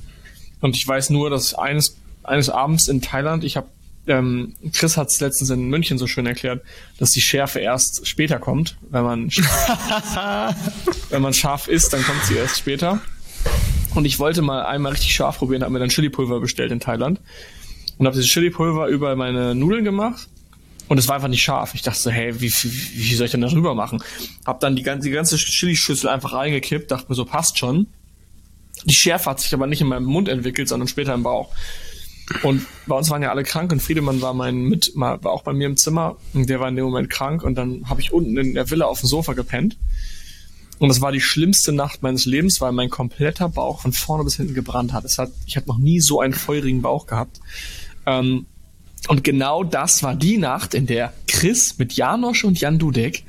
Und 0.62 0.76
ich 0.76 0.88
weiß 0.88 1.10
nur, 1.10 1.30
dass 1.30 1.54
eines, 1.54 1.98
eines 2.24 2.50
Abends 2.50 2.88
in 2.88 3.02
Thailand, 3.02 3.44
ich 3.44 3.58
habe 3.58 3.68
ähm, 4.08 4.56
Chris 4.74 4.98
hat 4.98 5.10
es 5.10 5.20
letztens 5.20 5.52
in 5.52 5.70
München 5.70 6.00
so 6.00 6.08
schön 6.08 6.26
erklärt, 6.26 6.64
dass 6.98 7.12
die 7.12 7.22
Schärfe 7.22 7.60
erst 7.60 8.08
später 8.08 8.40
kommt. 8.40 8.76
Wenn 8.90 9.04
man, 9.04 9.30
wenn 11.10 11.22
man 11.22 11.34
scharf 11.36 11.68
isst, 11.68 11.94
dann 11.94 12.04
kommt 12.04 12.24
sie 12.26 12.36
erst 12.36 12.58
später. 12.58 13.00
Und 13.94 14.06
ich 14.06 14.18
wollte 14.18 14.42
mal 14.42 14.66
einmal 14.66 14.94
richtig 14.94 15.14
scharf 15.14 15.38
probieren, 15.38 15.62
habe 15.62 15.74
mir 15.74 15.80
dann 15.80 15.90
Chili-Pulver 15.90 16.40
bestellt 16.40 16.72
in 16.72 16.80
Thailand 16.80 17.20
und 17.98 18.06
habe 18.06 18.16
dieses 18.16 18.30
Chili-Pulver 18.30 18.88
über 18.88 19.16
meine 19.16 19.56
Nudeln 19.56 19.84
gemacht 19.84 20.28
Und 20.92 20.98
es 20.98 21.08
war 21.08 21.16
einfach 21.16 21.30
nicht 21.30 21.42
scharf. 21.42 21.74
Ich 21.74 21.84
dachte 21.84 22.00
so, 22.00 22.12
hey, 22.12 22.42
wie, 22.42 22.52
wie, 22.52 23.10
wie 23.10 23.16
soll 23.16 23.26
ich 23.26 23.32
denn 23.32 23.40
darüber 23.40 23.76
machen? 23.76 24.04
Hab 24.46 24.60
dann 24.60 24.76
die 24.76 24.84
ganze, 24.84 25.08
die 25.08 25.14
ganze 25.14 25.38
Chili-Schüssel 25.38 26.10
einfach 26.10 26.34
reingekippt, 26.34 26.92
dachte 26.92 27.06
mir 27.08 27.16
so, 27.16 27.24
passt 27.24 27.58
schon. 27.58 27.88
Die 28.84 28.94
Schärfe 28.94 29.30
hat 29.30 29.40
sich 29.40 29.54
aber 29.54 29.68
nicht 29.68 29.80
in 29.80 29.88
meinem 29.88 30.04
Mund 30.04 30.28
entwickelt, 30.28 30.68
sondern 30.68 30.90
später 30.90 31.14
im 31.14 31.24
Bauch. 31.24 31.54
Und 32.44 32.66
bei 32.88 32.96
uns 32.98 33.10
waren 33.10 33.22
ja 33.22 33.30
alle 33.30 33.44
krank 33.44 33.72
und 33.72 33.82
Friedemann 33.82 34.22
war 34.22 34.34
mein 34.34 34.64
mit, 34.64 34.92
war 34.96 35.26
auch 35.28 35.44
bei 35.44 35.54
mir 35.54 35.68
im 35.68 35.78
Zimmer 35.78 36.18
und 36.34 36.50
der 36.50 36.60
war 36.60 36.68
in 36.68 36.76
dem 36.76 36.84
Moment 36.84 37.10
krank 37.10 37.44
und 37.44 37.56
dann 37.56 37.88
habe 37.90 38.02
ich 38.02 38.12
unten 38.12 38.38
in 38.38 38.54
der 38.54 38.70
Villa 38.70 38.86
auf 38.86 39.00
dem 39.00 39.08
Sofa 39.08 39.32
gepennt. 39.32 39.78
Und 40.82 40.90
das 40.90 41.00
war 41.00 41.12
die 41.12 41.22
schlimmste 41.22 41.72
Nacht 41.72 42.02
meines 42.02 42.26
Lebens, 42.26 42.60
weil 42.60 42.72
mein 42.72 42.90
kompletter 42.90 43.48
Bauch 43.50 43.82
von 43.82 43.94
vorne 43.94 44.24
bis 44.24 44.38
hinten 44.38 44.56
gebrannt 44.56 44.94
hat. 44.94 45.06
Es 45.06 45.20
hat 45.20 45.30
ich 45.46 45.56
habe 45.56 45.68
noch 45.68 45.78
nie 45.78 46.00
so 46.00 46.22
einen 46.22 46.34
feurigen 46.34 46.82
Bauch 46.82 47.06
gehabt. 47.06 47.40
Ähm, 48.08 48.48
und 49.08 49.24
genau 49.24 49.64
das 49.64 50.02
war 50.02 50.16
die 50.16 50.38
Nacht, 50.38 50.74
in 50.74 50.88
der 50.88 51.14
Chris 51.28 51.78
mit 51.78 51.94
Janosch 51.94 52.46
und 52.46 52.60
Jan 52.60 52.80
Dudek 52.80 53.24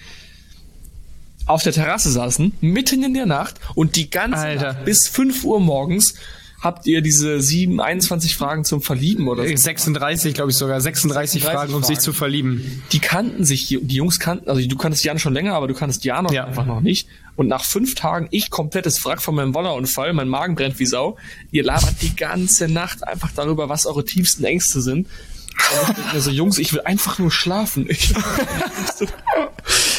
auf 1.44 1.62
der 1.62 1.74
Terrasse 1.74 2.10
saßen, 2.10 2.52
mitten 2.62 3.02
in 3.02 3.12
der 3.12 3.26
Nacht 3.26 3.60
und 3.74 3.96
die 3.96 4.08
ganze 4.08 4.38
Alter. 4.38 4.72
Nacht 4.72 4.84
bis 4.86 5.06
5 5.08 5.44
Uhr 5.44 5.60
morgens 5.60 6.14
habt 6.62 6.86
ihr 6.86 7.02
diese 7.02 7.40
7, 7.40 7.80
21 7.80 8.36
Fragen 8.36 8.64
zum 8.64 8.80
Verlieben 8.80 9.28
oder 9.28 9.46
so. 9.46 9.54
36, 9.56 10.32
glaube 10.34 10.50
ich 10.52 10.56
sogar. 10.56 10.80
36, 10.80 11.42
36 11.42 11.44
Fragen, 11.44 11.74
um 11.74 11.82
sich 11.82 11.96
Fragen. 11.96 12.00
zu 12.04 12.12
verlieben. 12.12 12.82
Die 12.92 13.00
kannten 13.00 13.44
sich, 13.44 13.66
die 13.66 13.78
die 13.82 13.96
Jungs 13.96 14.20
kannten, 14.20 14.48
also 14.48 14.66
du 14.66 14.76
kanntest 14.76 15.04
Jan 15.04 15.18
schon 15.18 15.34
länger, 15.34 15.54
aber 15.54 15.68
du 15.68 15.74
kanntest 15.74 16.04
Jan 16.04 16.24
noch 16.24 16.32
Ja. 16.32 16.44
einfach 16.44 16.64
noch 16.64 16.80
nicht. 16.80 17.08
Und 17.36 17.48
nach 17.48 17.64
fünf 17.64 17.94
Tagen, 17.94 18.28
ich 18.30 18.50
komplettes 18.50 19.04
Wrack 19.04 19.20
von 19.20 19.34
meinem 19.34 19.54
Wollerunfall, 19.54 20.12
mein 20.12 20.28
Magen 20.28 20.54
brennt 20.54 20.78
wie 20.78 20.86
Sau. 20.86 21.16
Ihr 21.50 21.64
labert 21.64 21.96
die 22.00 22.14
ganze 22.14 22.68
Nacht 22.68 23.06
einfach 23.06 23.30
darüber, 23.34 23.68
was 23.68 23.84
eure 23.86 24.04
tiefsten 24.04 24.44
Ängste 24.44 24.80
sind. 24.82 25.06
Und 25.06 25.88
ich 25.90 25.94
denke 25.96 26.14
mir 26.14 26.20
so, 26.20 26.30
Jungs, 26.30 26.58
ich 26.58 26.72
will 26.72 26.80
einfach 26.82 27.18
nur 27.18 27.30
schlafen. 27.30 27.86
Ich, 27.90 28.14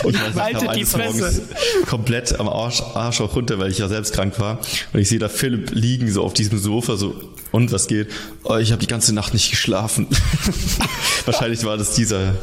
Und 0.03 0.15
ich 0.15 0.21
kam 0.21 0.33
die 0.33 0.69
eines 0.69 0.91
Fresse. 0.91 1.17
Morgens 1.17 1.41
komplett 1.87 2.39
am 2.39 2.47
Arsch, 2.47 2.81
Arsch 2.81 3.21
auch 3.21 3.35
runter, 3.35 3.59
weil 3.59 3.71
ich 3.71 3.77
ja 3.77 3.87
selbst 3.87 4.13
krank 4.13 4.39
war. 4.39 4.59
Und 4.93 4.99
ich 4.99 5.09
sehe 5.09 5.19
da 5.19 5.29
Philipp 5.29 5.71
liegen 5.71 6.11
so 6.11 6.23
auf 6.23 6.33
diesem 6.33 6.57
Sofa 6.57 6.97
so, 6.97 7.15
und 7.51 7.71
was 7.71 7.87
geht? 7.87 8.09
Oh, 8.43 8.57
ich 8.57 8.71
habe 8.71 8.79
die 8.79 8.87
ganze 8.87 9.13
Nacht 9.13 9.33
nicht 9.33 9.51
geschlafen. 9.51 10.07
Wahrscheinlich 11.25 11.63
war 11.63 11.77
das 11.77 11.93
dieser, 11.93 12.35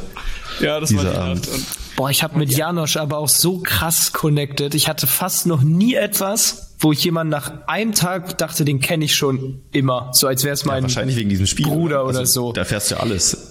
ja, 0.61 0.79
das 0.79 0.89
Dieser 0.89 1.03
war 1.03 1.11
die 1.11 1.17
Abend. 1.17 1.47
Nacht. 1.47 1.55
Und 1.55 1.65
Boah, 1.95 2.09
ich 2.09 2.23
habe 2.23 2.37
mit 2.37 2.51
Janosch 2.51 2.97
aber 2.97 3.17
auch 3.17 3.29
so 3.29 3.59
krass 3.59 4.13
connected. 4.13 4.73
Ich 4.73 4.87
hatte 4.87 5.07
fast 5.07 5.45
noch 5.45 5.61
nie 5.61 5.93
etwas, 5.93 6.73
wo 6.79 6.91
ich 6.91 7.03
jemanden 7.03 7.29
nach 7.29 7.67
einem 7.67 7.93
Tag 7.93 8.37
dachte, 8.37 8.65
den 8.65 8.79
kenne 8.79 9.05
ich 9.05 9.15
schon 9.15 9.61
immer. 9.71 10.09
So 10.13 10.27
als 10.27 10.43
wäre 10.43 10.53
es 10.53 10.65
mein 10.65 10.83
wahrscheinlich 10.83 11.15
wegen 11.15 11.29
diesem 11.29 11.45
Spiel. 11.45 11.67
Bruder 11.67 12.05
oder 12.05 12.25
so. 12.25 12.53
Da 12.53 12.65
fährst 12.65 12.89
du 12.89 12.95
ja 12.95 13.01
alles. 13.01 13.50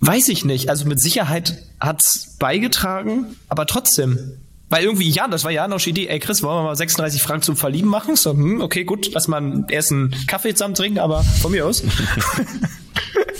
Weiß 0.00 0.28
ich 0.28 0.44
nicht. 0.44 0.68
Also 0.70 0.86
mit 0.86 1.00
Sicherheit 1.00 1.62
hat's 1.80 2.36
beigetragen, 2.38 3.36
aber 3.48 3.66
trotzdem. 3.66 4.38
Weil 4.70 4.84
irgendwie, 4.84 5.08
ja, 5.08 5.28
das 5.28 5.44
war 5.44 5.50
Janosch 5.50 5.86
Idee. 5.86 6.08
Ey, 6.08 6.18
Chris, 6.18 6.42
wollen 6.42 6.58
wir 6.58 6.62
mal 6.62 6.76
36 6.76 7.22
Fragen 7.22 7.42
zum 7.42 7.56
Verlieben 7.56 7.88
machen? 7.88 8.16
So, 8.16 8.32
hm, 8.32 8.60
okay, 8.60 8.84
gut, 8.84 9.10
lass 9.12 9.26
mal 9.26 9.64
erst 9.70 9.92
einen 9.92 10.14
Kaffee 10.26 10.54
zusammen 10.54 10.74
trinken, 10.74 10.98
aber 10.98 11.22
von 11.22 11.52
mir 11.52 11.66
aus. 11.66 11.82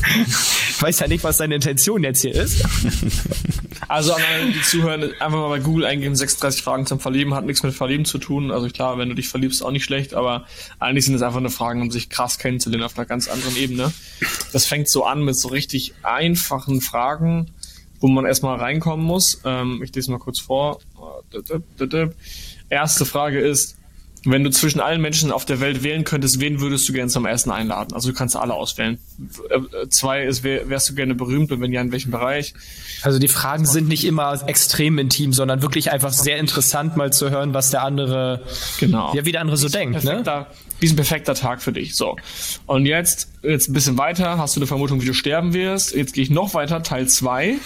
ich 0.78 0.82
weiß 0.82 1.00
ja 1.00 1.08
nicht, 1.08 1.24
was 1.24 1.38
deine 1.38 1.56
Intention 1.56 2.04
jetzt 2.04 2.22
hier 2.22 2.34
ist. 2.34 2.64
Also 3.86 4.12
an 4.12 4.20
alle, 4.22 4.52
die 4.52 4.60
zuhören, 4.60 5.02
einfach 5.18 5.38
mal 5.38 5.48
bei 5.48 5.60
Google 5.60 5.86
eingeben, 5.86 6.14
36 6.14 6.62
Fragen 6.62 6.84
zum 6.84 7.00
Verlieben, 7.00 7.32
hat 7.32 7.46
nichts 7.46 7.62
mit 7.62 7.72
Verlieben 7.72 8.04
zu 8.04 8.18
tun. 8.18 8.50
Also 8.50 8.68
klar, 8.68 8.98
wenn 8.98 9.08
du 9.08 9.14
dich 9.14 9.28
verliebst, 9.28 9.64
auch 9.64 9.70
nicht 9.70 9.84
schlecht, 9.84 10.12
aber 10.12 10.44
eigentlich 10.78 11.06
sind 11.06 11.14
es 11.14 11.22
einfach 11.22 11.40
nur 11.40 11.50
Fragen, 11.50 11.80
um 11.80 11.90
sich 11.90 12.10
krass 12.10 12.38
kennenzulernen 12.38 12.84
auf 12.84 12.98
einer 12.98 13.06
ganz 13.06 13.28
anderen 13.28 13.56
Ebene. 13.56 13.90
Das 14.52 14.66
fängt 14.66 14.90
so 14.90 15.04
an 15.04 15.24
mit 15.24 15.38
so 15.38 15.48
richtig 15.48 15.94
einfachen 16.02 16.82
Fragen, 16.82 17.50
wo 17.98 18.08
man 18.08 18.26
erstmal 18.26 18.58
reinkommen 18.58 19.06
muss. 19.06 19.40
Ähm, 19.46 19.80
ich 19.82 19.94
lese 19.94 20.10
mal 20.10 20.18
kurz 20.18 20.40
vor. 20.40 20.80
Erste 22.68 23.06
Frage 23.06 23.40
ist, 23.40 23.77
wenn 24.24 24.42
du 24.44 24.50
zwischen 24.50 24.80
allen 24.80 25.00
Menschen 25.00 25.30
auf 25.30 25.44
der 25.44 25.60
Welt 25.60 25.82
wählen 25.82 26.04
könntest, 26.04 26.40
wen 26.40 26.60
würdest 26.60 26.88
du 26.88 26.92
gerne 26.92 27.10
zum 27.10 27.24
Essen 27.26 27.50
einladen? 27.50 27.94
Also 27.94 28.10
du 28.10 28.14
kannst 28.16 28.36
alle 28.36 28.54
auswählen. 28.54 28.98
Äh, 29.50 29.88
Zwei 29.88 30.24
ist, 30.24 30.42
wär, 30.42 30.68
wärst 30.68 30.88
du 30.90 30.94
gerne 30.94 31.14
berühmt 31.14 31.52
und 31.52 31.60
wenn 31.60 31.72
ja, 31.72 31.80
in 31.80 31.92
welchem 31.92 32.10
Bereich? 32.10 32.54
Also 33.02 33.18
die 33.18 33.28
Fragen 33.28 33.64
sind 33.66 33.88
nicht 33.88 34.04
immer 34.04 34.40
extrem 34.48 34.98
intim, 34.98 35.32
sondern 35.32 35.62
wirklich 35.62 35.92
einfach 35.92 36.12
sehr 36.12 36.38
interessant, 36.38 36.96
mal 36.96 37.12
zu 37.12 37.30
hören, 37.30 37.54
was 37.54 37.70
der 37.70 37.82
andere, 37.82 38.42
Genau. 38.78 39.14
ja, 39.14 39.24
wie 39.24 39.32
der 39.32 39.40
andere 39.40 39.56
so 39.56 39.68
denkt, 39.68 40.02
ne? 40.04 40.46
Wie 40.80 40.86
ist 40.86 40.92
ein 40.92 40.96
perfekter 40.96 41.34
Tag 41.34 41.60
für 41.62 41.72
dich? 41.72 41.96
So. 41.96 42.16
Und 42.66 42.86
jetzt, 42.86 43.28
jetzt 43.42 43.68
ein 43.68 43.72
bisschen 43.72 43.98
weiter, 43.98 44.38
hast 44.38 44.54
du 44.56 44.60
eine 44.60 44.66
Vermutung, 44.68 45.00
wie 45.02 45.06
du 45.06 45.12
sterben 45.14 45.52
wirst. 45.52 45.94
Jetzt 45.94 46.12
gehe 46.14 46.22
ich 46.22 46.30
noch 46.30 46.54
weiter, 46.54 46.82
Teil 46.82 47.08
zwei. 47.08 47.56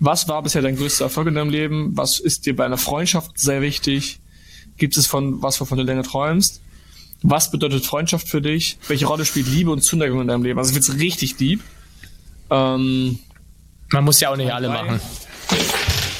Was 0.00 0.28
war 0.28 0.42
bisher 0.42 0.60
dein 0.60 0.76
größter 0.76 1.04
Erfolg 1.04 1.28
in 1.28 1.34
deinem 1.34 1.50
Leben? 1.50 1.96
Was 1.96 2.18
ist 2.18 2.46
dir 2.46 2.54
bei 2.56 2.64
einer 2.66 2.76
Freundschaft 2.78 3.38
sehr 3.38 3.62
wichtig? 3.62 4.18
Gibt 4.76 4.96
es 4.96 5.06
von, 5.06 5.42
was 5.42 5.60
wovon 5.60 5.78
du 5.78 5.84
länger 5.84 6.02
träumst? 6.02 6.60
Was 7.22 7.50
bedeutet 7.50 7.84
Freundschaft 7.84 8.28
für 8.28 8.42
dich? 8.42 8.78
Welche 8.88 9.06
Rolle 9.06 9.24
spielt 9.24 9.48
Liebe 9.48 9.70
und 9.70 9.82
Zuneigung 9.82 10.20
in 10.20 10.28
deinem 10.28 10.44
Leben? 10.44 10.58
Also 10.58 10.74
wird's 10.74 10.94
richtig 10.98 11.36
deep. 11.36 11.60
Ähm, 12.50 13.18
Man 13.90 14.04
muss 14.04 14.20
ja 14.20 14.30
auch 14.30 14.36
nicht 14.36 14.52
alle 14.52 14.68
drei. 14.68 14.82
machen. 14.82 15.00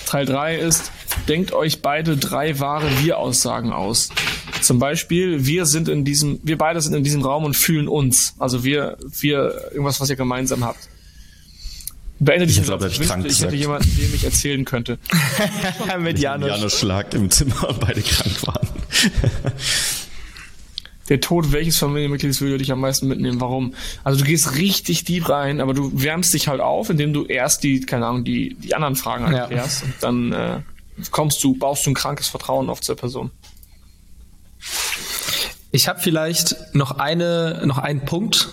Teil 0.06 0.24
3 0.24 0.56
ist, 0.56 0.92
denkt 1.28 1.52
euch 1.52 1.82
beide 1.82 2.16
drei 2.16 2.58
wahre 2.60 2.88
Wir-Aussagen 3.02 3.72
aus. 3.72 4.08
Zum 4.62 4.78
Beispiel, 4.78 5.46
wir 5.46 5.66
sind 5.66 5.88
in 5.88 6.04
diesem, 6.04 6.40
wir 6.42 6.56
beide 6.56 6.80
sind 6.80 6.94
in 6.94 7.04
diesem 7.04 7.22
Raum 7.22 7.44
und 7.44 7.56
fühlen 7.56 7.88
uns. 7.88 8.34
Also 8.38 8.64
wir, 8.64 8.96
wir, 9.20 9.70
irgendwas, 9.72 10.00
was 10.00 10.08
ihr 10.08 10.16
gemeinsam 10.16 10.64
habt. 10.64 10.88
Beende 12.18 12.46
diesen 12.46 12.64
glaub, 12.64 12.80
Satz. 12.80 12.92
er 12.92 12.94
hat 12.96 13.02
Ich 13.02 13.08
krank 13.08 13.26
ich 13.26 13.42
hätte 13.42 13.56
jemanden, 13.56 13.96
dem 13.96 14.14
ich 14.14 14.24
erzählen 14.24 14.64
könnte. 14.64 14.98
Mit 15.98 16.18
Janosch. 16.18 16.48
Janusz 16.50 16.82
lag 16.82 17.12
im 17.12 17.30
Zimmer 17.30 17.68
und 17.68 17.80
beide 17.80 18.00
krank 18.02 18.46
waren. 18.46 18.68
Der 21.08 21.20
Tod 21.20 21.52
welches 21.52 21.78
Familienmitglieds 21.78 22.40
würde 22.40 22.58
dich 22.58 22.72
am 22.72 22.80
meisten 22.80 23.06
mitnehmen? 23.06 23.40
Warum? 23.40 23.74
Also 24.02 24.18
du 24.20 24.24
gehst 24.24 24.56
richtig 24.56 25.04
deep 25.04 25.28
rein, 25.28 25.60
aber 25.60 25.72
du 25.72 25.90
wärmst 26.02 26.34
dich 26.34 26.48
halt 26.48 26.60
auf, 26.60 26.90
indem 26.90 27.12
du 27.12 27.26
erst 27.26 27.62
die, 27.62 27.80
keine 27.80 28.06
Ahnung, 28.06 28.24
die, 28.24 28.54
die 28.54 28.74
anderen 28.74 28.96
Fragen 28.96 29.30
Ja. 29.32 29.42
erklärst 29.42 29.84
und 29.84 29.94
dann 30.00 30.32
äh, 30.32 30.60
kommst 31.12 31.44
du, 31.44 31.54
baust 31.54 31.86
du 31.86 31.90
ein 31.90 31.94
krankes 31.94 32.26
Vertrauen 32.26 32.68
auf 32.68 32.80
zur 32.80 32.96
Person. 32.96 33.30
Ich 35.70 35.86
habe 35.86 36.00
vielleicht 36.00 36.56
noch 36.74 36.92
eine, 36.98 37.62
noch 37.66 37.78
einen 37.78 38.04
Punkt, 38.04 38.48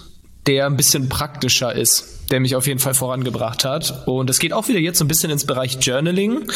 der 0.45 0.67
ein 0.67 0.76
bisschen 0.78 1.10
praktischer 1.10 1.73
ist, 1.73 2.22
der 2.34 2.39
mich 2.39 2.56
auf 2.56 2.65
jeden 2.65 2.80
Fall 2.80 2.96
vorangebracht 2.96 3.63
hat. 3.63 4.08
Und 4.08 4.28
es 4.28 4.39
geht 4.39 4.54
auch 4.54 4.67
wieder 4.67 4.80
jetzt 4.80 4.98
so 4.98 5.06
ein 5.06 5.08
bisschen 5.08 5.30
ins 5.30 5.46
Bereich 5.46 5.78
Journaling. 5.80 6.50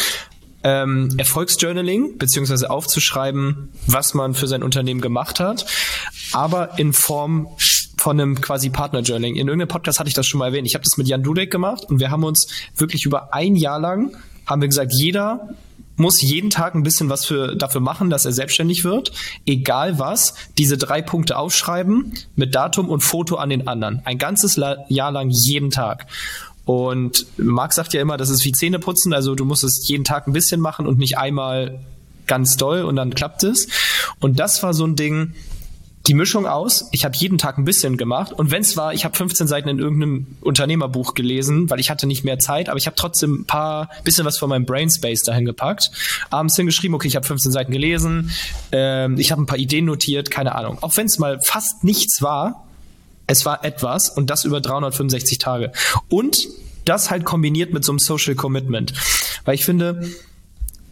Ähm, 0.64 1.14
Erfolgsjournaling, 1.20 2.18
beziehungsweise 2.18 2.72
aufzuschreiben, 2.72 3.70
was 3.86 4.16
man 4.16 4.34
für 4.34 4.48
sein 4.48 4.64
Unternehmen 4.64 5.02
gemacht 5.02 5.40
hat, 5.40 5.68
aber 6.34 6.80
in 6.80 6.94
Form 6.94 7.48
von 8.00 8.20
einem 8.20 8.42
quasi 8.42 8.72
Partner-Journaling. 8.72 9.36
In 9.36 9.48
irgendeinem 9.48 9.68
Podcast 9.68 10.00
hatte 10.00 10.08
ich 10.08 10.16
das 10.16 10.26
schon 10.26 10.40
mal 10.40 10.48
erwähnt. 10.48 10.68
Ich 10.68 10.74
habe 10.74 10.84
das 10.84 10.98
mit 10.98 11.08
Jan 11.08 11.22
Dudek 11.22 11.52
gemacht 11.52 11.86
und 11.88 12.00
wir 12.00 12.10
haben 12.10 12.24
uns 12.24 12.48
wirklich 12.76 13.06
über 13.06 13.36
ein 13.36 13.56
Jahr 13.56 13.80
lang, 13.80 14.18
haben 14.48 14.62
wir 14.62 14.68
gesagt, 14.68 14.92
jeder 14.96 15.48
muss 15.98 16.22
jeden 16.22 16.50
Tag 16.50 16.76
ein 16.76 16.84
bisschen 16.84 17.10
was 17.10 17.26
für, 17.26 17.56
dafür 17.56 17.82
machen, 17.82 18.10
dass 18.10 18.26
er 18.26 18.32
selbstständig 18.32 18.84
wird. 18.84 19.12
Egal 19.46 20.00
was, 20.00 20.36
diese 20.58 20.78
drei 20.78 21.02
Punkte 21.02 21.38
aufschreiben 21.38 22.14
mit 22.36 22.56
Datum 22.56 22.90
und 22.90 23.02
Foto 23.02 23.36
an 23.36 23.50
den 23.50 23.68
anderen. 23.68 24.02
Ein 24.06 24.18
ganzes 24.18 24.56
Jahr 24.56 25.12
lang 25.12 25.30
jeden 25.30 25.72
Tag. 25.72 26.08
Und 26.66 27.26
Marc 27.38 27.74
sagt 27.74 27.94
ja 27.94 28.02
immer, 28.02 28.18
das 28.18 28.30
ist 28.30 28.44
wie 28.46 28.52
Zähneputzen, 28.52 29.14
also 29.14 29.36
du 29.36 29.46
musst 29.46 29.64
es 29.64 29.88
jeden 29.88 30.04
Tag 30.04 30.28
ein 30.28 30.34
bisschen 30.34 30.60
machen 30.60 30.86
und 30.86 31.00
nicht 31.00 31.18
einmal 31.18 31.80
ganz 32.28 32.58
doll 32.58 32.82
und 32.82 32.98
dann 32.98 33.14
klappt 33.14 33.44
es. 33.44 33.68
Und 34.20 34.40
das 34.40 34.62
war 34.64 34.74
so 34.74 34.86
ein 34.86 34.96
Ding, 34.96 35.34
die 36.08 36.14
Mischung 36.14 36.46
aus. 36.46 36.88
Ich 36.92 37.04
habe 37.04 37.16
jeden 37.18 37.38
Tag 37.38 37.58
ein 37.58 37.66
bisschen 37.66 37.98
gemacht 37.98 38.32
und 38.32 38.52
wenn 38.52 38.62
es 38.62 38.78
war, 38.78 38.94
ich 38.94 39.04
habe 39.04 39.16
15 39.16 39.48
Seiten 39.48 39.68
in 39.68 39.80
irgendeinem 39.80 40.38
Unternehmerbuch 40.42 41.14
gelesen, 41.14 41.70
weil 41.70 41.80
ich 41.80 41.90
hatte 41.90 42.08
nicht 42.08 42.24
mehr 42.24 42.40
Zeit, 42.40 42.70
aber 42.70 42.78
ich 42.78 42.86
habe 42.86 42.96
trotzdem 42.96 43.42
ein 43.42 43.46
paar 43.46 43.90
bisschen 44.04 44.26
was 44.26 44.38
von 44.38 44.50
meinem 44.50 44.66
Brainspace 44.66 45.22
dahin 45.22 45.46
gepackt. 45.46 45.92
Abends 46.30 46.56
hingeschrieben, 46.56 46.96
okay, 46.96 47.08
ich 47.08 47.16
habe 47.16 47.26
15 47.26 47.52
Seiten 47.52 47.72
gelesen, 47.72 48.32
ähm, 48.72 49.18
ich 49.18 49.32
habe 49.32 49.42
ein 49.42 49.46
paar 49.46 49.58
Ideen 49.58 49.86
notiert, 49.86 50.32
keine 50.32 50.56
Ahnung. 50.56 50.78
Auch 50.82 50.96
wenn 50.98 51.08
es 51.08 51.20
mal 51.20 51.42
fast 51.42 51.84
nichts 51.84 52.22
war, 52.22 52.66
es 53.28 53.46
war 53.46 53.66
etwas 53.66 54.10
und 54.10 54.30
das 54.30 54.46
über 54.46 54.62
365 54.62 55.38
Tage. 55.38 55.74
Und 56.08 56.48
das 56.86 57.12
halt 57.12 57.26
kombiniert 57.26 57.74
mit 57.74 57.84
so 57.84 57.92
einem 57.92 58.00
Social 58.00 58.36
Commitment. 58.36 58.94
Weil 59.44 59.56
ich 59.56 59.66
finde, 59.66 60.10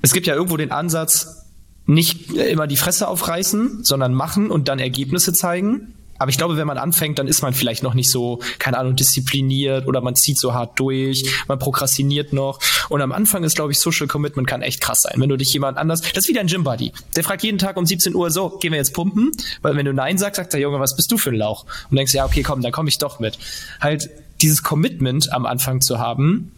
es 0.01 0.11
gibt 0.11 0.27
ja 0.27 0.35
irgendwo 0.35 0.57
den 0.57 0.71
Ansatz, 0.71 1.44
nicht 1.85 2.31
immer 2.31 2.67
die 2.67 2.77
Fresse 2.77 3.07
aufreißen, 3.07 3.83
sondern 3.83 4.13
machen 4.13 4.49
und 4.49 4.67
dann 4.67 4.79
Ergebnisse 4.79 5.33
zeigen. 5.33 5.93
Aber 6.17 6.29
ich 6.29 6.37
glaube, 6.37 6.55
wenn 6.55 6.67
man 6.67 6.77
anfängt, 6.77 7.19
dann 7.19 7.27
ist 7.27 7.41
man 7.41 7.53
vielleicht 7.53 7.83
noch 7.83 7.93
nicht 7.93 8.09
so, 8.09 8.39
keine 8.57 8.77
Ahnung, 8.77 8.95
diszipliniert 8.95 9.87
oder 9.87 9.99
man 10.01 10.15
zieht 10.15 10.39
so 10.39 10.53
hart 10.53 10.79
durch, 10.79 11.25
man 11.47 11.59
prokrastiniert 11.59 12.31
noch. 12.31 12.59
Und 12.89 13.01
am 13.01 13.11
Anfang 13.11 13.43
ist, 13.43 13.55
glaube 13.55 13.73
ich, 13.73 13.79
Social 13.79 14.07
Commitment 14.07 14.47
kann 14.47 14.61
echt 14.61 14.79
krass 14.79 15.01
sein. 15.01 15.15
Wenn 15.17 15.29
du 15.29 15.35
dich 15.35 15.51
jemand 15.51 15.77
anders, 15.77 16.01
das 16.01 16.23
ist 16.23 16.29
wie 16.29 16.33
dein 16.33 16.47
Gym-Buddy. 16.47 16.93
Der 17.15 17.23
fragt 17.23 17.43
jeden 17.43 17.57
Tag 17.57 17.75
um 17.75 17.85
17 17.85 18.15
Uhr, 18.15 18.31
so, 18.31 18.49
gehen 18.49 18.71
wir 18.71 18.77
jetzt 18.77 18.93
pumpen? 18.93 19.31
Weil 19.61 19.75
wenn 19.75 19.85
du 19.85 19.93
Nein 19.93 20.17
sagst, 20.17 20.37
sagt 20.37 20.53
der 20.53 20.61
Junge, 20.61 20.79
was 20.79 20.95
bist 20.95 21.11
du 21.11 21.17
für 21.17 21.31
ein 21.31 21.35
Lauch? 21.35 21.65
Und 21.89 21.97
denkst, 21.97 22.13
ja, 22.13 22.25
okay, 22.25 22.43
komm, 22.43 22.61
dann 22.61 22.71
komme 22.71 22.87
ich 22.87 22.97
doch 22.97 23.19
mit. 23.19 23.37
Halt 23.81 24.09
dieses 24.41 24.63
Commitment 24.63 25.33
am 25.33 25.45
Anfang 25.45 25.81
zu 25.81 25.99
haben, 25.99 26.51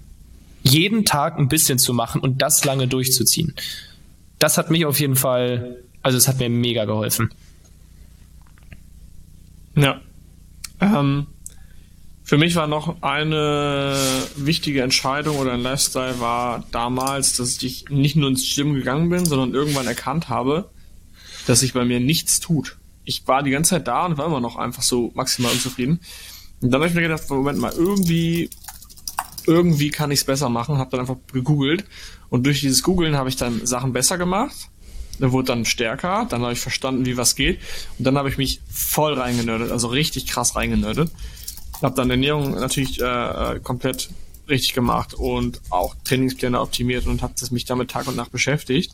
jeden 0.61 1.05
Tag 1.05 1.39
ein 1.39 1.47
bisschen 1.47 1.80
zu 1.80 1.93
machen 1.93 2.21
und 2.21 2.41
das 2.41 2.63
lange 2.63 2.88
durchzuziehen. 2.88 3.55
Das 4.39 4.57
hat 4.57 4.69
mich 4.69 4.85
auf 4.85 4.99
jeden 4.99 5.15
Fall, 5.15 5.83
also 6.01 6.17
es 6.17 6.27
hat 6.27 6.39
mir 6.39 6.49
mega 6.49 6.85
geholfen. 6.85 7.31
Ja. 9.75 10.01
Ähm, 10.79 11.27
für 12.23 12.38
mich 12.38 12.55
war 12.55 12.67
noch 12.67 13.01
eine 13.01 13.95
wichtige 14.35 14.81
Entscheidung 14.81 15.38
oder 15.38 15.53
ein 15.53 15.61
Lifestyle 15.61 16.19
war 16.19 16.65
damals, 16.71 17.38
dass 17.38 17.61
ich 17.63 17.85
nicht 17.89 18.15
nur 18.15 18.29
ins 18.29 18.53
Gym 18.53 18.73
gegangen 18.73 19.09
bin, 19.09 19.25
sondern 19.25 19.53
irgendwann 19.53 19.88
erkannt 19.88 20.27
habe, 20.27 20.69
dass 21.45 21.61
sich 21.61 21.73
bei 21.73 21.85
mir 21.85 21.99
nichts 21.99 22.39
tut. 22.39 22.77
Ich 23.05 23.25
war 23.27 23.43
die 23.43 23.51
ganze 23.51 23.69
Zeit 23.69 23.88
da 23.88 24.05
und 24.05 24.17
war 24.17 24.25
immer 24.25 24.41
noch 24.41 24.57
einfach 24.57 24.83
so 24.83 25.11
maximal 25.15 25.53
unzufrieden. 25.53 26.01
Und 26.59 26.71
dann 26.71 26.81
habe 26.81 26.89
ich 26.89 26.95
mir 26.95 27.01
gedacht, 27.01 27.29
Moment 27.29 27.59
mal, 27.59 27.71
irgendwie, 27.71 28.49
irgendwie 29.45 29.89
kann 29.89 30.11
ich 30.11 30.19
es 30.19 30.25
besser 30.25 30.49
machen. 30.49 30.77
Habe 30.77 30.91
dann 30.91 31.01
einfach 31.01 31.17
gegoogelt 31.31 31.85
und 32.30 32.45
durch 32.45 32.61
dieses 32.61 32.84
Googlen 32.84 33.15
habe 33.15 33.30
ich 33.30 33.36
dann 33.36 33.65
Sachen 33.65 33.93
besser 33.93 34.17
gemacht. 34.17 34.55
Dann 35.19 35.32
wurde 35.32 35.47
dann 35.47 35.65
stärker, 35.65 36.28
dann 36.30 36.43
habe 36.43 36.53
ich 36.53 36.59
verstanden, 36.59 37.07
wie 37.07 37.17
was 37.17 37.36
geht 37.36 37.59
und 37.97 38.05
dann 38.05 38.19
habe 38.19 38.30
ich 38.30 38.38
mich 38.38 38.61
voll 38.69 39.13
reingenördet, 39.13 39.71
also 39.71 39.88
richtig 39.88 40.28
krass 40.28 40.55
reingenördet 40.55 41.09
habe 41.82 41.95
dann 41.95 42.09
Ernährung 42.09 42.51
natürlich 42.51 43.01
äh, 43.01 43.05
äh, 43.05 43.59
komplett 43.59 44.09
richtig 44.49 44.73
gemacht 44.73 45.13
und 45.13 45.61
auch 45.69 45.95
Trainingspläne 46.03 46.59
optimiert 46.59 47.05
und 47.05 47.21
habe 47.21 47.34
mich 47.51 47.65
damit 47.65 47.91
Tag 47.91 48.07
und 48.07 48.15
Nacht 48.15 48.32
beschäftigt. 48.32 48.93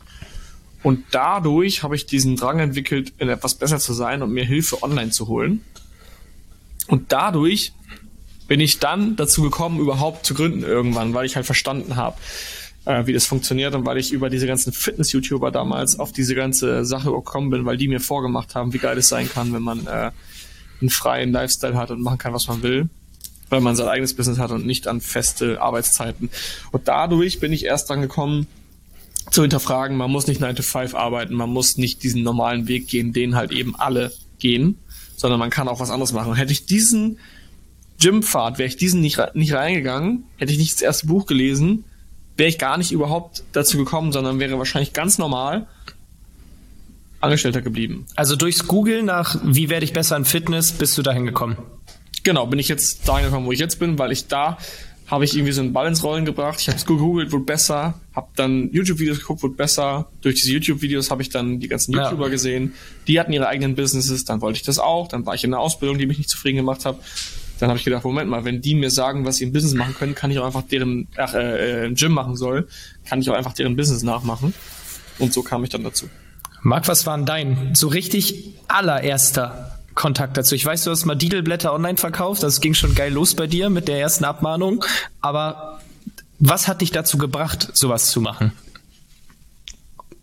Und 0.82 1.04
dadurch 1.12 1.82
habe 1.82 1.96
ich 1.96 2.06
diesen 2.06 2.36
Drang 2.36 2.58
entwickelt, 2.58 3.12
in 3.18 3.28
etwas 3.28 3.54
besser 3.54 3.78
zu 3.78 3.94
sein 3.94 4.22
und 4.22 4.32
mir 4.32 4.44
Hilfe 4.44 4.82
online 4.82 5.10
zu 5.10 5.28
holen. 5.28 5.64
Und 6.88 7.12
dadurch 7.12 7.72
bin 8.48 8.60
ich 8.60 8.80
dann 8.80 9.16
dazu 9.16 9.42
gekommen, 9.42 9.78
überhaupt 9.78 10.26
zu 10.26 10.34
gründen 10.34 10.62
irgendwann, 10.62 11.14
weil 11.14 11.24
ich 11.24 11.36
halt 11.36 11.46
verstanden 11.46 11.96
habe, 11.96 12.16
äh, 12.84 13.06
wie 13.06 13.12
das 13.12 13.26
funktioniert 13.26 13.74
und 13.74 13.86
weil 13.86 13.98
ich 13.98 14.12
über 14.12 14.30
diese 14.30 14.46
ganzen 14.46 14.72
Fitness-YouTuber 14.72 15.50
damals 15.50 15.98
auf 15.98 16.12
diese 16.12 16.34
ganze 16.34 16.84
Sache 16.84 17.10
gekommen 17.10 17.50
bin, 17.50 17.64
weil 17.64 17.76
die 17.76 17.88
mir 17.88 18.00
vorgemacht 18.00 18.54
haben, 18.54 18.72
wie 18.72 18.78
geil 18.78 18.98
es 18.98 19.08
sein 19.08 19.28
kann, 19.28 19.52
wenn 19.52 19.62
man 19.62 19.86
äh, 19.86 20.10
einen 20.80 20.90
freien 20.90 21.32
Lifestyle 21.32 21.76
hat 21.76 21.90
und 21.90 22.02
machen 22.02 22.18
kann, 22.18 22.32
was 22.32 22.48
man 22.48 22.62
will, 22.62 22.88
weil 23.48 23.60
man 23.60 23.76
sein 23.76 23.88
eigenes 23.88 24.14
Business 24.14 24.38
hat 24.38 24.50
und 24.50 24.66
nicht 24.66 24.86
an 24.86 25.00
feste 25.00 25.60
Arbeitszeiten. 25.60 26.30
Und 26.72 26.88
dadurch 26.88 27.40
bin 27.40 27.52
ich 27.52 27.64
erst 27.64 27.88
dran 27.88 28.02
gekommen, 28.02 28.46
zu 29.30 29.40
hinterfragen, 29.40 29.96
man 29.96 30.10
muss 30.10 30.26
nicht 30.26 30.40
9 30.40 30.56
to 30.56 30.62
5 30.62 30.94
arbeiten, 30.94 31.34
man 31.34 31.48
muss 31.48 31.78
nicht 31.78 32.02
diesen 32.02 32.22
normalen 32.22 32.68
Weg 32.68 32.88
gehen, 32.88 33.14
den 33.14 33.34
halt 33.34 33.52
eben 33.52 33.74
alle 33.74 34.12
gehen, 34.38 34.78
sondern 35.16 35.40
man 35.40 35.48
kann 35.48 35.68
auch 35.68 35.80
was 35.80 35.90
anderes 35.90 36.12
machen. 36.12 36.34
hätte 36.34 36.52
ich 36.52 36.66
diesen 36.66 37.18
Gympfad, 38.00 38.58
wäre 38.58 38.68
ich 38.68 38.76
diesen 38.76 39.00
nicht, 39.00 39.18
nicht 39.34 39.54
reingegangen, 39.54 40.24
hätte 40.36 40.52
ich 40.52 40.58
nicht 40.58 40.74
das 40.74 40.82
erste 40.82 41.06
Buch 41.06 41.24
gelesen, 41.26 41.84
wäre 42.36 42.48
ich 42.48 42.58
gar 42.58 42.76
nicht 42.76 42.92
überhaupt 42.92 43.44
dazu 43.52 43.78
gekommen, 43.78 44.12
sondern 44.12 44.38
wäre 44.38 44.58
wahrscheinlich 44.58 44.92
ganz 44.92 45.18
normal 45.18 45.66
Angestellter 47.20 47.62
geblieben. 47.62 48.06
Also 48.16 48.36
durchs 48.36 48.66
Googlen 48.66 49.06
nach, 49.06 49.36
wie 49.42 49.70
werde 49.70 49.84
ich 49.84 49.92
besser 49.92 50.16
in 50.16 50.24
Fitness, 50.24 50.72
bist 50.72 50.96
du 50.98 51.02
dahin 51.02 51.24
gekommen? 51.24 51.56
Genau, 52.22 52.46
bin 52.46 52.58
ich 52.58 52.68
jetzt 52.68 53.08
dahin 53.08 53.26
gekommen, 53.26 53.46
wo 53.46 53.52
ich 53.52 53.58
jetzt 53.58 53.78
bin, 53.78 53.98
weil 53.98 54.12
ich 54.12 54.28
da 54.28 54.58
habe 55.06 55.24
ich 55.24 55.34
irgendwie 55.34 55.52
so 55.52 55.60
einen 55.60 55.72
Ball 55.72 55.86
ins 55.86 56.02
Rollen 56.02 56.24
gebracht. 56.24 56.60
Ich 56.60 56.68
habe 56.68 56.78
es 56.78 56.86
gegoogelt, 56.86 57.30
wurde 57.30 57.44
besser, 57.44 58.00
habe 58.14 58.28
dann 58.36 58.70
YouTube-Videos 58.72 59.18
geguckt, 59.18 59.42
wurde 59.42 59.54
besser. 59.54 60.08
Durch 60.22 60.36
diese 60.36 60.52
YouTube-Videos 60.52 61.10
habe 61.10 61.20
ich 61.20 61.28
dann 61.28 61.60
die 61.60 61.68
ganzen 61.68 61.92
YouTuber 61.92 62.24
ja. 62.24 62.30
gesehen. 62.30 62.72
Die 63.06 63.20
hatten 63.20 63.32
ihre 63.32 63.46
eigenen 63.46 63.74
Businesses, 63.74 64.24
dann 64.24 64.40
wollte 64.40 64.56
ich 64.56 64.62
das 64.62 64.78
auch. 64.78 65.08
Dann 65.08 65.26
war 65.26 65.34
ich 65.34 65.44
in 65.44 65.52
einer 65.52 65.60
Ausbildung, 65.60 65.98
die 65.98 66.06
mich 66.06 66.16
nicht 66.16 66.30
zufrieden 66.30 66.56
gemacht 66.56 66.86
hat. 66.86 66.96
Dann 67.60 67.68
habe 67.68 67.78
ich 67.78 67.84
gedacht, 67.84 68.04
Moment 68.04 68.28
mal, 68.28 68.44
wenn 68.44 68.60
die 68.60 68.74
mir 68.74 68.90
sagen, 68.90 69.24
was 69.24 69.36
sie 69.36 69.44
im 69.44 69.52
Business 69.52 69.74
machen 69.74 69.94
können, 69.94 70.14
kann 70.14 70.30
ich 70.30 70.38
auch 70.38 70.46
einfach 70.46 70.62
deren 70.62 71.08
ach, 71.16 71.34
äh, 71.34 71.86
im 71.86 71.94
Gym 71.94 72.12
machen 72.12 72.36
soll, 72.36 72.68
kann 73.04 73.20
ich 73.20 73.30
auch 73.30 73.34
einfach 73.34 73.52
deren 73.52 73.76
Business 73.76 74.02
nachmachen. 74.02 74.54
Und 75.18 75.32
so 75.32 75.42
kam 75.42 75.62
ich 75.62 75.70
dann 75.70 75.84
dazu. 75.84 76.08
Marc, 76.62 76.88
was 76.88 77.06
war 77.06 77.16
denn 77.16 77.26
dein 77.26 77.74
so 77.74 77.88
richtig 77.88 78.54
allererster 78.68 79.78
Kontakt 79.94 80.36
dazu? 80.36 80.54
Ich 80.54 80.64
weiß, 80.64 80.84
du 80.84 80.90
hast 80.90 81.04
mal 81.04 81.14
Didelblätter 81.14 81.72
online 81.72 81.98
verkauft, 81.98 82.42
das 82.42 82.60
ging 82.60 82.74
schon 82.74 82.94
geil 82.94 83.12
los 83.12 83.34
bei 83.34 83.46
dir 83.46 83.70
mit 83.70 83.86
der 83.86 84.00
ersten 84.00 84.24
Abmahnung, 84.24 84.84
aber 85.20 85.80
was 86.38 86.66
hat 86.66 86.80
dich 86.80 86.90
dazu 86.90 87.18
gebracht, 87.18 87.68
sowas 87.74 88.10
zu 88.10 88.20
machen? 88.20 88.52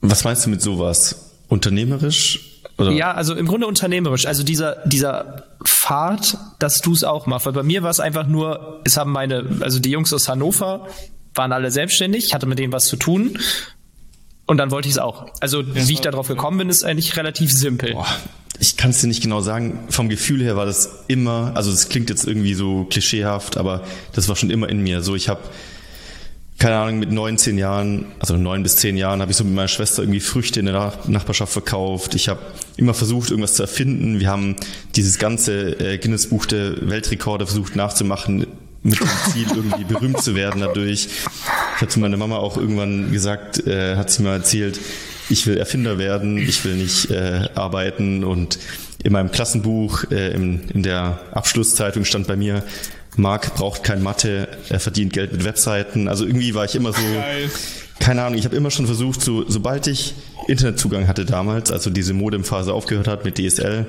Was 0.02 0.24
meinst 0.24 0.46
du 0.46 0.50
mit 0.50 0.62
sowas? 0.62 1.32
Unternehmerisch? 1.48 2.51
Oder? 2.82 2.92
Ja, 2.92 3.12
also 3.14 3.36
im 3.36 3.48
Grunde 3.48 3.68
unternehmerisch. 3.68 4.26
Also 4.26 4.44
dieser, 4.44 4.78
dieser 4.86 5.46
Pfad, 5.66 6.38
dass 6.60 6.82
du 6.82 6.94
es 6.94 7.04
auch 7.04 7.28
machst. 7.28 7.46
Weil 7.46 7.54
bei 7.54 7.64
mir 7.64 7.84
war 7.84 7.90
es 7.90 8.00
einfach 8.00 8.28
nur, 8.28 8.82
es 8.84 8.98
haben 8.98 9.12
meine, 9.12 9.46
also 9.62 9.80
die 9.80 9.92
Jungs 9.92 10.14
aus 10.14 10.28
Hannover 10.28 10.88
waren 11.34 11.54
alle 11.54 11.72
selbstständig, 11.72 12.26
ich 12.26 12.34
hatte 12.34 12.46
mit 12.46 12.60
denen 12.60 12.74
was 12.74 12.86
zu 12.86 12.98
tun 12.98 13.38
und 14.46 14.58
dann 14.58 14.70
wollte 14.70 14.90
ich 14.90 14.96
es 14.96 15.00
auch. 15.00 15.28
Also 15.40 15.62
ja, 15.62 15.88
wie 15.88 15.94
ich 15.94 16.02
darauf 16.02 16.28
gekommen 16.28 16.58
bin, 16.58 16.70
ist 16.70 16.84
eigentlich 16.84 17.16
relativ 17.16 17.54
simpel. 17.54 17.94
Boah, 17.94 18.08
ich 18.60 18.76
kann 18.76 18.90
es 18.90 19.00
dir 19.00 19.08
nicht 19.08 19.24
genau 19.24 19.40
sagen. 19.40 19.86
Vom 19.90 20.10
Gefühl 20.10 20.44
her 20.44 20.58
war 20.58 20.66
das 20.66 21.06
immer, 21.08 21.54
also 21.56 21.72
das 21.72 21.88
klingt 21.88 22.10
jetzt 22.10 22.28
irgendwie 22.28 22.54
so 22.54 22.84
klischeehaft, 22.84 23.56
aber 23.56 23.84
das 24.14 24.28
war 24.28 24.36
schon 24.36 24.50
immer 24.50 24.68
in 24.68 24.82
mir. 24.82 25.04
So, 25.04 25.16
ich 25.16 25.30
habe 25.30 25.40
keine 26.62 26.76
Ahnung, 26.76 27.00
mit 27.00 27.12
neun, 27.12 27.40
zehn 27.40 27.58
Jahren, 27.58 28.06
also 28.20 28.38
neun 28.38 28.62
bis 28.62 28.76
zehn 28.76 28.96
Jahren, 28.96 29.20
habe 29.20 29.32
ich 29.32 29.38
so 29.38 29.44
mit 29.44 29.56
meiner 29.56 29.68
Schwester 29.68 30.04
irgendwie 30.04 30.20
Früchte 30.20 30.60
in 30.60 30.68
der 30.68 30.94
Nachbarschaft 31.08 31.52
verkauft. 31.52 32.14
Ich 32.14 32.30
habe 32.30 32.40
immer 32.78 32.94
versucht, 32.94 33.32
irgendwas 33.32 33.56
zu 33.56 33.64
erfinden. 33.64 34.20
Wir 34.20 34.30
haben 34.30 34.56
dieses 34.96 35.18
ganze 35.18 35.80
äh, 35.80 35.98
Guinness-Buch 35.98 36.46
der 36.46 36.88
Weltrekorde 36.88 37.48
versucht 37.48 37.76
nachzumachen 37.76 38.46
mit 38.84 39.00
dem 39.00 39.08
Ziel, 39.34 39.48
irgendwie 39.56 39.86
berühmt 39.86 40.22
zu 40.22 40.36
werden 40.36 40.62
dadurch. 40.62 41.08
Ich 41.08 41.82
habe 41.82 41.88
zu 41.88 42.00
meiner 42.00 42.18
Mama 42.18 42.38
auch 42.38 42.58
irgendwann 42.58 43.12
gesagt, 43.12 43.66
äh, 43.66 43.96
hat 43.96 44.12
sie 44.12 44.22
mal 44.22 44.34
erzählt, 44.34 44.80
ich 45.32 45.48
will 45.48 45.58
Erfinder 45.58 45.98
werden, 45.98 46.38
ich 46.38 46.64
will 46.64 46.76
nicht 46.76 47.10
äh, 47.10 47.50
arbeiten 47.56 48.24
und 48.24 48.60
in 49.04 49.14
meinem 49.14 49.32
Klassenbuch, 49.32 50.12
äh, 50.12 50.34
in, 50.34 50.70
in 50.70 50.84
der 50.84 51.22
Abschlusszeitung 51.32 52.06
stand 52.06 52.28
bei 52.28 52.36
mir, 52.36 52.64
Marc 53.18 53.56
braucht 53.56 53.84
kein 53.84 54.02
Mathe, 54.02 54.48
er 54.70 54.80
verdient 54.80 55.14
Geld 55.14 55.34
mit 55.34 55.44
Webseiten. 55.44 56.08
Also 56.08 56.26
irgendwie 56.26 56.54
war 56.54 56.66
ich 56.66 56.76
immer 56.76 56.94
so, 56.94 57.02
Geil. 57.02 57.52
keine 58.00 58.24
Ahnung, 58.24 58.38
ich 58.38 58.46
habe 58.46 58.56
immer 58.56 58.72
schon 58.72 58.86
versucht, 58.86 59.22
so, 59.22 59.50
sobald 59.50 59.88
ich 59.88 60.14
Internetzugang 60.48 61.08
hatte 61.08 61.26
damals, 61.26 61.72
also 61.72 61.90
diese 61.90 62.14
Modemphase 62.14 62.74
aufgehört 62.74 63.08
hat 63.08 63.26
mit 63.26 63.38
DSL 63.38 63.86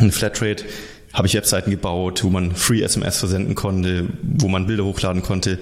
und 0.00 0.12
Flatrate, 0.12 0.64
habe 1.12 1.26
ich 1.26 1.34
Webseiten 1.34 1.70
gebaut, 1.70 2.24
wo 2.24 2.30
man 2.30 2.54
Free 2.54 2.82
SMS 2.82 3.18
versenden 3.18 3.54
konnte, 3.54 4.08
wo 4.22 4.48
man 4.48 4.66
Bilder 4.66 4.84
hochladen 4.84 5.22
konnte. 5.22 5.58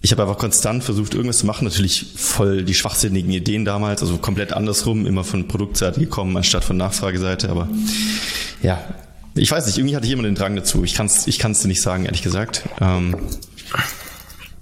Ich 0.00 0.12
habe 0.12 0.22
einfach 0.22 0.38
konstant 0.38 0.84
versucht, 0.84 1.14
irgendwas 1.14 1.38
zu 1.38 1.46
machen. 1.46 1.64
Natürlich 1.64 2.06
voll 2.16 2.62
die 2.62 2.74
schwachsinnigen 2.74 3.30
Ideen 3.32 3.64
damals, 3.64 4.02
also 4.02 4.18
komplett 4.18 4.52
andersrum, 4.52 5.04
immer 5.04 5.24
von 5.24 5.48
Produktseite 5.48 6.00
gekommen, 6.00 6.36
anstatt 6.36 6.64
von 6.64 6.76
Nachfrageseite. 6.76 7.48
Aber 7.48 7.68
ja, 8.62 8.82
ich 9.36 9.50
weiß 9.50 9.66
nicht, 9.66 9.78
irgendwie 9.78 9.96
hatte 9.96 10.06
ich 10.06 10.12
immer 10.12 10.22
den 10.22 10.34
Drang 10.34 10.56
dazu. 10.56 10.84
Ich 10.84 10.94
kann 10.94 11.06
es 11.06 11.26
ich 11.26 11.38
kann's 11.38 11.60
dir 11.60 11.68
nicht 11.68 11.82
sagen, 11.82 12.04
ehrlich 12.04 12.22
gesagt. 12.22 12.64
Ähm, 12.80 13.16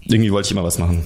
irgendwie 0.04 0.32
wollte 0.32 0.46
ich 0.46 0.52
immer 0.52 0.64
was 0.64 0.78
machen. 0.78 1.02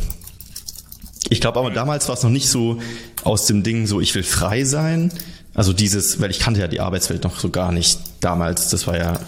Ich 1.31 1.41
glaube 1.41 1.59
aber 1.59 1.71
damals 1.71 2.09
war 2.09 2.15
es 2.15 2.23
noch 2.23 2.31
nicht 2.31 2.49
so 2.49 2.81
aus 3.25 3.47
dem 3.47 3.63
Ding 3.63 3.87
so, 3.87 4.01
ich 4.01 4.15
will 4.15 4.23
frei 4.23 4.65
sein, 4.65 5.13
also 5.55 5.73
dieses, 5.73 6.21
weil 6.21 6.31
ich 6.31 6.39
kannte 6.39 6.61
ja 6.61 6.69
die 6.69 6.81
Arbeitswelt 6.81 7.25
noch 7.25 7.39
so 7.39 7.51
gar 7.51 7.73
nicht 7.73 7.99
damals, 8.21 8.71
das 8.71 8.87
war 8.87 8.97
ja 8.97 9.19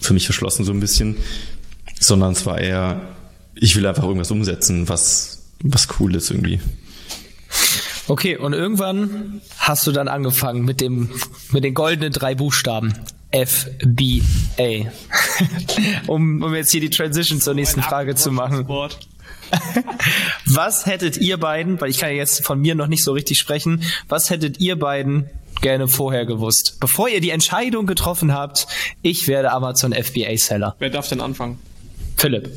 für 0.00 0.14
mich 0.14 0.26
verschlossen 0.26 0.64
so 0.64 0.72
ein 0.72 0.80
bisschen, 0.80 1.16
sondern 1.98 2.32
es 2.32 2.46
war 2.46 2.58
eher, 2.58 3.00
ich 3.54 3.74
will 3.74 3.86
einfach 3.86 4.04
irgendwas 4.04 4.30
umsetzen, 4.30 4.88
was, 4.88 5.46
was 5.62 5.88
cool 5.98 6.14
ist 6.14 6.30
irgendwie. 6.30 6.60
Okay, 8.06 8.36
und 8.36 8.52
irgendwann 8.52 9.40
hast 9.58 9.86
du 9.86 9.92
dann 9.92 10.08
angefangen 10.08 10.64
mit 10.64 10.80
dem, 10.80 11.10
mit 11.50 11.64
den 11.64 11.74
goldenen 11.74 12.12
drei 12.12 12.34
Buchstaben. 12.34 12.94
FBA. 13.30 14.90
um, 16.06 16.42
um 16.42 16.54
jetzt 16.54 16.70
hier 16.72 16.80
die 16.80 16.90
Transition 16.90 17.40
zur 17.40 17.54
nächsten 17.54 17.82
Frage 17.82 18.14
zu 18.14 18.32
machen. 18.32 18.66
was 20.46 20.86
hättet 20.86 21.16
ihr 21.16 21.38
beiden, 21.38 21.80
weil 21.80 21.90
ich 21.90 21.98
kann 21.98 22.10
ja 22.10 22.16
jetzt 22.16 22.44
von 22.44 22.60
mir 22.60 22.74
noch 22.74 22.86
nicht 22.86 23.02
so 23.02 23.12
richtig 23.12 23.38
sprechen, 23.38 23.82
was 24.08 24.30
hättet 24.30 24.60
ihr 24.60 24.78
beiden 24.78 25.30
gerne 25.60 25.88
vorher 25.88 26.26
gewusst. 26.26 26.78
Bevor 26.80 27.08
ihr 27.08 27.20
die 27.20 27.30
Entscheidung 27.30 27.86
getroffen 27.86 28.32
habt, 28.32 28.66
ich 29.02 29.28
werde 29.28 29.50
Amazon 29.52 29.92
FBA 29.92 30.36
Seller. 30.36 30.76
Wer 30.78 30.90
darf 30.90 31.08
denn 31.08 31.20
anfangen? 31.20 31.58
Philipp. 32.16 32.50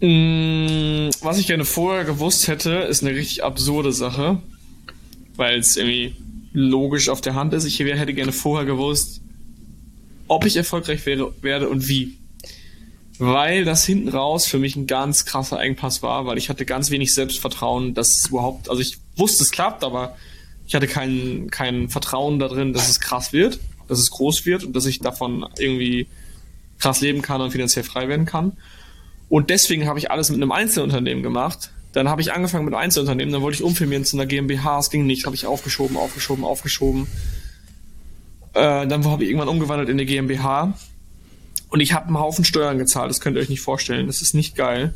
Mm, 0.00 1.10
was 1.20 1.38
ich 1.38 1.46
gerne 1.46 1.64
vorher 1.64 2.04
gewusst 2.04 2.48
hätte, 2.48 2.70
ist 2.70 3.02
eine 3.02 3.14
richtig 3.14 3.44
absurde 3.44 3.92
Sache, 3.92 4.40
weil 5.36 5.60
es 5.60 5.76
irgendwie 5.76 6.16
logisch 6.52 7.08
auf 7.08 7.20
der 7.20 7.34
Hand 7.34 7.54
ist. 7.54 7.64
Ich 7.64 7.78
hätte 7.78 8.14
gerne 8.14 8.32
vorher 8.32 8.66
gewusst, 8.66 9.20
ob 10.28 10.44
ich 10.44 10.56
erfolgreich 10.56 11.04
wäre, 11.06 11.32
werde 11.42 11.68
und 11.68 11.88
wie. 11.88 12.18
Weil 13.18 13.64
das 13.64 13.84
hinten 13.84 14.08
raus 14.08 14.46
für 14.46 14.58
mich 14.58 14.76
ein 14.76 14.86
ganz 14.86 15.24
krasser 15.24 15.60
Engpass 15.60 16.02
war, 16.02 16.26
weil 16.26 16.38
ich 16.38 16.48
hatte 16.48 16.64
ganz 16.64 16.90
wenig 16.90 17.14
Selbstvertrauen, 17.14 17.94
dass 17.94 18.18
es 18.18 18.28
überhaupt, 18.28 18.68
also 18.68 18.80
ich 18.80 18.98
wusste, 19.16 19.44
es 19.44 19.50
klappt, 19.50 19.84
aber 19.84 20.16
ich 20.66 20.74
hatte 20.74 20.86
kein, 20.86 21.48
kein 21.50 21.88
Vertrauen 21.88 22.38
darin, 22.38 22.72
dass 22.72 22.88
es 22.88 23.00
krass 23.00 23.32
wird, 23.32 23.60
dass 23.88 23.98
es 23.98 24.10
groß 24.10 24.46
wird 24.46 24.64
und 24.64 24.74
dass 24.74 24.86
ich 24.86 25.00
davon 25.00 25.46
irgendwie 25.58 26.06
krass 26.78 27.00
leben 27.00 27.22
kann 27.22 27.40
und 27.40 27.50
finanziell 27.50 27.84
frei 27.84 28.08
werden 28.08 28.26
kann. 28.26 28.56
Und 29.28 29.50
deswegen 29.50 29.86
habe 29.86 29.98
ich 29.98 30.10
alles 30.10 30.30
mit 30.30 30.38
einem 30.38 30.52
Einzelunternehmen 30.52 31.22
gemacht. 31.22 31.70
Dann 31.92 32.08
habe 32.08 32.22
ich 32.22 32.32
angefangen 32.32 32.64
mit 32.64 32.74
Einzelunternehmen, 32.74 33.32
dann 33.32 33.42
wollte 33.42 33.56
ich 33.56 33.62
umfirmieren 33.62 34.04
zu 34.04 34.16
einer 34.16 34.26
GmbH, 34.26 34.78
es 34.78 34.90
ging 34.90 35.06
nicht, 35.06 35.26
habe 35.26 35.36
ich 35.36 35.46
aufgeschoben, 35.46 35.96
aufgeschoben, 35.96 36.44
aufgeschoben. 36.44 37.06
Äh, 38.54 38.86
dann 38.86 39.04
habe 39.04 39.24
ich 39.24 39.30
irgendwann 39.30 39.48
umgewandelt 39.48 39.88
in 39.88 39.96
eine 39.96 40.06
GmbH. 40.06 40.74
Und 41.68 41.80
ich 41.80 41.92
habe 41.92 42.06
einen 42.06 42.18
Haufen 42.18 42.44
Steuern 42.44 42.78
gezahlt, 42.78 43.10
das 43.10 43.20
könnt 43.20 43.36
ihr 43.36 43.42
euch 43.42 43.48
nicht 43.48 43.62
vorstellen. 43.62 44.06
Das 44.06 44.20
ist 44.22 44.34
nicht 44.34 44.56
geil. 44.56 44.94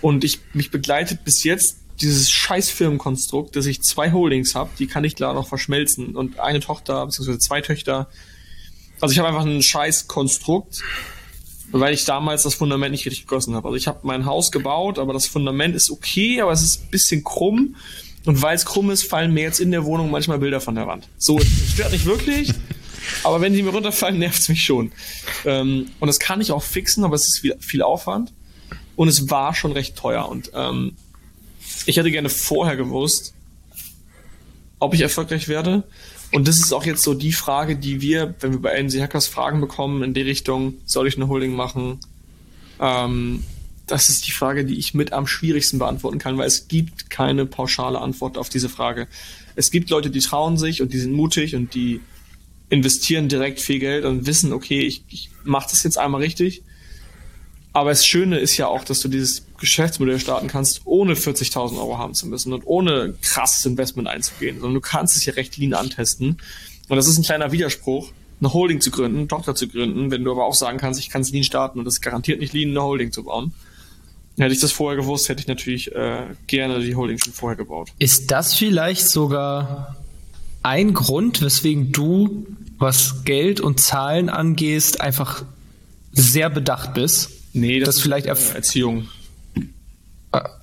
Und 0.00 0.24
ich 0.24 0.40
mich 0.54 0.70
begleitet 0.70 1.24
bis 1.24 1.44
jetzt 1.44 1.78
dieses 2.00 2.30
scheiß 2.30 2.70
Firmenkonstrukt, 2.70 3.54
dass 3.56 3.66
ich 3.66 3.82
zwei 3.82 4.12
Holdings 4.12 4.54
habe, 4.54 4.70
die 4.78 4.86
kann 4.86 5.04
ich 5.04 5.16
klar 5.16 5.34
noch 5.34 5.48
verschmelzen. 5.48 6.16
Und 6.16 6.40
eine 6.40 6.60
Tochter, 6.60 7.04
beziehungsweise 7.06 7.38
zwei 7.38 7.60
Töchter. 7.60 8.08
Also 9.00 9.12
ich 9.12 9.18
habe 9.18 9.28
einfach 9.28 9.44
ein 9.44 9.62
scheiß 9.62 10.08
Konstrukt, 10.08 10.82
weil 11.72 11.94
ich 11.94 12.04
damals 12.04 12.42
das 12.42 12.54
Fundament 12.54 12.92
nicht 12.92 13.06
richtig 13.06 13.22
gegossen 13.22 13.54
habe. 13.54 13.68
Also 13.68 13.76
ich 13.76 13.86
habe 13.86 14.00
mein 14.02 14.26
Haus 14.26 14.52
gebaut, 14.52 14.98
aber 14.98 15.12
das 15.12 15.26
Fundament 15.26 15.74
ist 15.74 15.90
okay, 15.90 16.40
aber 16.40 16.52
es 16.52 16.62
ist 16.62 16.84
ein 16.84 16.90
bisschen 16.90 17.24
krumm. 17.24 17.76
Und 18.24 18.40
weil 18.40 18.54
es 18.54 18.64
krumm 18.64 18.90
ist, 18.90 19.04
fallen 19.04 19.32
mir 19.32 19.42
jetzt 19.42 19.58
in 19.58 19.70
der 19.70 19.84
Wohnung 19.84 20.10
manchmal 20.10 20.38
Bilder 20.38 20.60
von 20.60 20.74
der 20.74 20.86
Wand. 20.86 21.08
So, 21.18 21.38
es 21.38 21.72
stört 21.72 21.92
nicht 21.92 22.04
wirklich. 22.04 22.52
Aber 23.24 23.40
wenn 23.40 23.52
die 23.52 23.62
mir 23.62 23.70
runterfallen, 23.70 24.18
nervt 24.18 24.40
es 24.40 24.48
mich 24.48 24.62
schon. 24.62 24.92
Ähm, 25.44 25.90
und 25.98 26.06
das 26.06 26.20
kann 26.20 26.40
ich 26.40 26.52
auch 26.52 26.62
fixen, 26.62 27.02
aber 27.02 27.16
es 27.16 27.26
ist 27.26 27.40
viel, 27.40 27.56
viel 27.58 27.82
Aufwand. 27.82 28.32
Und 28.94 29.08
es 29.08 29.28
war 29.28 29.54
schon 29.56 29.72
recht 29.72 29.96
teuer. 29.96 30.28
Und 30.28 30.52
ähm, 30.54 30.96
ich 31.86 31.96
hätte 31.96 32.12
gerne 32.12 32.28
vorher 32.28 32.76
gewusst, 32.76 33.34
ob 34.78 34.94
ich 34.94 35.00
erfolgreich 35.00 35.48
werde. 35.48 35.82
Und 36.32 36.48
das 36.48 36.58
ist 36.58 36.72
auch 36.72 36.84
jetzt 36.84 37.02
so 37.02 37.14
die 37.14 37.32
Frage, 37.32 37.76
die 37.76 38.00
wir, 38.00 38.34
wenn 38.40 38.52
wir 38.52 38.62
bei 38.62 38.70
NC 38.70 39.02
Hackers 39.02 39.26
Fragen 39.26 39.60
bekommen 39.60 40.02
in 40.02 40.14
die 40.14 40.22
Richtung, 40.22 40.74
soll 40.86 41.06
ich 41.06 41.16
eine 41.16 41.28
Holding 41.28 41.52
machen? 41.54 42.00
Ähm, 42.80 43.44
das 43.86 44.08
ist 44.08 44.26
die 44.26 44.32
Frage, 44.32 44.64
die 44.64 44.78
ich 44.78 44.94
mit 44.94 45.12
am 45.12 45.26
schwierigsten 45.26 45.78
beantworten 45.78 46.18
kann, 46.18 46.38
weil 46.38 46.46
es 46.46 46.68
gibt 46.68 47.10
keine 47.10 47.44
pauschale 47.44 48.00
Antwort 48.00 48.38
auf 48.38 48.48
diese 48.48 48.70
Frage. 48.70 49.08
Es 49.56 49.70
gibt 49.70 49.90
Leute, 49.90 50.10
die 50.10 50.20
trauen 50.20 50.56
sich 50.56 50.80
und 50.80 50.94
die 50.94 50.98
sind 50.98 51.12
mutig 51.12 51.54
und 51.54 51.74
die 51.74 52.00
investieren 52.70 53.28
direkt 53.28 53.60
viel 53.60 53.78
Geld 53.78 54.06
und 54.06 54.24
wissen, 54.24 54.54
okay, 54.54 54.80
ich, 54.80 55.04
ich 55.08 55.28
mache 55.44 55.68
das 55.70 55.82
jetzt 55.82 55.98
einmal 55.98 56.22
richtig. 56.22 56.62
Aber 57.72 57.90
das 57.90 58.04
Schöne 58.04 58.38
ist 58.38 58.56
ja 58.58 58.66
auch, 58.66 58.84
dass 58.84 59.00
du 59.00 59.08
dieses 59.08 59.46
Geschäftsmodell 59.58 60.20
starten 60.20 60.46
kannst, 60.46 60.82
ohne 60.84 61.14
40.000 61.14 61.78
Euro 61.78 61.96
haben 61.96 62.14
zu 62.14 62.26
müssen 62.26 62.52
und 62.52 62.66
ohne 62.66 63.14
krasses 63.22 63.64
Investment 63.64 64.08
einzugehen, 64.08 64.56
sondern 64.56 64.74
du 64.74 64.80
kannst 64.80 65.16
es 65.16 65.24
ja 65.24 65.32
recht 65.32 65.56
lean 65.56 65.72
antesten. 65.72 66.36
Und 66.88 66.96
das 66.96 67.06
ist 67.06 67.16
ein 67.16 67.24
kleiner 67.24 67.52
Widerspruch, 67.52 68.12
eine 68.40 68.52
Holding 68.52 68.80
zu 68.80 68.90
gründen, 68.90 69.28
Tochter 69.28 69.54
zu 69.54 69.68
gründen, 69.68 70.10
wenn 70.10 70.22
du 70.24 70.32
aber 70.32 70.44
auch 70.44 70.54
sagen 70.54 70.76
kannst, 70.76 71.00
ich 71.00 71.08
kann 71.08 71.22
es 71.22 71.30
lean 71.30 71.44
starten 71.44 71.78
und 71.78 71.86
das 71.86 72.00
garantiert 72.00 72.40
nicht 72.40 72.52
lean, 72.52 72.70
eine 72.70 72.82
Holding 72.82 73.10
zu 73.12 73.24
bauen. 73.24 73.54
Hätte 74.38 74.54
ich 74.54 74.60
das 74.60 74.72
vorher 74.72 75.00
gewusst, 75.00 75.28
hätte 75.28 75.40
ich 75.40 75.46
natürlich 75.46 75.94
äh, 75.94 76.26
gerne 76.46 76.80
die 76.80 76.94
Holding 76.94 77.18
schon 77.18 77.32
vorher 77.32 77.56
gebaut. 77.56 77.90
Ist 77.98 78.30
das 78.30 78.54
vielleicht 78.54 79.08
sogar 79.10 79.96
ein 80.62 80.94
Grund, 80.94 81.42
weswegen 81.42 81.92
du, 81.92 82.46
was 82.78 83.24
Geld 83.24 83.60
und 83.60 83.80
Zahlen 83.80 84.28
angehst, 84.28 85.00
einfach 85.00 85.44
sehr 86.12 86.50
bedacht 86.50 86.94
bist? 86.94 87.41
Nee, 87.52 87.80
das, 87.80 87.86
das 87.86 87.96
ist 87.96 88.02
vielleicht 88.02 88.26
Erf 88.26 88.54
Erziehung. 88.54 89.08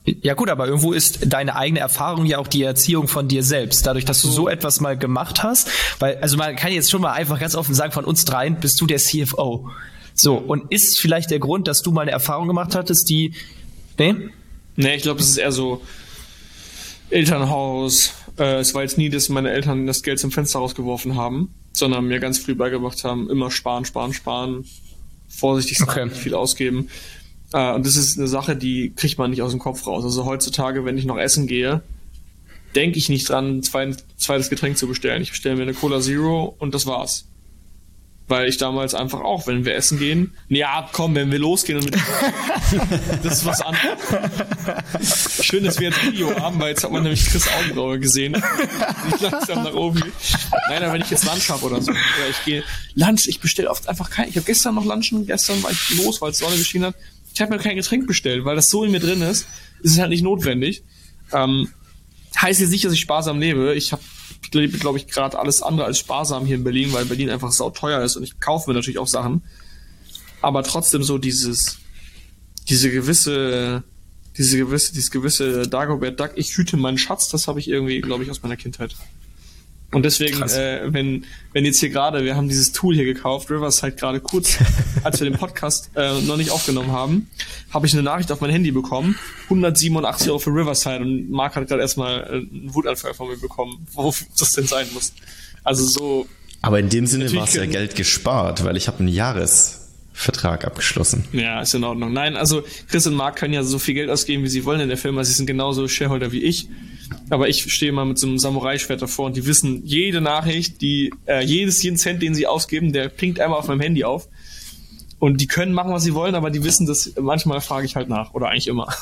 Ja 0.06 0.34
gut, 0.34 0.50
aber 0.50 0.66
irgendwo 0.66 0.94
ist 0.94 1.32
deine 1.32 1.56
eigene 1.56 1.80
Erfahrung 1.80 2.26
ja 2.26 2.40
auch 2.40 2.48
die 2.48 2.64
Erziehung 2.64 3.08
von 3.08 3.28
dir 3.28 3.44
selbst. 3.44 3.86
Dadurch, 3.86 4.06
dass 4.06 4.22
du 4.24 4.28
so 4.28 4.50
etwas 4.50 4.82
mal 4.82 4.98
gemacht 4.98 5.44
hast, 5.44 5.70
weil, 6.00 6.18
also 6.18 6.38
man 6.38 6.56
kann 6.56 6.72
jetzt 6.72 6.90
schon 6.90 7.02
mal 7.02 7.12
einfach 7.12 7.40
ganz 7.40 7.54
offen 7.54 7.76
sagen, 7.76 7.92
von 7.92 8.06
uns 8.06 8.26
dreien 8.26 8.60
bist 8.60 8.82
du 8.82 8.88
der 8.88 8.98
CFO. 8.98 9.70
So, 10.16 10.38
und 10.38 10.72
ist 10.72 11.00
vielleicht 11.00 11.30
der 11.30 11.38
Grund, 11.38 11.68
dass 11.68 11.84
du 11.84 11.92
mal 11.92 12.02
eine 12.02 12.12
Erfahrung 12.12 12.48
gemacht 12.48 12.74
hattest, 12.74 13.10
die, 13.10 13.36
nee? 14.00 14.16
Nee, 14.76 14.96
ich 14.96 15.04
glaube, 15.04 15.20
es 15.20 15.30
ist 15.30 15.38
eher 15.38 15.52
so 15.52 15.82
Elternhaus. 17.12 18.14
Äh, 18.38 18.60
es 18.60 18.74
war 18.74 18.82
jetzt 18.82 18.98
nie, 18.98 19.10
dass 19.10 19.30
meine 19.30 19.52
Eltern 19.52 19.86
das 19.86 20.02
Geld 20.02 20.20
zum 20.20 20.32
Fenster 20.32 20.60
rausgeworfen 20.60 21.16
haben, 21.16 21.54
sondern 21.74 22.06
mir 22.06 22.20
ganz 22.20 22.40
früh 22.40 22.56
beigebracht 22.56 23.04
haben, 23.04 23.30
immer 23.30 23.52
sparen, 23.52 23.86
sparen, 23.86 24.14
sparen, 24.14 24.66
vorsichtig 25.30 25.78
sein, 25.78 25.88
Okay. 25.90 26.06
nicht 26.06 26.18
viel 26.18 26.34
ausgeben. 26.34 26.90
Äh, 27.54 27.74
und 27.74 27.86
das 27.86 27.96
ist 27.96 28.18
eine 28.18 28.28
Sache, 28.28 28.56
die 28.56 28.92
kriegt 28.96 29.18
man 29.18 29.30
nicht 29.32 29.42
aus 29.42 29.52
dem 29.52 29.60
Kopf 29.60 29.88
raus. 29.88 30.04
Also 30.04 30.26
heutzutage, 30.26 30.84
wenn 30.86 30.98
ich 30.98 31.06
noch 31.06 31.18
essen 31.18 31.48
gehe, 31.48 31.82
denke 32.76 32.98
ich 33.00 33.10
nicht 33.10 33.30
dran, 33.30 33.58
ein 33.58 33.64
zweit- 33.64 34.04
zweites 34.18 34.50
Getränk 34.50 34.78
zu 34.78 34.88
bestellen. 34.88 35.22
Ich 35.22 35.32
bestelle 35.32 35.56
mir 35.56 35.64
eine 35.64 35.74
Cola 35.74 36.02
Zero 36.02 36.56
und 36.60 36.74
das 36.76 36.86
war's. 36.86 37.26
Weil 38.30 38.48
ich 38.48 38.58
damals 38.58 38.94
einfach 38.94 39.22
auch, 39.22 39.48
wenn 39.48 39.66
wir 39.66 39.74
essen 39.74 39.98
gehen, 39.98 40.34
ja, 40.50 40.88
komm, 40.92 41.16
wenn 41.16 41.32
wir 41.32 41.40
losgehen 41.40 41.80
und 41.80 41.86
mit 41.86 41.96
das 43.24 43.40
ist 43.40 43.46
was 43.46 43.60
anderes. 43.62 45.44
Schön, 45.44 45.64
dass 45.64 45.80
wir 45.80 45.90
jetzt 45.90 46.06
Video 46.06 46.40
haben, 46.40 46.60
weil 46.60 46.70
jetzt 46.70 46.84
hat 46.84 46.92
man 46.92 47.02
nämlich 47.02 47.26
Chris 47.26 47.48
Augenbraue 47.48 48.00
gesehen. 48.00 48.34
Die 48.34 49.24
langsam 49.24 49.64
nach 49.64 49.74
oben. 49.74 50.04
Nein, 50.70 50.84
aber 50.84 50.94
wenn 50.94 51.02
ich 51.02 51.10
jetzt 51.10 51.26
Lunch 51.26 51.50
habe 51.50 51.66
oder 51.66 51.82
so, 51.82 51.92
oder 51.92 52.30
ich 52.30 52.46
gehe 52.46 52.64
Lunch, 52.94 53.28
ich 53.28 53.40
bestelle 53.40 53.70
oft 53.70 53.90
einfach 53.90 54.12
kein, 54.12 54.30
ich 54.30 54.36
habe 54.36 54.46
gestern 54.46 54.76
noch 54.76 54.86
Lunchen, 54.86 55.26
gestern 55.26 55.62
war 55.64 55.72
ich 55.72 55.98
los, 55.98 56.22
weil 56.22 56.30
es 56.30 56.38
Sonne 56.38 56.56
geschienen 56.56 56.86
hat. 56.86 56.96
Ich 57.34 57.42
habe 57.42 57.52
mir 57.52 57.60
kein 57.60 57.78
Getränk 57.78 58.06
bestellt, 58.06 58.46
weil 58.46 58.56
das 58.56 58.68
so 58.68 58.84
in 58.84 58.92
mir 58.92 59.00
drin 59.00 59.24
ist, 59.24 59.48
ist 59.82 59.94
es 59.94 60.00
halt 60.00 60.10
nicht 60.10 60.24
notwendig. 60.24 60.84
Ähm, 61.34 61.70
heißt 62.40 62.60
jetzt 62.60 62.70
nicht, 62.70 62.86
dass 62.86 62.94
ich 62.94 63.00
sparsam 63.00 63.40
lebe. 63.40 63.74
Ich 63.76 63.92
habe, 63.92 64.04
ich 64.50 64.54
lebe, 64.54 64.78
glaube 64.80 64.98
ich, 64.98 65.08
gerade 65.08 65.38
alles 65.38 65.62
andere 65.62 65.86
als 65.86 66.00
sparsam 66.00 66.46
hier 66.46 66.56
in 66.56 66.64
Berlin, 66.64 66.92
weil 66.94 67.06
Berlin 67.06 67.30
einfach 67.30 67.52
sauteuer 67.52 68.02
ist 68.02 68.16
und 68.16 68.24
ich 68.24 68.40
kaufe 68.40 68.70
mir 68.70 68.74
natürlich 68.74 68.98
auch 68.98 69.08
Sachen. 69.08 69.44
Aber 70.42 70.64
trotzdem 70.64 71.04
so 71.04 71.18
dieses, 71.18 71.78
diese 72.68 72.90
gewisse, 72.90 73.84
diese 74.38 74.58
gewisse, 74.58 74.94
dieses 74.94 75.12
gewisse 75.12 75.68
Dagobert 75.68 76.20
Duck, 76.20 76.32
ich 76.36 76.58
hüte 76.58 76.78
meinen 76.78 76.98
Schatz, 76.98 77.30
das 77.30 77.48
habe 77.48 77.60
ich 77.60 77.68
irgendwie, 77.68 78.02
glaube 78.02 78.24
ich, 78.24 78.32
aus 78.32 78.42
meiner 78.42 78.58
Kindheit. 78.58 78.96
Und 79.92 80.04
deswegen, 80.04 80.42
äh, 80.44 80.82
wenn, 80.86 81.26
wenn 81.52 81.66
jetzt 81.66 81.80
hier 81.80 81.90
gerade, 81.90 82.24
wir 82.24 82.36
haben 82.36 82.48
dieses 82.48 82.72
Tool 82.72 82.94
hier 82.94 83.06
gekauft, 83.06 83.50
Rivers 83.50 83.82
halt 83.82 83.98
gerade 83.98 84.20
kurz, 84.20 84.58
als 85.04 85.20
wir 85.20 85.30
den 85.30 85.38
Podcast 85.38 85.90
äh, 85.96 86.22
noch 86.22 86.38
nicht 86.38 86.52
aufgenommen 86.52 86.92
haben, 86.92 87.28
habe 87.74 87.88
ich 87.88 87.94
eine 87.94 88.04
Nachricht 88.04 88.32
auf 88.32 88.40
mein 88.40 88.52
Handy 88.52 88.72
bekommen, 88.72 89.16
187 89.46 90.30
Euro 90.30 90.38
für 90.38 90.52
Riverside 90.52 91.00
und 91.00 91.32
Marc 91.32 91.56
hat 91.56 91.68
gerade 91.68 91.82
erstmal 91.82 92.24
einen 92.24 92.74
Wutanfall 92.74 93.16
von 93.16 93.30
mir 93.30 93.38
bekommen, 93.38 93.88
wo 93.94 94.14
das 94.38 94.52
denn 94.52 94.68
sein 94.68 94.86
muss. 94.94 95.14
Also 95.64 95.86
so, 95.86 96.28
Aber 96.62 96.80
in 96.80 96.90
dem 96.90 97.08
Sinne 97.08 97.34
war 97.34 97.46
es 97.46 97.56
ja 97.56 97.66
Geld 97.66 97.96
gespart, 97.96 98.64
weil 98.64 98.78
ich 98.78 98.88
habe 98.88 99.00
einen 99.00 99.08
Jahresvertrag 100.20 100.66
abgeschlossen. 100.66 101.24
ja, 101.32 101.62
ist 101.62 101.74
in 101.74 101.84
Ordnung. 101.84 102.12
Nein, 102.14 102.36
also 102.36 102.64
Chris 102.90 103.08
und 103.08 103.16
Marc 103.16 103.38
können 103.38 103.54
ja 103.54 103.64
so 103.64 103.80
viel 103.80 103.94
Geld 103.94 104.10
ausgeben, 104.10 104.44
wie 104.44 104.50
sie 104.50 104.66
wollen 104.66 104.82
in 104.82 104.90
der 104.90 104.98
Firma, 104.98 105.24
sie 105.24 105.34
sind 105.34 105.46
genauso 105.46 105.88
Shareholder 105.88 106.32
wie 106.32 106.44
ich. 106.44 106.68
Aber 107.30 107.48
ich 107.48 107.72
stehe 107.74 107.92
mal 107.92 108.06
mit 108.06 108.20
so 108.20 108.28
einem 108.28 108.38
Samurai-Schwert 108.38 109.02
davor 109.02 109.28
und 109.28 109.38
die 109.38 109.46
wissen 109.46 109.82
jede 109.86 110.22
Nachricht, 110.22 110.82
die, 110.82 111.12
äh, 111.26 111.44
jedes, 111.44 111.82
jeden 111.82 111.98
Cent, 111.98 112.22
den 112.22 112.36
sie 112.36 112.46
ausgeben, 112.48 112.92
der 112.94 113.10
pinkt 113.10 113.40
einmal 113.40 113.60
auf 113.60 113.68
meinem 113.68 113.80
Handy 113.82 114.04
auf. 114.04 114.28
Und 115.20 115.42
die 115.42 115.48
können 115.48 115.74
machen, 115.74 115.92
was 115.92 116.04
sie 116.04 116.14
wollen, 116.14 116.36
aber 116.36 116.50
die 116.50 116.64
wissen, 116.64 116.86
dass 116.86 117.14
manchmal 117.20 117.62
frage 117.62 117.86
ich 117.86 117.96
halt 117.96 118.10
nach. 118.10 118.34
Oder 118.34 118.50
eigentlich 118.50 118.68
immer. 118.68 118.94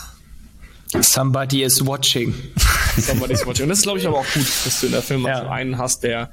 Somebody 1.02 1.64
is 1.64 1.86
watching. 1.86 2.34
Somebody's 2.98 3.46
watching. 3.46 3.64
Und 3.64 3.70
das 3.70 3.80
ist, 3.80 3.84
glaube 3.84 4.00
ich, 4.00 4.08
aber 4.08 4.20
auch 4.20 4.26
gut, 4.34 4.46
dass 4.66 4.80
du 4.80 4.86
in 4.86 4.94
der 4.94 5.02
Firma 5.02 5.30
Ja. 5.30 5.42
so 5.42 5.48
einen 5.50 5.78
hast, 5.78 6.04
der, 6.04 6.32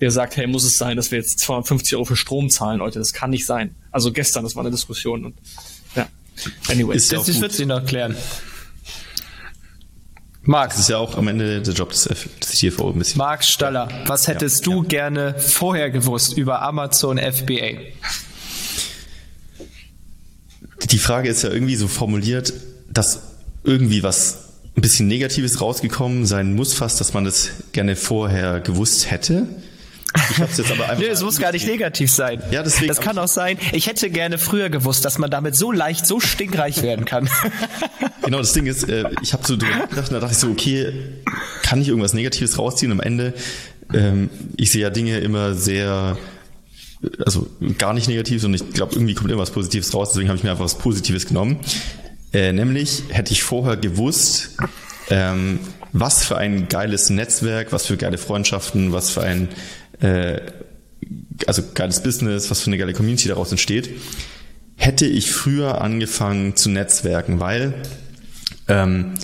der 0.00 0.10
sagt, 0.10 0.36
hey, 0.36 0.46
muss 0.46 0.64
es 0.64 0.76
sein, 0.76 0.96
dass 0.96 1.10
wir 1.10 1.18
jetzt 1.18 1.38
250 1.40 1.94
Euro 1.94 2.04
für 2.04 2.16
Strom 2.16 2.50
zahlen, 2.50 2.78
Leute? 2.78 2.98
Das 2.98 3.12
kann 3.12 3.30
nicht 3.30 3.46
sein. 3.46 3.74
Also 3.90 4.12
gestern, 4.12 4.44
das 4.44 4.54
war 4.56 4.62
eine 4.62 4.70
Diskussion. 4.70 5.24
Und, 5.24 5.34
ja. 5.94 6.06
Anyway. 6.68 6.96
Ist 6.96 7.10
ja 7.12 7.18
Das 7.18 7.26
gut. 7.26 7.40
wird 7.40 7.52
sie 7.52 7.66
noch 7.66 7.84
klären. 7.84 8.14
Marc, 10.42 10.70
Das 10.70 10.80
ist 10.80 10.88
ja 10.90 10.98
auch 10.98 11.16
am 11.16 11.26
Ende 11.26 11.60
der 11.60 11.74
Job 11.74 11.90
des, 11.90 12.08
CFO 12.40 12.90
ein 12.92 12.98
bisschen. 12.98 13.18
Marc 13.18 13.42
Staller, 13.42 13.88
was 14.06 14.28
hättest 14.28 14.64
du 14.64 14.82
gerne 14.84 15.34
vorher 15.38 15.90
gewusst 15.90 16.36
über 16.36 16.62
Amazon 16.62 17.18
FBA? 17.18 17.80
Die 20.90 20.98
Frage 20.98 21.28
ist 21.28 21.42
ja 21.42 21.50
irgendwie 21.50 21.74
so 21.74 21.88
formuliert, 21.88 22.52
dass 22.88 23.22
irgendwie 23.64 24.04
was 24.04 24.44
ein 24.76 24.82
bisschen 24.82 25.08
Negatives 25.08 25.60
rausgekommen 25.60 26.26
sein 26.26 26.54
muss, 26.54 26.74
fast, 26.74 27.00
dass 27.00 27.12
man 27.12 27.24
das 27.24 27.50
gerne 27.72 27.96
vorher 27.96 28.60
gewusst 28.60 29.10
hätte. 29.10 29.48
Ich 30.30 30.38
hab's 30.40 30.56
jetzt 30.58 30.70
aber 30.70 30.84
einfach. 30.88 30.98
Nee, 31.02 31.08
es 31.08 31.22
muss 31.22 31.38
gar 31.38 31.52
nicht 31.52 31.66
negativ 31.66 32.10
sein. 32.10 32.42
Ja, 32.50 32.62
deswegen- 32.62 32.88
Das 32.88 33.00
kann 33.00 33.18
auch 33.18 33.28
sein, 33.28 33.58
ich 33.72 33.86
hätte 33.86 34.10
gerne 34.10 34.38
früher 34.38 34.70
gewusst, 34.70 35.04
dass 35.04 35.18
man 35.18 35.30
damit 35.30 35.54
so 35.56 35.72
leicht, 35.72 36.06
so 36.06 36.20
stinkreich 36.20 36.82
werden 36.82 37.04
kann. 37.04 37.28
Genau, 38.24 38.38
das 38.38 38.54
Ding 38.54 38.66
ist, 38.66 38.88
äh, 38.88 39.04
ich 39.22 39.32
habe 39.34 39.46
so 39.46 39.56
drüber 39.56 39.76
nachgedacht 39.76 40.08
und 40.08 40.14
da 40.14 40.18
dachte 40.20 40.32
ich 40.32 40.38
so, 40.38 40.48
okay, 40.50 40.92
kann 41.62 41.80
ich 41.80 41.86
irgendwas 41.86 42.12
Negatives 42.12 42.58
rausziehen? 42.58 42.90
Am 42.90 42.98
Ende, 42.98 43.34
ähm, 43.94 44.30
ich 44.56 44.72
sehe 44.72 44.82
ja 44.82 44.90
Dinge 44.90 45.18
immer 45.18 45.54
sehr, 45.54 46.18
also 47.24 47.46
gar 47.78 47.92
nicht 47.94 48.08
negativ, 48.08 48.42
sondern 48.42 48.60
ich 48.66 48.74
glaube, 48.74 48.94
irgendwie 48.96 49.14
kommt 49.14 49.30
immer 49.30 49.42
was 49.42 49.52
Positives 49.52 49.94
raus, 49.94 50.10
deswegen 50.10 50.28
habe 50.28 50.38
ich 50.38 50.42
mir 50.42 50.50
einfach 50.50 50.64
was 50.64 50.76
Positives 50.78 51.26
genommen. 51.26 51.60
Äh, 52.32 52.52
nämlich 52.52 53.04
hätte 53.10 53.32
ich 53.32 53.44
vorher 53.44 53.76
gewusst, 53.76 54.56
ähm, 55.08 55.60
was 55.92 56.24
für 56.24 56.36
ein 56.36 56.66
geiles 56.68 57.10
Netzwerk, 57.10 57.72
was 57.72 57.86
für 57.86 57.96
geile 57.96 58.18
Freundschaften, 58.18 58.92
was 58.92 59.10
für 59.10 59.22
ein 59.22 59.48
äh, 60.00 60.40
also 61.46 61.62
geiles 61.74 62.02
Business, 62.02 62.50
was 62.50 62.60
für 62.60 62.68
eine 62.68 62.78
geile 62.78 62.92
Community 62.92 63.28
daraus 63.28 63.50
entsteht, 63.50 63.90
hätte 64.76 65.06
ich 65.06 65.30
früher 65.30 65.80
angefangen 65.80 66.56
zu 66.56 66.70
netzwerken, 66.70 67.40
weil 67.40 67.74
ähm, 68.68 69.14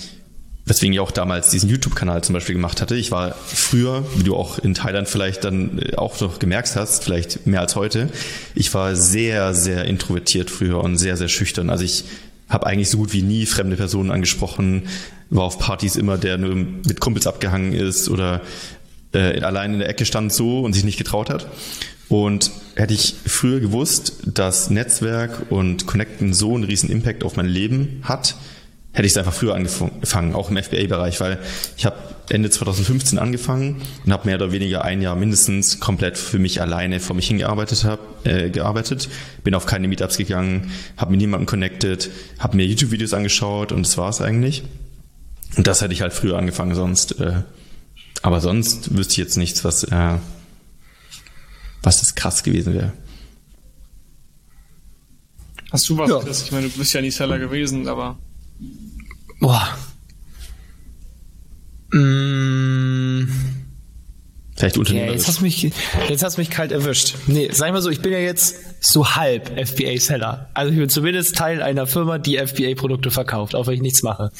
weswegen 0.65 0.93
ich 0.93 1.01
auch 1.01 1.11
damals 1.11 1.51
diesen 1.51 1.69
YouTube-Kanal 1.69 2.23
zum 2.23 2.35
Beispiel 2.35 2.55
gemacht 2.55 2.81
hatte. 2.81 2.95
Ich 2.95 3.11
war 3.11 3.35
früher, 3.35 4.05
wie 4.17 4.23
du 4.23 4.37
auch 4.37 4.59
in 4.59 4.75
Thailand 4.75 5.09
vielleicht 5.09 5.45
dann 5.45 5.79
äh, 5.79 5.97
auch 5.97 6.21
noch 6.21 6.39
gemerkt 6.39 6.77
hast, 6.77 7.05
vielleicht 7.05 7.47
mehr 7.47 7.61
als 7.61 7.77
heute, 7.77 8.09
ich 8.55 8.73
war 8.75 8.95
sehr, 8.97 9.55
sehr 9.55 9.85
introvertiert 9.85 10.51
früher 10.51 10.83
und 10.83 10.99
sehr, 10.99 11.17
sehr 11.17 11.29
schüchtern. 11.29 11.71
Also 11.71 11.85
ich 11.85 12.05
habe 12.49 12.67
eigentlich 12.67 12.91
so 12.91 12.99
gut 12.99 13.13
wie 13.13 13.23
nie 13.23 13.47
fremde 13.47 13.77
Personen 13.77 14.11
angesprochen, 14.11 14.85
war 15.31 15.45
auf 15.45 15.59
Partys 15.59 15.97
immer 15.97 16.19
der 16.19 16.37
nur 16.37 16.55
mit 16.55 17.01
Kumpels 17.01 17.27
abgehangen 17.27 17.73
ist 17.73 18.11
oder 18.11 18.43
äh, 19.13 19.41
allein 19.41 19.75
in 19.75 19.79
der 19.81 19.89
Ecke 19.89 20.05
stand 20.05 20.33
so 20.33 20.61
und 20.61 20.73
sich 20.73 20.85
nicht 20.85 20.99
getraut 20.99 21.31
hat. 21.31 21.47
Und 22.09 22.51
hätte 22.75 22.95
ich 22.95 23.15
früher 23.27 23.61
gewusst, 23.61 24.15
dass 24.27 24.71
Netzwerk 24.71 25.51
und 25.51 25.87
Connecten 25.87 26.35
so 26.35 26.55
einen 26.55 26.65
riesen 26.65 26.91
Impact 26.91 27.25
auf 27.25 27.37
mein 27.37 27.47
Leben 27.47 28.03
hat, 28.03 28.37
hätte 28.93 29.07
ich 29.07 29.13
es 29.13 29.17
einfach 29.17 29.33
früher 29.33 29.55
angefangen, 29.55 30.35
auch 30.35 30.51
im 30.51 30.59
FBA-Bereich, 30.59 31.21
weil 31.21 31.39
ich 31.77 31.87
habe 31.87 31.97
Ende 32.29 32.51
2015 32.51 33.19
angefangen 33.19 33.81
und 34.05 34.13
habe 34.13 34.27
mehr 34.27 34.37
oder 34.37 34.53
weniger 34.53 34.85
ein 34.85 35.03
Jahr 35.03 35.17
mindestens 35.17 35.81
komplett 35.81 36.19
für 36.19 36.39
mich 36.39 36.61
alleine 36.61 37.01
vor 37.01 37.17
mich 37.17 37.29
hingearbeitet 37.29 37.85
hab, 37.85 38.27
äh, 38.27 38.51
gearbeitet, 38.51 39.09
bin 39.45 39.55
auf 39.55 39.67
keine 39.67 39.89
Meetups 39.89 40.19
gegangen, 40.19 40.71
habe 40.97 41.13
mit 41.13 41.21
niemandem 41.21 41.47
connected, 41.47 42.11
habe 42.39 42.57
mir 42.57 42.67
YouTube-Videos 42.67 43.15
angeschaut 43.15 43.73
und 43.73 43.87
das 43.87 43.97
war 43.97 44.11
es 44.11 44.21
eigentlich. 44.21 44.63
Und 45.57 45.67
das 45.67 45.81
hätte 45.81 45.93
ich 45.93 46.03
halt 46.03 46.13
früher 46.13 46.39
angefangen, 46.39 46.75
sonst. 46.75 47.21
Äh, 47.21 47.43
aber 48.23 48.41
sonst 48.41 48.97
wüsste 48.97 49.13
ich 49.13 49.19
jetzt 49.19 49.37
nichts, 49.37 49.65
was 49.65 49.85
äh, 49.85 50.19
was 51.83 52.01
das 52.01 52.15
krass 52.15 52.43
gewesen 52.43 52.75
wäre. 52.75 52.93
Hast 55.73 55.89
du 55.89 55.97
was, 55.97 56.11
ja. 56.11 56.21
Chris? 56.21 56.43
Ich 56.43 56.53
meine, 56.53 56.69
du 56.69 56.79
bist 56.79 56.93
ja 56.93 57.01
nicht 57.01 57.17
Seller 57.17 57.39
gewesen, 57.39 57.89
aber. 57.89 58.19
Boah. 59.41 59.77
Mmh. 61.93 63.29
Vielleicht 64.55 64.79
Unternehmen. 64.79 65.07
Ja, 65.07 65.13
jetzt 65.13 65.27
hast 65.27 65.41
du 65.41 65.45
mich, 65.45 65.63
jetzt 66.09 66.23
hast 66.23 66.37
du 66.37 66.41
mich 66.41 66.51
kalt 66.51 66.73
erwischt. 66.73 67.15
Nee, 67.27 67.49
sag 67.53 67.67
ich 67.67 67.73
mal 67.73 67.83
so, 67.83 67.91
ich 67.91 68.01
bin 68.01 68.13
ja 68.13 68.19
jetzt 68.19 68.55
so 68.81 69.17
halb 69.17 69.49
FBA-Seller. 69.59 70.51
Also 70.55 70.73
ich 70.73 70.79
bin 70.79 70.89
zumindest 70.89 71.37
Teil 71.37 71.63
einer 71.63 71.87
Firma, 71.87 72.19
die 72.19 72.39
FBA-Produkte 72.39 73.11
verkauft, 73.11 73.55
auch 73.55 73.67
wenn 73.67 73.75
ich 73.75 73.81
nichts 73.81 74.03
mache. 74.03 74.31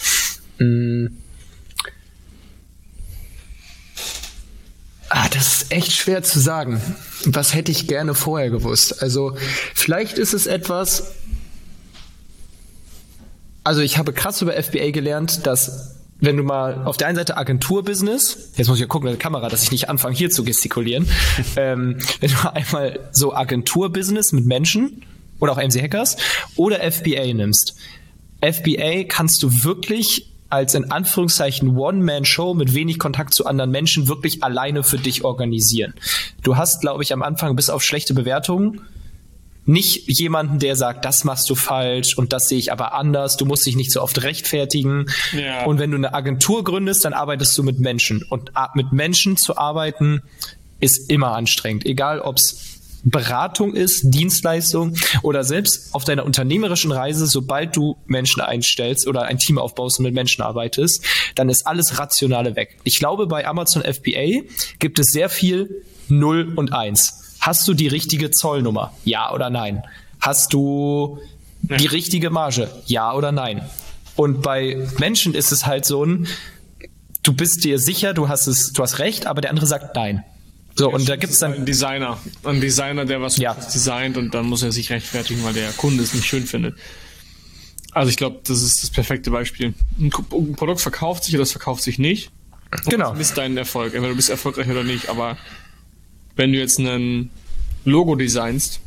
Mmh. 0.59 1.09
Ah, 5.15 5.29
das 5.29 5.65
ist 5.65 5.73
echt 5.73 5.93
schwer 5.93 6.23
zu 6.23 6.41
sagen. 6.41 6.81
Was 7.27 7.53
hätte 7.53 7.71
ich 7.71 7.87
gerne 7.87 8.15
vorher 8.15 8.49
gewusst? 8.49 9.03
Also, 9.03 9.37
vielleicht 9.75 10.17
ist 10.17 10.33
es 10.33 10.47
etwas. 10.47 11.13
Also, 13.63 13.83
ich 13.83 13.99
habe 13.99 14.15
krass 14.15 14.41
über 14.41 14.55
FBA 14.55 14.91
gelernt, 14.91 15.47
dass 15.47 15.97
wenn 16.21 16.39
du 16.39 16.43
mal 16.43 16.85
auf 16.87 16.97
der 16.97 17.09
einen 17.09 17.17
Seite 17.17 17.37
Agenturbusiness, 17.37 18.53
jetzt 18.57 18.69
muss 18.69 18.79
ich 18.79 18.81
ja 18.81 18.87
gucken 18.87 19.11
mit 19.11 19.21
der 19.21 19.23
Kamera, 19.23 19.51
dass 19.51 19.63
ich 19.63 19.71
nicht 19.71 19.91
anfange 19.91 20.17
hier 20.17 20.31
zu 20.31 20.45
gestikulieren, 20.45 21.07
ähm, 21.57 21.99
wenn 22.21 22.31
du 22.31 22.55
einmal 22.55 23.11
so 23.13 23.35
Agenturbusiness 23.35 24.33
mit 24.33 24.47
Menschen 24.47 25.05
oder 25.41 25.53
auch 25.53 25.59
MC 25.59 25.83
Hackers 25.83 26.17
oder 26.57 26.91
FBA 26.91 27.35
nimmst. 27.35 27.75
FBA 28.41 29.05
kannst 29.07 29.43
du 29.43 29.63
wirklich 29.63 30.32
als 30.53 30.75
in 30.75 30.91
Anführungszeichen 30.91 31.77
One-Man-Show 31.77 32.53
mit 32.53 32.75
wenig 32.75 32.99
Kontakt 32.99 33.33
zu 33.33 33.47
anderen 33.47 33.71
Menschen 33.71 34.07
wirklich 34.07 34.45
alleine 34.45 34.83
für 34.83 34.99
dich 34.99 35.25
organisieren. 35.25 35.95
Du 36.43 36.57
hast, 36.57 36.83
glaube 36.83 37.03
ich, 37.03 37.13
am 37.15 37.23
Anfang 37.23 37.57
bis 37.57 37.71
auf 37.71 37.83
schlechte 37.83 38.13
Bewertungen 38.13 38.83
nicht 39.65 40.05
jemanden, 40.07 40.59
der 40.59 40.77
sagt, 40.77 41.05
das 41.05 41.25
machst 41.25 41.49
du 41.49 41.55
falsch 41.55 42.19
und 42.19 42.33
das 42.33 42.49
sehe 42.49 42.59
ich 42.59 42.73
aber 42.73 42.95
anders, 42.95 43.37
du 43.37 43.47
musst 43.47 43.65
dich 43.65 43.77
nicht 43.77 43.93
so 43.93 44.03
oft 44.03 44.23
rechtfertigen. 44.23 45.07
Ja. 45.33 45.65
Und 45.65 45.79
wenn 45.79 45.91
du 45.91 45.97
eine 45.97 46.13
Agentur 46.15 46.65
gründest, 46.65 47.05
dann 47.05 47.13
arbeitest 47.13 47.57
du 47.57 47.63
mit 47.63 47.79
Menschen. 47.79 48.23
Und 48.29 48.53
mit 48.75 48.93
Menschen 48.93 49.37
zu 49.37 49.57
arbeiten 49.57 50.21
ist 50.81 51.09
immer 51.09 51.33
anstrengend. 51.35 51.87
Egal, 51.87 52.21
ob 52.21 52.37
es 52.37 52.82
Beratung 53.05 53.75
ist, 53.75 54.03
Dienstleistung 54.05 54.95
oder 55.23 55.45
selbst 55.45 55.95
auf 55.95 56.05
deiner 56.05 56.25
unternehmerischen 56.25 56.93
Reise, 56.93 57.27
sobald 57.27 57.77
du 57.77 57.97
Menschen 58.07 58.41
einstellst 58.41 59.07
oder 59.09 59.23
ein 59.23 59.39
Team 59.39 59.59
aufbaust 59.59 59.99
und 59.99 60.05
mit 60.05 60.15
Menschen 60.15 60.43
arbeitest, 60.43 61.05
dann 61.35 61.49
ist 61.49 61.67
alles 61.67 61.99
Rationale 61.99 62.55
weg. 62.55 62.79
Ich 62.85 62.99
glaube, 62.99 63.27
bei 63.27 63.47
Amazon 63.47 63.83
FBA 63.83 64.43
gibt 64.79 64.99
es 64.99 65.07
sehr 65.09 65.29
viel 65.29 65.83
0 66.09 66.53
und 66.55 66.73
1. 66.73 67.39
Hast 67.41 67.67
du 67.67 67.75
die 67.75 67.89
richtige 67.89 68.31
Zollnummer? 68.31 68.93
Ja 69.05 69.33
oder 69.33 69.51
nein? 69.51 69.83
Hast 70.21 70.53
du 70.53 71.19
die 71.63 71.87
richtige 71.87 72.31
Marge? 72.31 72.71
Ja 72.87 73.15
oder 73.15 73.33
nein? 73.33 73.69
Und 74.15 74.43
bei 74.43 74.87
Menschen 74.99 75.35
ist 75.35 75.51
es 75.51 75.67
halt 75.67 75.85
so 75.85 76.05
ein, 76.05 76.29
du 77.23 77.33
bist 77.33 77.65
dir 77.65 77.79
sicher, 77.79 78.15
du 78.15 78.29
hast 78.29 78.47
es, 78.47 78.73
du 78.73 78.83
hast 78.83 78.99
recht, 78.99 79.27
aber 79.27 79.41
der 79.41 79.51
andere 79.51 79.67
sagt 79.67 79.97
nein. 79.97 80.23
So, 80.75 80.91
und 80.91 81.09
da 81.09 81.17
gibt 81.17 81.33
es 81.33 81.39
dann. 81.39 81.53
Ein 81.53 81.67
Designer. 81.67 82.19
Ein 82.45 82.61
Designer, 82.61 83.05
der 83.05 83.21
was 83.21 83.37
ja. 83.37 83.55
designt 83.55 84.17
und 84.17 84.33
dann 84.35 84.47
muss 84.47 84.63
er 84.63 84.73
sich 84.73 84.91
rechtfertigen, 84.91 85.45
weil 85.45 85.53
der 85.53 85.71
Kunde 85.73 86.03
es 86.03 86.15
nicht 86.15 86.27
schön 86.27 86.47
findet. 86.47 86.77
Also 87.93 88.09
ich 88.09 88.17
glaube, 88.17 88.41
das 88.45 88.63
ist 88.63 88.83
das 88.83 88.91
perfekte 88.91 89.31
Beispiel. 89.31 89.75
Ein 90.01 90.11
Produkt 90.11 90.81
verkauft 90.81 91.25
sich 91.25 91.35
oder 91.35 91.43
es 91.43 91.53
verkauft 91.53 91.83
sich 91.83 91.99
nicht. 91.99 92.31
Genau. 92.87 93.11
Das 93.11 93.21
ist 93.21 93.37
dein 93.37 93.57
Erfolg. 93.57 93.93
Entweder 93.93 94.11
du 94.11 94.17
bist 94.17 94.31
erfolgreich 94.31 94.69
oder 94.69 94.83
nicht, 94.83 95.11
aber 95.11 95.37
wenn 96.37 96.53
du 96.53 96.59
jetzt 96.59 96.79
ein 96.79 97.29
Logo 97.85 98.15
designst, 98.15 98.81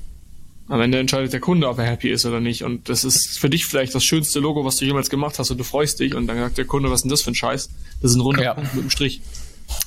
am 0.67 0.81
Ende 0.81 0.97
entscheidet 0.97 1.31
der 1.31 1.39
Kunde, 1.39 1.69
ob 1.69 1.77
er 1.77 1.85
happy 1.85 2.09
ist 2.09 2.25
oder 2.25 2.39
nicht. 2.39 2.63
Und 2.63 2.89
das 2.89 3.03
ist 3.03 3.37
für 3.37 3.49
dich 3.49 3.67
vielleicht 3.67 3.93
das 3.93 4.03
schönste 4.03 4.39
Logo, 4.39 4.65
was 4.65 4.77
du 4.77 4.85
jemals 4.85 5.11
gemacht 5.11 5.37
hast 5.37 5.51
und 5.51 5.59
du 5.59 5.63
freust 5.63 5.99
dich 5.99 6.15
und 6.15 6.25
dann 6.25 6.37
sagt 6.37 6.57
der 6.57 6.65
Kunde, 6.65 6.89
was 6.89 6.99
ist 6.99 7.03
denn 7.03 7.11
das 7.11 7.21
für 7.21 7.31
ein 7.31 7.35
Scheiß? 7.35 7.69
Das 8.01 8.11
ist 8.11 8.17
ein 8.17 8.21
runder 8.21 8.43
ja. 8.43 8.53
Punkt 8.55 8.73
mit 8.73 8.81
einem 8.81 8.89
Strich. 8.89 9.21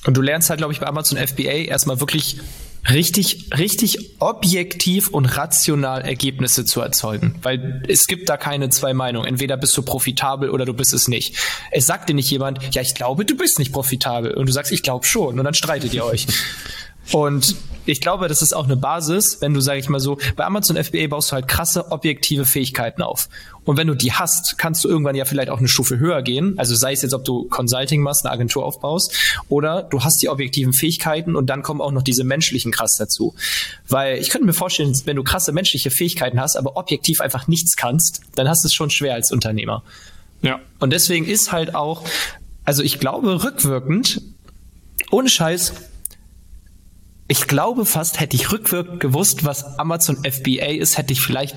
Und 0.06 0.16
du 0.16 0.22
lernst 0.22 0.50
halt, 0.50 0.58
glaube 0.58 0.72
ich, 0.72 0.80
bei 0.80 0.86
Amazon 0.86 1.18
FBA 1.18 1.66
erstmal 1.66 2.00
wirklich 2.00 2.38
richtig, 2.88 3.50
richtig 3.56 4.20
objektiv 4.20 5.08
und 5.08 5.26
rational 5.26 6.02
Ergebnisse 6.02 6.64
zu 6.64 6.80
erzeugen. 6.80 7.34
Weil 7.42 7.82
es 7.88 8.06
gibt 8.06 8.28
da 8.28 8.36
keine 8.36 8.70
zwei 8.70 8.94
Meinungen. 8.94 9.26
Entweder 9.26 9.56
bist 9.56 9.76
du 9.76 9.82
profitabel 9.82 10.50
oder 10.50 10.64
du 10.64 10.74
bist 10.74 10.94
es 10.94 11.08
nicht. 11.08 11.36
Es 11.70 11.86
sagt 11.86 12.08
dir 12.08 12.14
nicht 12.14 12.30
jemand, 12.30 12.74
ja, 12.74 12.82
ich 12.82 12.94
glaube, 12.94 13.24
du 13.24 13.36
bist 13.36 13.58
nicht 13.58 13.72
profitabel. 13.72 14.34
Und 14.34 14.46
du 14.46 14.52
sagst, 14.52 14.72
ich 14.72 14.82
glaube 14.82 15.04
schon. 15.04 15.38
Und 15.38 15.44
dann 15.44 15.54
streitet 15.54 15.92
ihr 15.92 16.04
euch. 16.04 16.26
Und 17.12 17.56
ich 17.86 18.02
glaube, 18.02 18.28
das 18.28 18.42
ist 18.42 18.54
auch 18.54 18.64
eine 18.64 18.76
Basis, 18.76 19.38
wenn 19.40 19.54
du, 19.54 19.60
sage 19.60 19.78
ich 19.78 19.88
mal 19.88 19.98
so, 19.98 20.18
bei 20.36 20.44
Amazon 20.44 20.76
FBA 20.76 21.06
baust 21.06 21.30
du 21.30 21.36
halt 21.36 21.48
krasse 21.48 21.90
objektive 21.90 22.44
Fähigkeiten 22.44 23.00
auf. 23.00 23.30
Und 23.64 23.78
wenn 23.78 23.86
du 23.86 23.94
die 23.94 24.12
hast, 24.12 24.58
kannst 24.58 24.84
du 24.84 24.88
irgendwann 24.88 25.14
ja 25.14 25.24
vielleicht 25.24 25.48
auch 25.48 25.58
eine 25.58 25.68
Stufe 25.68 25.98
höher 25.98 26.20
gehen. 26.20 26.58
Also 26.58 26.74
sei 26.74 26.92
es 26.92 27.00
jetzt, 27.00 27.14
ob 27.14 27.24
du 27.24 27.44
Consulting 27.48 28.02
machst, 28.02 28.26
eine 28.26 28.32
Agentur 28.32 28.64
aufbaust, 28.64 29.16
oder 29.48 29.84
du 29.84 30.04
hast 30.04 30.20
die 30.22 30.28
objektiven 30.28 30.74
Fähigkeiten 30.74 31.34
und 31.34 31.46
dann 31.46 31.62
kommen 31.62 31.80
auch 31.80 31.92
noch 31.92 32.02
diese 32.02 32.24
menschlichen 32.24 32.72
krass 32.72 32.96
dazu. 32.98 33.34
Weil 33.88 34.18
ich 34.18 34.28
könnte 34.28 34.46
mir 34.46 34.52
vorstellen, 34.52 34.94
wenn 35.06 35.16
du 35.16 35.24
krasse 35.24 35.52
menschliche 35.52 35.90
Fähigkeiten 35.90 36.40
hast, 36.40 36.56
aber 36.56 36.76
objektiv 36.76 37.22
einfach 37.22 37.48
nichts 37.48 37.76
kannst, 37.76 38.20
dann 38.34 38.48
hast 38.48 38.64
du 38.64 38.66
es 38.68 38.74
schon 38.74 38.90
schwer 38.90 39.14
als 39.14 39.32
Unternehmer. 39.32 39.82
Ja. 40.42 40.60
Und 40.78 40.92
deswegen 40.92 41.26
ist 41.26 41.52
halt 41.52 41.74
auch, 41.74 42.04
also 42.64 42.82
ich 42.82 43.00
glaube 43.00 43.42
rückwirkend, 43.42 44.20
ohne 45.10 45.30
Scheiß, 45.30 45.72
ich 47.28 47.46
glaube 47.46 47.84
fast, 47.84 48.20
hätte 48.20 48.36
ich 48.36 48.50
rückwirkend 48.50 49.00
gewusst, 49.00 49.44
was 49.44 49.78
Amazon 49.78 50.16
FBA 50.24 50.72
ist, 50.78 50.96
hätte 50.96 51.12
ich 51.12 51.20
vielleicht 51.20 51.54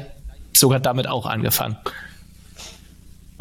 sogar 0.53 0.80
damit 0.80 1.07
auch 1.07 1.26
angefangen. 1.26 1.78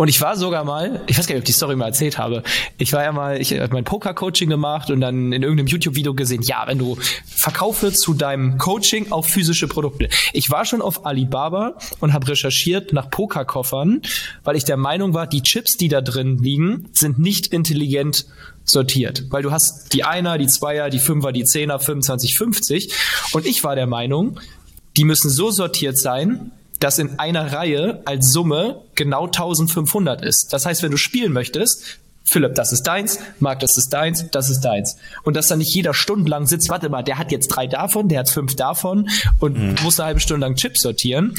Und 0.01 0.09
ich 0.09 0.23
war 0.23 0.35
sogar 0.35 0.65
mal, 0.65 1.03
ich 1.09 1.19
weiß 1.19 1.27
gar 1.27 1.35
nicht, 1.35 1.43
ob 1.43 1.49
ich 1.49 1.53
die 1.55 1.59
Story 1.59 1.77
mal 1.77 1.85
erzählt 1.85 2.17
habe. 2.17 2.43
Ich 2.79 2.95
war 2.95 3.03
ja 3.05 3.13
mal, 3.13 3.39
ich 3.39 3.53
habe 3.53 3.75
mein 3.75 3.85
Poker-Coaching 3.85 4.49
gemacht 4.49 4.91
und 4.91 5.03
dann 5.03 5.31
in 5.31 5.43
irgendeinem 5.43 5.67
YouTube-Video 5.67 6.15
gesehen, 6.15 6.41
ja, 6.41 6.63
wenn 6.67 6.79
du 6.79 6.97
verkaufe 7.27 7.93
zu 7.93 8.15
deinem 8.15 8.57
Coaching 8.57 9.13
auch 9.13 9.27
physische 9.27 9.69
Produkte. 9.69 10.09
Ich 10.33 10.51
war 10.51 10.65
schon 10.65 10.81
auf 10.81 11.05
Alibaba 11.05 11.77
und 11.99 12.15
habe 12.15 12.29
recherchiert 12.29 12.95
nach 12.95 13.11
Pokerkoffern, 13.11 14.01
weil 14.43 14.57
ich 14.57 14.65
der 14.65 14.79
Meinung 14.79 15.13
war, 15.13 15.27
die 15.27 15.43
Chips, 15.43 15.77
die 15.77 15.89
da 15.89 16.01
drin 16.01 16.39
liegen, 16.39 16.89
sind 16.93 17.19
nicht 17.19 17.49
intelligent 17.49 18.25
sortiert. 18.65 19.25
Weil 19.29 19.43
du 19.43 19.51
hast 19.51 19.93
die 19.93 20.05
Einer, 20.05 20.39
die 20.39 20.47
Zweier, 20.47 20.89
die 20.89 20.99
Fünfer, 20.99 21.31
die 21.31 21.45
Zehner, 21.45 21.79
25, 21.79 22.39
50. 22.39 22.95
Und 23.33 23.45
ich 23.45 23.65
war 23.65 23.75
der 23.75 23.87
Meinung, 23.87 24.41
die 24.97 25.05
müssen 25.05 25.29
so 25.29 25.51
sortiert 25.51 25.99
sein, 25.99 26.53
das 26.81 26.99
in 26.99 27.18
einer 27.18 27.53
Reihe 27.53 28.03
als 28.07 28.33
Summe 28.33 28.83
genau 28.95 29.26
1500 29.26 30.22
ist. 30.22 30.49
Das 30.51 30.66
heißt, 30.66 30.83
wenn 30.83 30.91
du 30.91 30.97
spielen 30.97 31.33
möchtest, 31.33 32.01
Philipp, 32.24 32.55
das 32.55 32.72
ist 32.72 32.83
deins, 32.85 33.18
Marc, 33.41 33.61
das 33.61 33.76
ist 33.76 33.89
deins, 33.89 34.31
das 34.31 34.51
ist 34.51 34.61
deins. 34.61 34.97
Und 35.24 35.37
dass 35.37 35.49
dann 35.49 35.59
nicht 35.59 35.74
jeder 35.74 35.95
stundenlang 35.95 36.47
sitzt, 36.47 36.68
warte 36.68 36.89
mal, 36.89 37.03
der 37.03 37.18
hat 37.18 37.33
jetzt 37.33 37.49
drei 37.49 37.66
davon, 37.66 38.09
der 38.09 38.20
hat 38.20 38.31
fünf 38.31 38.55
davon 38.55 39.09
und 39.41 39.59
mhm. 39.59 39.76
muss 39.83 39.99
eine 39.99 40.07
halbe 40.07 40.20
Stunde 40.20 40.47
lang 40.47 40.55
Chips 40.55 40.83
sortieren. 40.83 41.35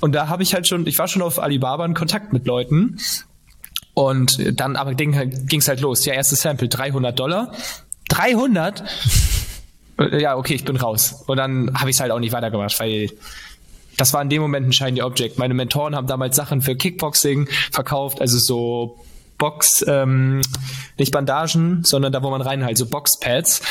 Und 0.00 0.12
da 0.12 0.28
habe 0.28 0.42
ich 0.42 0.54
halt 0.54 0.68
schon, 0.68 0.86
ich 0.86 0.98
war 0.98 1.08
schon 1.08 1.22
auf 1.22 1.38
Alibaba 1.38 1.84
in 1.86 1.94
Kontakt 1.94 2.32
mit 2.32 2.46
Leuten. 2.46 2.98
Und 3.94 4.60
dann 4.60 4.76
aber 4.76 4.94
ging 4.94 5.14
es 5.14 5.68
halt 5.68 5.80
los. 5.80 6.04
Ja, 6.04 6.14
erstes 6.14 6.42
Sample, 6.42 6.68
300 6.68 7.18
Dollar. 7.18 7.52
300? 8.10 8.84
ja, 10.12 10.36
okay, 10.36 10.54
ich 10.54 10.64
bin 10.64 10.76
raus. 10.76 11.22
Und 11.26 11.38
dann 11.38 11.72
habe 11.74 11.90
ich 11.90 11.96
es 11.96 12.00
halt 12.00 12.10
auch 12.10 12.18
nicht 12.18 12.32
weitergemacht, 12.32 12.78
weil 12.80 13.08
das 13.96 14.12
war 14.12 14.22
in 14.22 14.28
dem 14.28 14.42
Moment 14.42 14.68
ein 14.68 14.72
shiny 14.72 15.02
Object. 15.02 15.38
Meine 15.38 15.54
Mentoren 15.54 15.94
haben 15.94 16.06
damals 16.06 16.36
Sachen 16.36 16.62
für 16.62 16.76
Kickboxing 16.76 17.48
verkauft, 17.70 18.20
also 18.20 18.38
so 18.38 18.98
Box, 19.38 19.84
ähm, 19.88 20.40
nicht 20.98 21.12
Bandagen, 21.12 21.82
sondern 21.84 22.12
da, 22.12 22.22
wo 22.22 22.30
man 22.30 22.40
reinhält, 22.40 22.78
so 22.78 22.86
Boxpads 22.86 23.62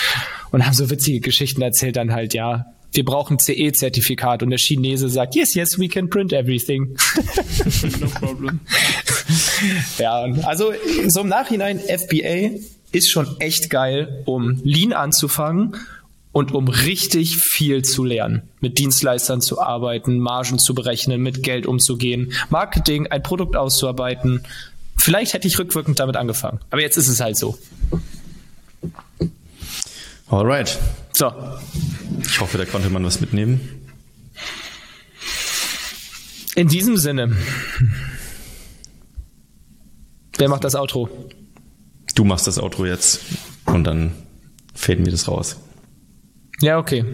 und 0.52 0.66
haben 0.66 0.74
so 0.74 0.90
witzige 0.90 1.22
Geschichten 1.22 1.62
erzählt, 1.62 1.96
dann 1.96 2.14
halt, 2.14 2.34
ja, 2.34 2.66
wir 2.92 3.06
brauchen 3.06 3.40
CE-Zertifikat 3.40 4.44
und 4.44 4.52
der 4.52 4.60
Chinese 4.60 5.10
sagt, 5.10 5.36
yes, 5.36 5.56
yes, 5.56 5.80
we 5.80 5.88
can 5.88 6.10
print 6.10 6.32
everything. 6.32 6.96
no 8.00 8.08
problem. 8.08 8.60
ja, 9.98 10.26
also 10.44 10.74
so 11.08 11.22
im 11.22 11.28
Nachhinein, 11.28 11.80
FBA 11.80 12.60
ist 12.92 13.10
schon 13.10 13.40
echt 13.40 13.70
geil, 13.72 14.22
um 14.26 14.62
Lean 14.64 14.94
anzufangen 14.94 15.76
und 16.34 16.52
um 16.52 16.68
richtig 16.68 17.38
viel 17.38 17.86
zu 17.86 18.04
lernen, 18.04 18.50
mit 18.60 18.78
Dienstleistern 18.80 19.40
zu 19.40 19.62
arbeiten, 19.62 20.20
Margen 20.20 20.60
zu 20.60 20.74
berechnen, 20.76 21.22
mit 21.22 21.44
Geld 21.44 21.66
umzugehen, 21.66 22.34
Marketing, 22.50 23.08
ein 23.08 23.24
Produkt 23.24 23.56
auszuarbeiten. 23.56 24.44
Vielleicht 24.98 25.34
hätte 25.34 25.48
ich 25.48 25.58
rückwirkend 25.58 26.00
damit 26.00 26.18
angefangen, 26.18 26.60
aber 26.72 26.82
jetzt 26.82 26.98
ist 26.98 27.08
es 27.08 27.22
halt 27.22 27.38
so. 27.38 27.58
Alright. 30.28 30.80
So. 31.12 31.32
Ich 32.26 32.40
hoffe, 32.42 32.58
da 32.58 32.66
konnte 32.66 32.90
man 32.90 33.06
was 33.06 33.22
mitnehmen. 33.22 33.62
In 36.56 36.68
diesem 36.68 36.98
Sinne. 36.98 37.38
Wer 40.38 40.50
macht 40.50 40.64
das 40.64 40.74
Outro? 40.74 41.10
Du 42.16 42.24
machst 42.24 42.48
das 42.48 42.58
Outro 42.58 42.86
jetzt 42.86 43.20
und 43.66 43.84
dann 43.84 44.14
fäden 44.74 45.06
wir 45.06 45.12
das 45.12 45.28
raus. 45.28 45.58
Ja, 46.62 46.78
okay. 46.78 47.06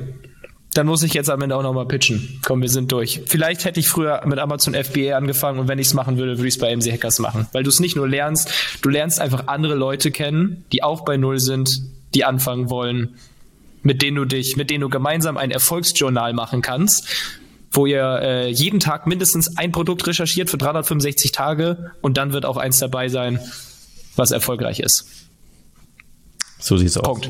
Dann 0.74 0.86
muss 0.86 1.02
ich 1.02 1.14
jetzt 1.14 1.30
am 1.30 1.42
Ende 1.42 1.56
auch 1.56 1.64
nochmal 1.64 1.88
pitchen. 1.88 2.40
Komm, 2.46 2.62
wir 2.62 2.70
sind 2.70 2.92
durch. 2.92 3.22
Vielleicht 3.26 3.66
hätte 3.66 3.80
ich 3.80 3.90
früher 3.90 4.22
mit 4.26 4.38
Amazon 4.38 4.76
FBA 4.76 5.18
angefangen 5.18 5.60
und 5.60 5.68
wenn 5.68 5.80
ich 5.80 5.88
es 5.88 5.94
machen 5.94 6.18
würde, 6.18 6.38
würde 6.38 6.48
ich 6.48 6.56
es 6.56 6.60
bei 6.60 6.76
MC 6.76 6.92
Hackers 6.92 7.20
machen. 7.20 7.48
Weil 7.54 7.64
du 7.64 7.70
es 7.70 7.80
nicht 7.80 7.96
nur 7.96 8.08
lernst, 8.08 8.52
du 8.82 8.90
lernst 8.90 9.20
einfach 9.20 9.48
andere 9.48 9.74
Leute 9.74 10.12
kennen, 10.12 10.64
die 10.72 10.84
auch 10.84 11.04
bei 11.06 11.18
Null 11.18 11.40
sind, 11.40 11.82
die 12.14 12.24
anfangen 12.24 12.70
wollen, 12.70 13.16
mit 13.82 14.02
denen 14.02 14.18
du 14.18 14.26
dich, 14.26 14.58
mit 14.58 14.70
denen 14.70 14.82
du 14.82 14.90
gemeinsam 14.90 15.38
ein 15.38 15.50
Erfolgsjournal 15.50 16.34
machen 16.34 16.62
kannst, 16.62 17.08
wo 17.72 17.86
ihr 17.88 18.20
äh, 18.22 18.50
jeden 18.50 18.80
Tag 18.80 19.08
mindestens 19.08 19.58
ein 19.58 19.72
Produkt 19.72 20.06
recherchiert 20.06 20.50
für 20.50 20.58
365 20.58 21.32
Tage 21.32 21.92
und 22.02 22.18
dann 22.18 22.32
wird 22.32 22.46
auch 22.46 22.58
eins 22.58 22.78
dabei 22.78 23.10
sein, 23.10 23.40
was 24.16 24.32
erfolgreich 24.32 24.80
ist. 24.80 25.06
So 26.60 26.78
sieht's 26.78 26.98
aus. 26.98 27.04
Punkt. 27.04 27.30